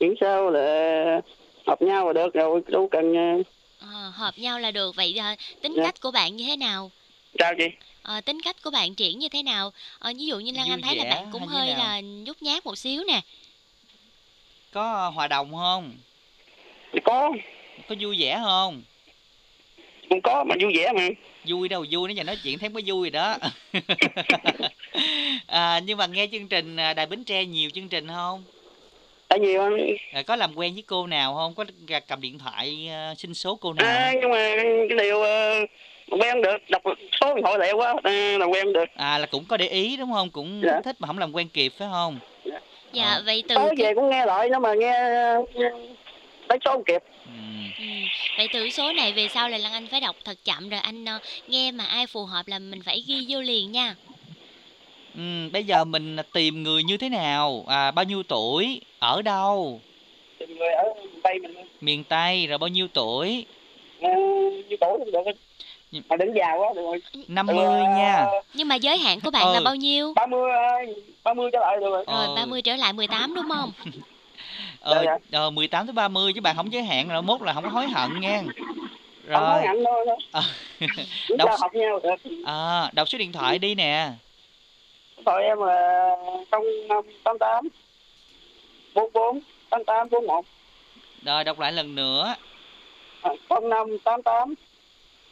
Miễn 0.00 0.14
sao 0.20 0.50
là 0.50 1.20
hợp 1.66 1.82
nhau 1.82 2.06
là 2.06 2.12
được 2.12 2.34
rồi 2.34 2.60
đâu 2.66 2.88
cần 2.90 3.16
à, 3.16 3.36
Ờ, 3.80 4.10
hợp 4.14 4.38
nhau 4.38 4.58
là 4.58 4.70
được. 4.70 4.96
Vậy 4.96 5.14
à, 5.18 5.36
tính 5.62 5.74
Dạ. 5.76 5.82
cách 5.84 6.00
của 6.00 6.10
bạn 6.10 6.36
như 6.36 6.44
thế 6.48 6.56
nào? 6.56 6.90
sao 7.38 7.52
chị 7.58 7.64
Ờ, 8.02 8.20
tính 8.20 8.40
cách 8.44 8.56
của 8.62 8.70
bạn 8.70 8.94
triển 8.94 9.18
như 9.18 9.28
thế 9.28 9.42
nào? 9.42 9.72
Ờ, 9.98 10.12
ví 10.18 10.26
dụ 10.26 10.38
như 10.38 10.52
Lan 10.52 10.64
Vui 10.64 10.72
Anh 10.72 10.82
thấy 10.82 10.96
là 10.96 11.04
vẻ 11.04 11.10
bạn 11.10 11.28
cũng 11.32 11.46
hay 11.46 11.48
như 11.48 11.54
hơi 11.54 11.68
nào? 11.68 11.78
là 11.78 12.00
nhút 12.00 12.42
nhát 12.42 12.66
một 12.66 12.78
xíu 12.78 13.04
nè. 13.04 13.20
có 14.72 15.12
hòa 15.14 15.28
đồng 15.28 15.52
không? 15.52 15.92
Có. 17.04 17.32
Có 17.88 17.94
vui 18.00 18.16
vẻ 18.18 18.40
không? 18.44 18.82
Không 20.08 20.20
có 20.22 20.44
mà 20.44 20.54
vui 20.60 20.72
vẻ 20.76 20.92
mà. 20.92 21.08
Vui 21.44 21.68
đâu 21.68 21.84
vui 21.90 22.08
nó 22.08 22.14
giờ 22.14 22.24
nói 22.24 22.36
chuyện 22.44 22.58
thấy 22.58 22.68
mới 22.68 22.82
vui 22.86 23.10
rồi 23.10 23.10
đó. 23.10 23.36
À, 25.46 25.80
nhưng 25.84 25.98
mà 25.98 26.06
nghe 26.06 26.26
chương 26.32 26.48
trình 26.48 26.76
à, 26.76 26.94
đài 26.94 27.06
bến 27.06 27.24
tre 27.24 27.44
nhiều 27.44 27.70
chương 27.70 27.88
trình 27.88 28.08
không? 28.08 28.44
Tại 29.28 29.38
nhiều 29.40 29.62
anh 29.62 29.76
à, 30.12 30.22
có 30.22 30.36
làm 30.36 30.58
quen 30.58 30.74
với 30.74 30.82
cô 30.82 31.06
nào 31.06 31.34
không? 31.34 31.54
Có 31.54 31.64
cầm 32.08 32.20
điện 32.20 32.38
thoại 32.38 32.88
à, 32.90 33.14
xin 33.18 33.34
số 33.34 33.58
cô 33.60 33.72
nào 33.72 33.86
à, 33.86 34.12
nhưng 34.20 34.30
mà 34.30 34.56
cái 34.88 34.98
điều 34.98 35.18
uh, 35.18 35.70
quen 36.20 36.42
được 36.42 36.56
đọc 36.70 36.82
số 37.20 37.34
điện 37.34 37.44
thoại 37.44 37.58
lẹ 37.58 37.72
quá 37.72 37.94
à, 38.02 38.36
là 38.38 38.46
quen 38.46 38.72
được. 38.72 38.84
À 38.96 39.18
là 39.18 39.26
cũng 39.26 39.44
có 39.44 39.56
để 39.56 39.68
ý 39.68 39.96
đúng 39.96 40.12
không? 40.12 40.30
Cũng 40.30 40.60
Dạ. 40.64 40.80
thích 40.84 40.96
mà 40.98 41.06
không 41.06 41.18
làm 41.18 41.32
quen 41.32 41.48
kịp 41.48 41.72
phải 41.78 41.88
không? 41.92 42.18
Dạ, 42.92 43.12
Ờ. 43.14 43.22
vậy 43.26 43.42
từ 43.48 43.54
tối 43.54 43.70
về 43.78 43.94
cũng 43.94 44.10
nghe 44.10 44.26
lại 44.26 44.48
nữa 44.48 44.58
mà 44.58 44.74
nghe 44.74 45.00
lấy 46.48 46.58
số 46.64 46.70
không 46.72 46.84
kịp. 46.84 47.02
Ừ. 47.24 47.30
Ừ. 47.78 47.84
Vậy 48.38 48.48
từ 48.52 48.70
số 48.70 48.92
này 48.92 49.12
về 49.12 49.28
sau 49.28 49.48
là 49.48 49.58
Lan 49.58 49.72
Anh 49.72 49.86
phải 49.86 50.00
đọc 50.00 50.16
thật 50.24 50.38
chậm 50.44 50.68
rồi 50.68 50.80
anh 50.80 51.04
ờ, 51.04 51.18
nghe 51.48 51.70
mà 51.70 51.84
ai 51.84 52.06
phù 52.06 52.24
hợp 52.24 52.48
là 52.48 52.58
mình 52.58 52.82
phải 52.82 53.04
ghi 53.06 53.26
vô 53.28 53.40
liền 53.40 53.72
nha. 53.72 53.94
Ừ, 55.14 55.20
bây 55.52 55.64
giờ 55.64 55.84
mình 55.84 56.16
tìm 56.32 56.62
người 56.62 56.82
như 56.82 56.96
thế 56.96 57.08
nào? 57.08 57.64
À, 57.68 57.90
bao 57.90 58.04
nhiêu 58.04 58.22
tuổi? 58.22 58.80
Ở 58.98 59.22
đâu? 59.22 59.80
Tìm 60.38 60.58
người 60.58 60.68
ở 60.72 60.84
tây 61.22 61.38
mình 61.38 61.54
miền 61.80 62.04
tây 62.04 62.46
rồi 62.46 62.58
bao 62.58 62.68
nhiêu 62.68 62.88
tuổi? 62.94 63.44
À, 64.00 64.10
như 64.68 64.76
tổ 64.80 64.98
cũng 64.98 65.12
được 65.12 65.32
mà 66.08 66.16
đừng 66.16 66.34
già 66.36 66.52
quá 66.58 66.68
được 66.74 66.82
rồi. 66.82 67.02
50 67.28 67.56
nha. 67.96 68.26
Nhưng 68.54 68.68
mà 68.68 68.74
giới 68.74 68.98
hạn 68.98 69.20
của 69.20 69.30
bạn 69.30 69.46
là 69.52 69.58
Ừ. 69.58 69.64
bao 69.64 69.74
nhiêu? 69.74 70.12
ba 70.16 70.26
mươi 70.26 70.50
ba 71.24 71.34
mươi 71.34 71.50
trở 71.52 71.58
lại 71.60 71.76
được 71.80 71.90
rồi. 71.90 72.04
Rồi 72.06 72.26
Ờ. 72.26 72.34
30 72.36 72.62
trở 72.62 72.76
lại 72.76 72.92
18 72.92 73.34
đúng 73.34 73.48
không? 73.48 73.72
ờ, 74.80 75.02
Dạ, 75.04 75.18
ờ, 75.32 75.50
18 75.50 75.86
tới 75.86 75.92
30 75.92 76.32
chứ 76.32 76.40
bạn 76.40 76.56
không 76.56 76.72
giới 76.72 76.82
hạn 76.82 77.08
rồi 77.08 77.22
mốt 77.22 77.42
là 77.42 77.52
không 77.52 77.64
có 77.64 77.70
hối 77.70 77.86
hận 77.88 78.20
nha. 78.20 78.42
Không 78.42 78.52
rồi. 79.26 79.40
có 79.40 79.60
nhận 79.64 79.84
đâu 79.84 80.04
đâu. 80.06 80.18
Ờ. 80.32 80.42
chúng 81.28 81.36
đọc 81.36 81.50
học 81.60 81.74
nhau 81.74 82.00
được. 82.02 82.30
À, 82.46 82.90
đọc 82.92 83.08
số 83.08 83.18
điện 83.18 83.32
thoại 83.32 83.58
đi 83.58 83.74
nè. 83.74 84.10
Thôi 85.26 85.42
em 85.44 85.58
là 85.58 86.16
không 86.50 86.64
năm 86.88 87.04
tám 87.24 87.38
tám 87.38 87.68
bốn 88.94 89.12
bốn 89.12 89.40
tám 89.70 89.84
tám 89.84 90.08
bốn 90.10 90.26
một. 90.26 90.44
Rồi 91.24 91.44
đọc 91.44 91.58
lại 91.58 91.72
lần 91.72 91.94
nữa. 91.94 92.34
Không 93.48 93.68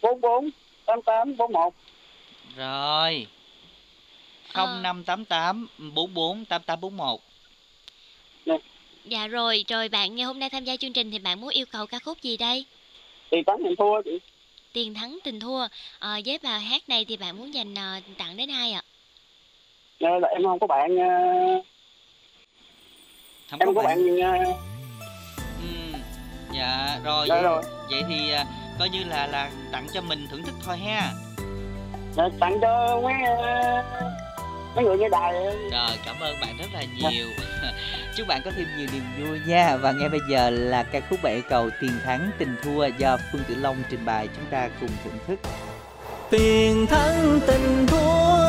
năm 0.03 0.51
tám 0.87 1.01
tám 1.05 1.37
bốn 5.95 6.15
bốn 6.15 6.45
tám 6.45 6.63
tám 6.63 6.81
bốn 6.81 6.97
một 6.97 7.23
rồi 7.27 7.27
0588 7.35 7.67
44 7.79 8.05
8841 8.45 8.61
Dạ 9.05 9.27
rồi, 9.27 9.65
rồi 9.69 9.89
bạn 9.89 10.17
ngày 10.17 10.27
hôm 10.27 10.39
nay 10.39 10.51
tham 10.51 10.65
gia 10.65 10.77
chương 10.77 10.93
trình 10.93 11.11
thì 11.11 11.19
bạn 11.19 11.41
muốn 11.41 11.51
yêu 11.51 11.67
cầu 11.73 11.87
ca 11.87 11.99
khúc 11.99 12.23
gì 12.23 12.37
đây? 12.37 12.65
thì 13.31 13.39
tấn 13.47 13.63
mình 13.63 13.75
thua 13.79 14.03
chị 14.03 14.19
Tiền 14.73 14.95
thắng 14.95 15.19
tình 15.25 15.41
thua. 15.41 15.67
Ờ, 15.99 16.21
với 16.27 16.39
bài 16.43 16.61
hát 16.61 16.89
này 16.89 17.05
thì 17.05 17.17
bạn 17.17 17.39
muốn 17.39 17.55
dành 17.55 17.75
ờ, 17.75 18.01
tặng 18.19 18.37
đến 18.37 18.51
ai 18.51 18.73
ạ? 18.73 18.83
Ờ, 20.01 20.19
là 20.19 20.29
em 20.29 20.43
không 20.43 20.59
có 20.59 20.67
bạn 20.67 20.97
ờ, 20.97 21.09
không 23.51 23.61
em 23.61 23.67
không 23.67 23.75
có 23.75 23.83
bạn 23.83 24.21
ờ, 24.21 24.45
Ừ, 25.63 25.99
dạ 26.55 27.01
rồi 27.05 27.27
Dạ 27.29 27.35
vậy, 27.35 27.43
rồi. 27.45 27.63
vậy 27.91 28.03
thì 28.09 28.31
à, 28.31 28.45
coi 28.81 28.89
như 28.89 29.05
là 29.05 29.27
là 29.27 29.51
tặng 29.73 29.87
cho 29.93 30.01
mình 30.01 30.27
thưởng 30.31 30.43
thức 30.43 30.55
thôi 30.65 30.79
ha. 30.79 31.13
Ờ, 32.17 32.31
tặng 32.41 32.59
cho 32.63 33.01
mấy 33.03 33.15
ờ, 33.23 33.83
mấy 34.77 34.85
người 34.85 34.99
nghe 34.99 35.09
đài. 35.09 35.33
Rồi 35.73 35.97
cảm 36.07 36.21
ơn 36.21 36.37
bạn 36.41 36.57
rất 36.59 36.67
là 36.73 36.83
nhiều. 36.97 37.27
Chúc 38.17 38.27
bạn 38.27 38.41
có 38.45 38.51
thêm 38.57 38.67
nhiều 38.79 38.87
niềm 38.93 39.03
vui 39.19 39.41
nha. 39.47 39.77
Và 39.77 39.93
ngay 39.93 40.09
bây 40.09 40.21
giờ 40.31 40.51
là 40.51 40.83
ca 40.83 41.01
khúc 41.11 41.19
bảy 41.23 41.43
cầu 41.49 41.71
tiền 41.81 41.93
thắng 42.05 42.31
tình 42.39 42.57
thua 42.63 42.87
do 42.87 43.17
phương 43.33 43.43
tử 43.49 43.55
long 43.55 43.77
trình 43.91 44.05
bày 44.05 44.29
chúng 44.37 44.47
ta 44.51 44.69
cùng 44.81 44.91
thưởng 45.05 45.19
thức. 45.27 45.41
Tiền 46.31 46.87
thắng 46.87 47.41
tình 47.47 47.87
thua 47.87 48.40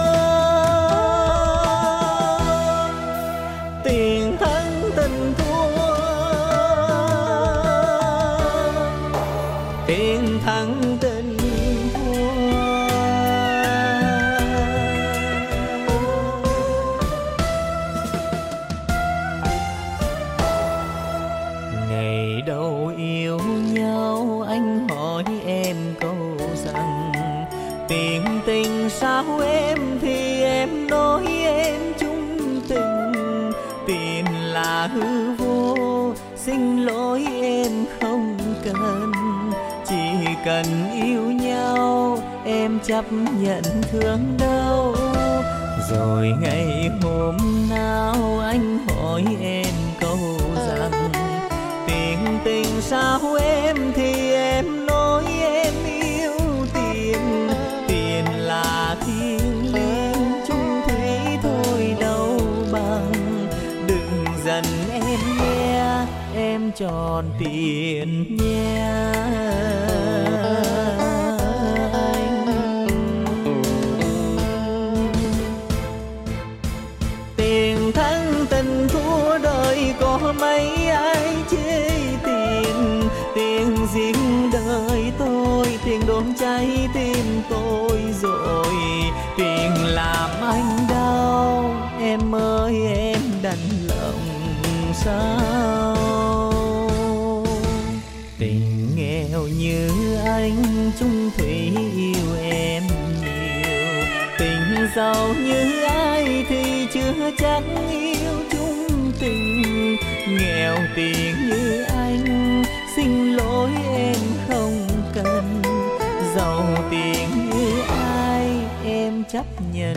giàu 116.35 116.65
tiền 116.91 117.29
như 117.49 117.81
ai 117.89 118.47
em 118.85 119.23
chấp 119.31 119.45
nhận 119.73 119.95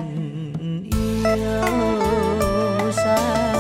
yêu 0.95 2.93
sai 2.93 3.54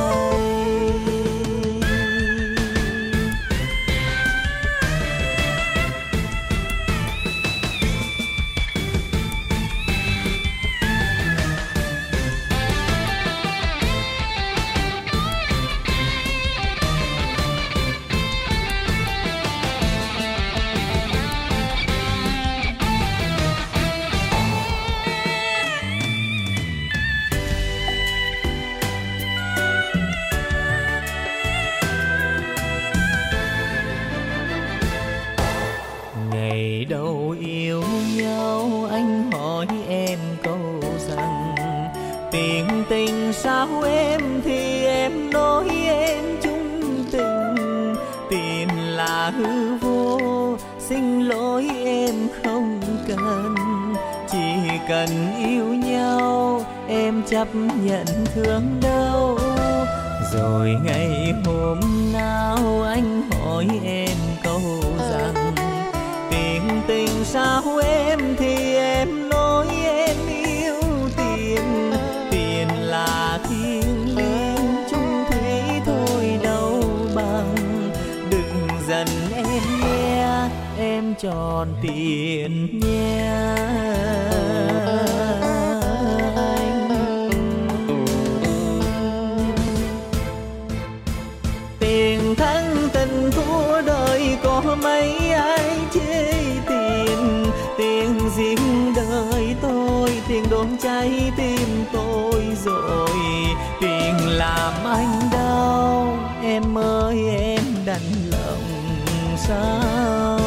sao? 109.48 110.40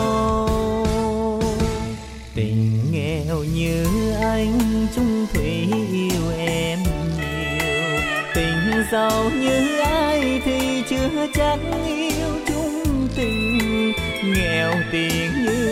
Tình 2.36 2.92
nghèo 2.92 3.44
như 3.44 3.86
anh, 4.22 4.88
chung 4.96 5.28
thủy 5.34 5.68
yêu 5.92 6.32
em 6.38 6.80
nhiều. 7.18 8.02
Tình 8.36 8.84
giàu 8.92 9.32
như 9.42 9.80
ai 9.80 10.42
thì 10.46 10.84
chưa 10.90 11.28
chắc 11.34 11.60
yêu. 11.88 12.28
Chung 12.48 13.08
tình 13.16 13.92
nghèo 14.24 14.74
tiền 14.92 15.32
như 15.46 15.67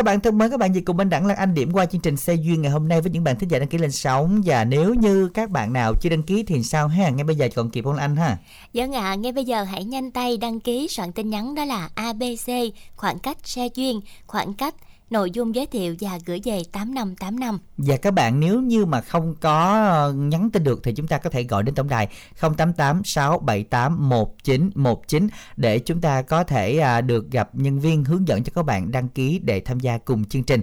Các 0.00 0.04
bạn 0.04 0.20
thân 0.20 0.38
mến, 0.38 0.50
các 0.50 0.60
bạn 0.60 0.74
gì 0.74 0.80
cùng 0.80 0.98
anh 0.98 1.10
Đặng 1.10 1.26
Lan 1.26 1.36
Anh 1.36 1.54
điểm 1.54 1.72
qua 1.72 1.86
chương 1.86 2.00
trình 2.00 2.16
xe 2.16 2.34
duyên 2.34 2.62
ngày 2.62 2.70
hôm 2.70 2.88
nay 2.88 3.00
với 3.00 3.10
những 3.10 3.24
bạn 3.24 3.38
thính 3.38 3.50
giả 3.50 3.58
đăng 3.58 3.68
ký 3.68 3.78
lên 3.78 3.92
sóng 3.92 4.42
và 4.44 4.64
nếu 4.64 4.94
như 4.94 5.28
các 5.28 5.50
bạn 5.50 5.72
nào 5.72 5.94
chưa 6.00 6.08
đăng 6.08 6.22
ký 6.22 6.42
thì 6.42 6.62
sao 6.62 6.88
ha? 6.88 7.08
Ngay 7.08 7.24
bây 7.24 7.36
giờ 7.36 7.48
còn 7.54 7.70
kịp 7.70 7.84
không 7.84 7.96
anh 7.96 8.16
ha? 8.16 8.38
Dạ 8.72 8.86
vâng 8.86 8.92
ạ, 8.94 9.14
ngay 9.14 9.32
bây 9.32 9.44
giờ 9.44 9.62
hãy 9.62 9.84
nhanh 9.84 10.10
tay 10.10 10.36
đăng 10.36 10.60
ký 10.60 10.88
soạn 10.88 11.12
tin 11.12 11.30
nhắn 11.30 11.54
đó 11.54 11.64
là 11.64 11.90
ABC, 11.94 12.50
khoảng 12.96 13.18
cách 13.18 13.38
xe 13.44 13.68
duyên, 13.74 14.00
khoảng 14.26 14.54
cách, 14.54 14.74
nội 15.10 15.30
dung 15.30 15.54
giới 15.54 15.66
thiệu 15.66 15.94
và 16.00 16.18
gửi 16.26 16.40
về 16.44 16.62
8585. 16.72 17.58
Và 17.76 17.96
các 17.96 18.10
bạn, 18.10 18.40
nếu 18.40 18.60
như 18.60 18.86
mà 18.86 19.00
không 19.00 19.34
có 19.40 19.86
ờ, 19.88 20.12
nhắn 20.12 20.50
tin 20.50 20.64
được 20.64 20.80
thì 20.84 20.92
chúng 20.92 21.06
ta 21.06 21.18
có 21.18 21.30
thể 21.30 21.42
gọi 21.42 21.62
đến 21.62 21.74
tổng 21.74 21.88
đài 21.88 22.08
088 22.40 23.04
678 23.04 24.08
1919 24.08 25.28
để 25.56 25.78
chúng 25.78 26.00
ta 26.00 26.22
có 26.22 26.44
thể 26.44 26.78
à, 26.78 27.00
được 27.00 27.30
gặp 27.30 27.50
nhân 27.52 27.80
viên 27.80 28.04
hướng 28.04 28.28
dẫn 28.28 28.44
cho 28.44 28.52
các 28.54 28.62
bạn 28.62 28.90
đăng 28.90 29.08
ký 29.08 29.40
để 29.44 29.60
tham 29.60 29.80
gia 29.80 29.98
cùng 29.98 30.24
chương 30.24 30.44
trình. 30.44 30.60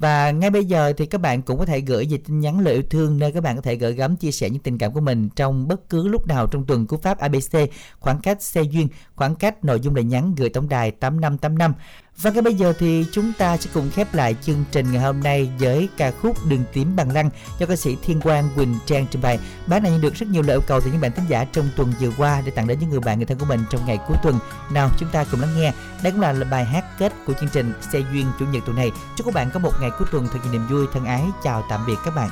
Và 0.00 0.30
ngay 0.30 0.50
bây 0.50 0.64
giờ 0.64 0.92
thì 0.96 1.06
các 1.06 1.20
bạn 1.20 1.42
cũng 1.42 1.58
có 1.58 1.66
thể 1.66 1.80
gửi 1.80 2.06
về 2.10 2.18
tin 2.26 2.40
nhắn 2.40 2.60
lời 2.60 2.74
yêu 2.74 2.82
thương 2.90 3.18
nơi 3.18 3.32
các 3.32 3.42
bạn 3.42 3.56
có 3.56 3.62
thể 3.62 3.74
gửi 3.74 3.92
gắm, 3.92 4.16
chia 4.16 4.30
sẻ 4.30 4.50
những 4.50 4.62
tình 4.62 4.78
cảm 4.78 4.92
của 4.92 5.00
mình 5.00 5.28
trong 5.36 5.68
bất 5.68 5.88
cứ 5.88 6.08
lúc 6.08 6.26
nào 6.26 6.46
trong 6.46 6.66
tuần 6.66 6.86
của 6.86 6.96
pháp 6.96 7.18
ABC 7.18 7.56
khoảng 7.98 8.20
cách 8.20 8.42
xe 8.42 8.62
duyên, 8.62 8.88
khoảng 9.14 9.34
cách 9.34 9.64
nội 9.64 9.80
dung 9.80 9.94
lời 9.94 10.04
nhắn 10.04 10.34
gửi 10.34 10.48
tổng 10.48 10.68
đài 10.68 10.90
8585 10.90 11.74
Và 12.16 12.30
ngay 12.30 12.42
bây 12.42 12.54
giờ 12.54 12.72
thì 12.78 13.04
chúng 13.12 13.32
ta 13.38 13.56
sẽ 13.56 13.70
cùng 13.74 13.90
khép 13.90 14.14
lại 14.14 14.36
chương 14.42 14.64
trình 14.70 14.92
ngày 14.92 15.02
hôm 15.02 15.20
nay 15.20 15.50
với 15.58 15.88
ca 15.96 16.10
khúc 16.10 16.36
Đường 16.48 16.64
tím 16.72 16.96
bằng 16.96 17.10
lăng 17.10 17.30
do 17.58 17.66
ca 17.66 17.76
sĩ 17.76 17.96
Thiên 18.02 18.20
Quang 18.20 18.48
Quỳnh 18.56 18.78
Trang 18.86 19.06
trình 19.10 19.22
bày. 19.22 19.38
Bài 19.66 19.80
này 19.80 19.92
nhận 19.92 20.00
được 20.00 20.14
rất 20.14 20.28
nhiều 20.28 20.42
lời 20.42 20.56
yêu 20.56 20.62
cầu 20.66 20.80
từ 20.80 20.90
những 20.90 21.00
bạn 21.00 21.12
thính 21.12 21.24
giả 21.28 21.44
trong 21.44 21.68
tuần 21.76 21.92
vừa 22.00 22.10
qua 22.16 22.42
để 22.44 22.50
tặng 22.50 22.66
đến 22.66 22.78
những 22.78 22.90
người 22.90 23.00
bạn, 23.00 23.18
người 23.18 23.26
thân 23.26 23.38
của 23.38 23.46
mình 23.46 23.60
trong 23.70 23.86
ngày 23.86 23.98
cuối 24.08 24.16
tuần. 24.22 24.38
Nào, 24.72 24.90
chúng 24.98 25.08
ta 25.12 25.24
cùng 25.30 25.40
lắng 25.40 25.50
nghe. 25.56 25.72
Đây 26.02 26.12
cũng 26.12 26.20
là 26.20 26.34
bài 26.50 26.64
hát 26.64 26.84
kết 26.98 27.12
của 27.26 27.32
chương 27.40 27.48
trình 27.52 27.72
Xe 27.92 28.00
duyên 28.12 28.26
chủ 28.38 28.46
nhật 28.46 28.62
tuần 28.66 28.76
này. 28.76 28.90
Chúc 29.16 29.24
các 29.24 29.34
bạn 29.34 29.50
có 29.54 29.60
một 29.60 29.72
ngày 29.80 29.89
cuối 29.98 30.08
tuần 30.10 30.28
thật 30.32 30.38
nhiều 30.42 30.52
niềm 30.52 30.66
vui, 30.70 30.86
thân 30.92 31.04
ái. 31.04 31.24
Chào 31.42 31.64
tạm 31.70 31.86
biệt 31.86 31.96
các 32.04 32.14
bạn. 32.14 32.30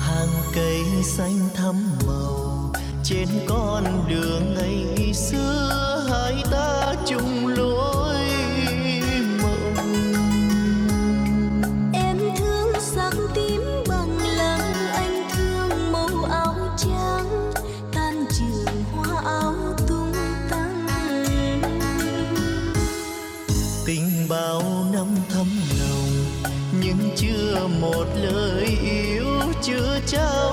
hàng 0.00 0.28
cây 0.54 0.82
xanh 1.04 1.48
thắm 1.54 1.74
màu 2.06 2.72
trên 3.04 3.28
con 3.48 3.84
đường 4.08 4.54
ngày 4.54 5.14
xưa 5.14 5.93
chưa 29.66 30.00
trao 30.06 30.52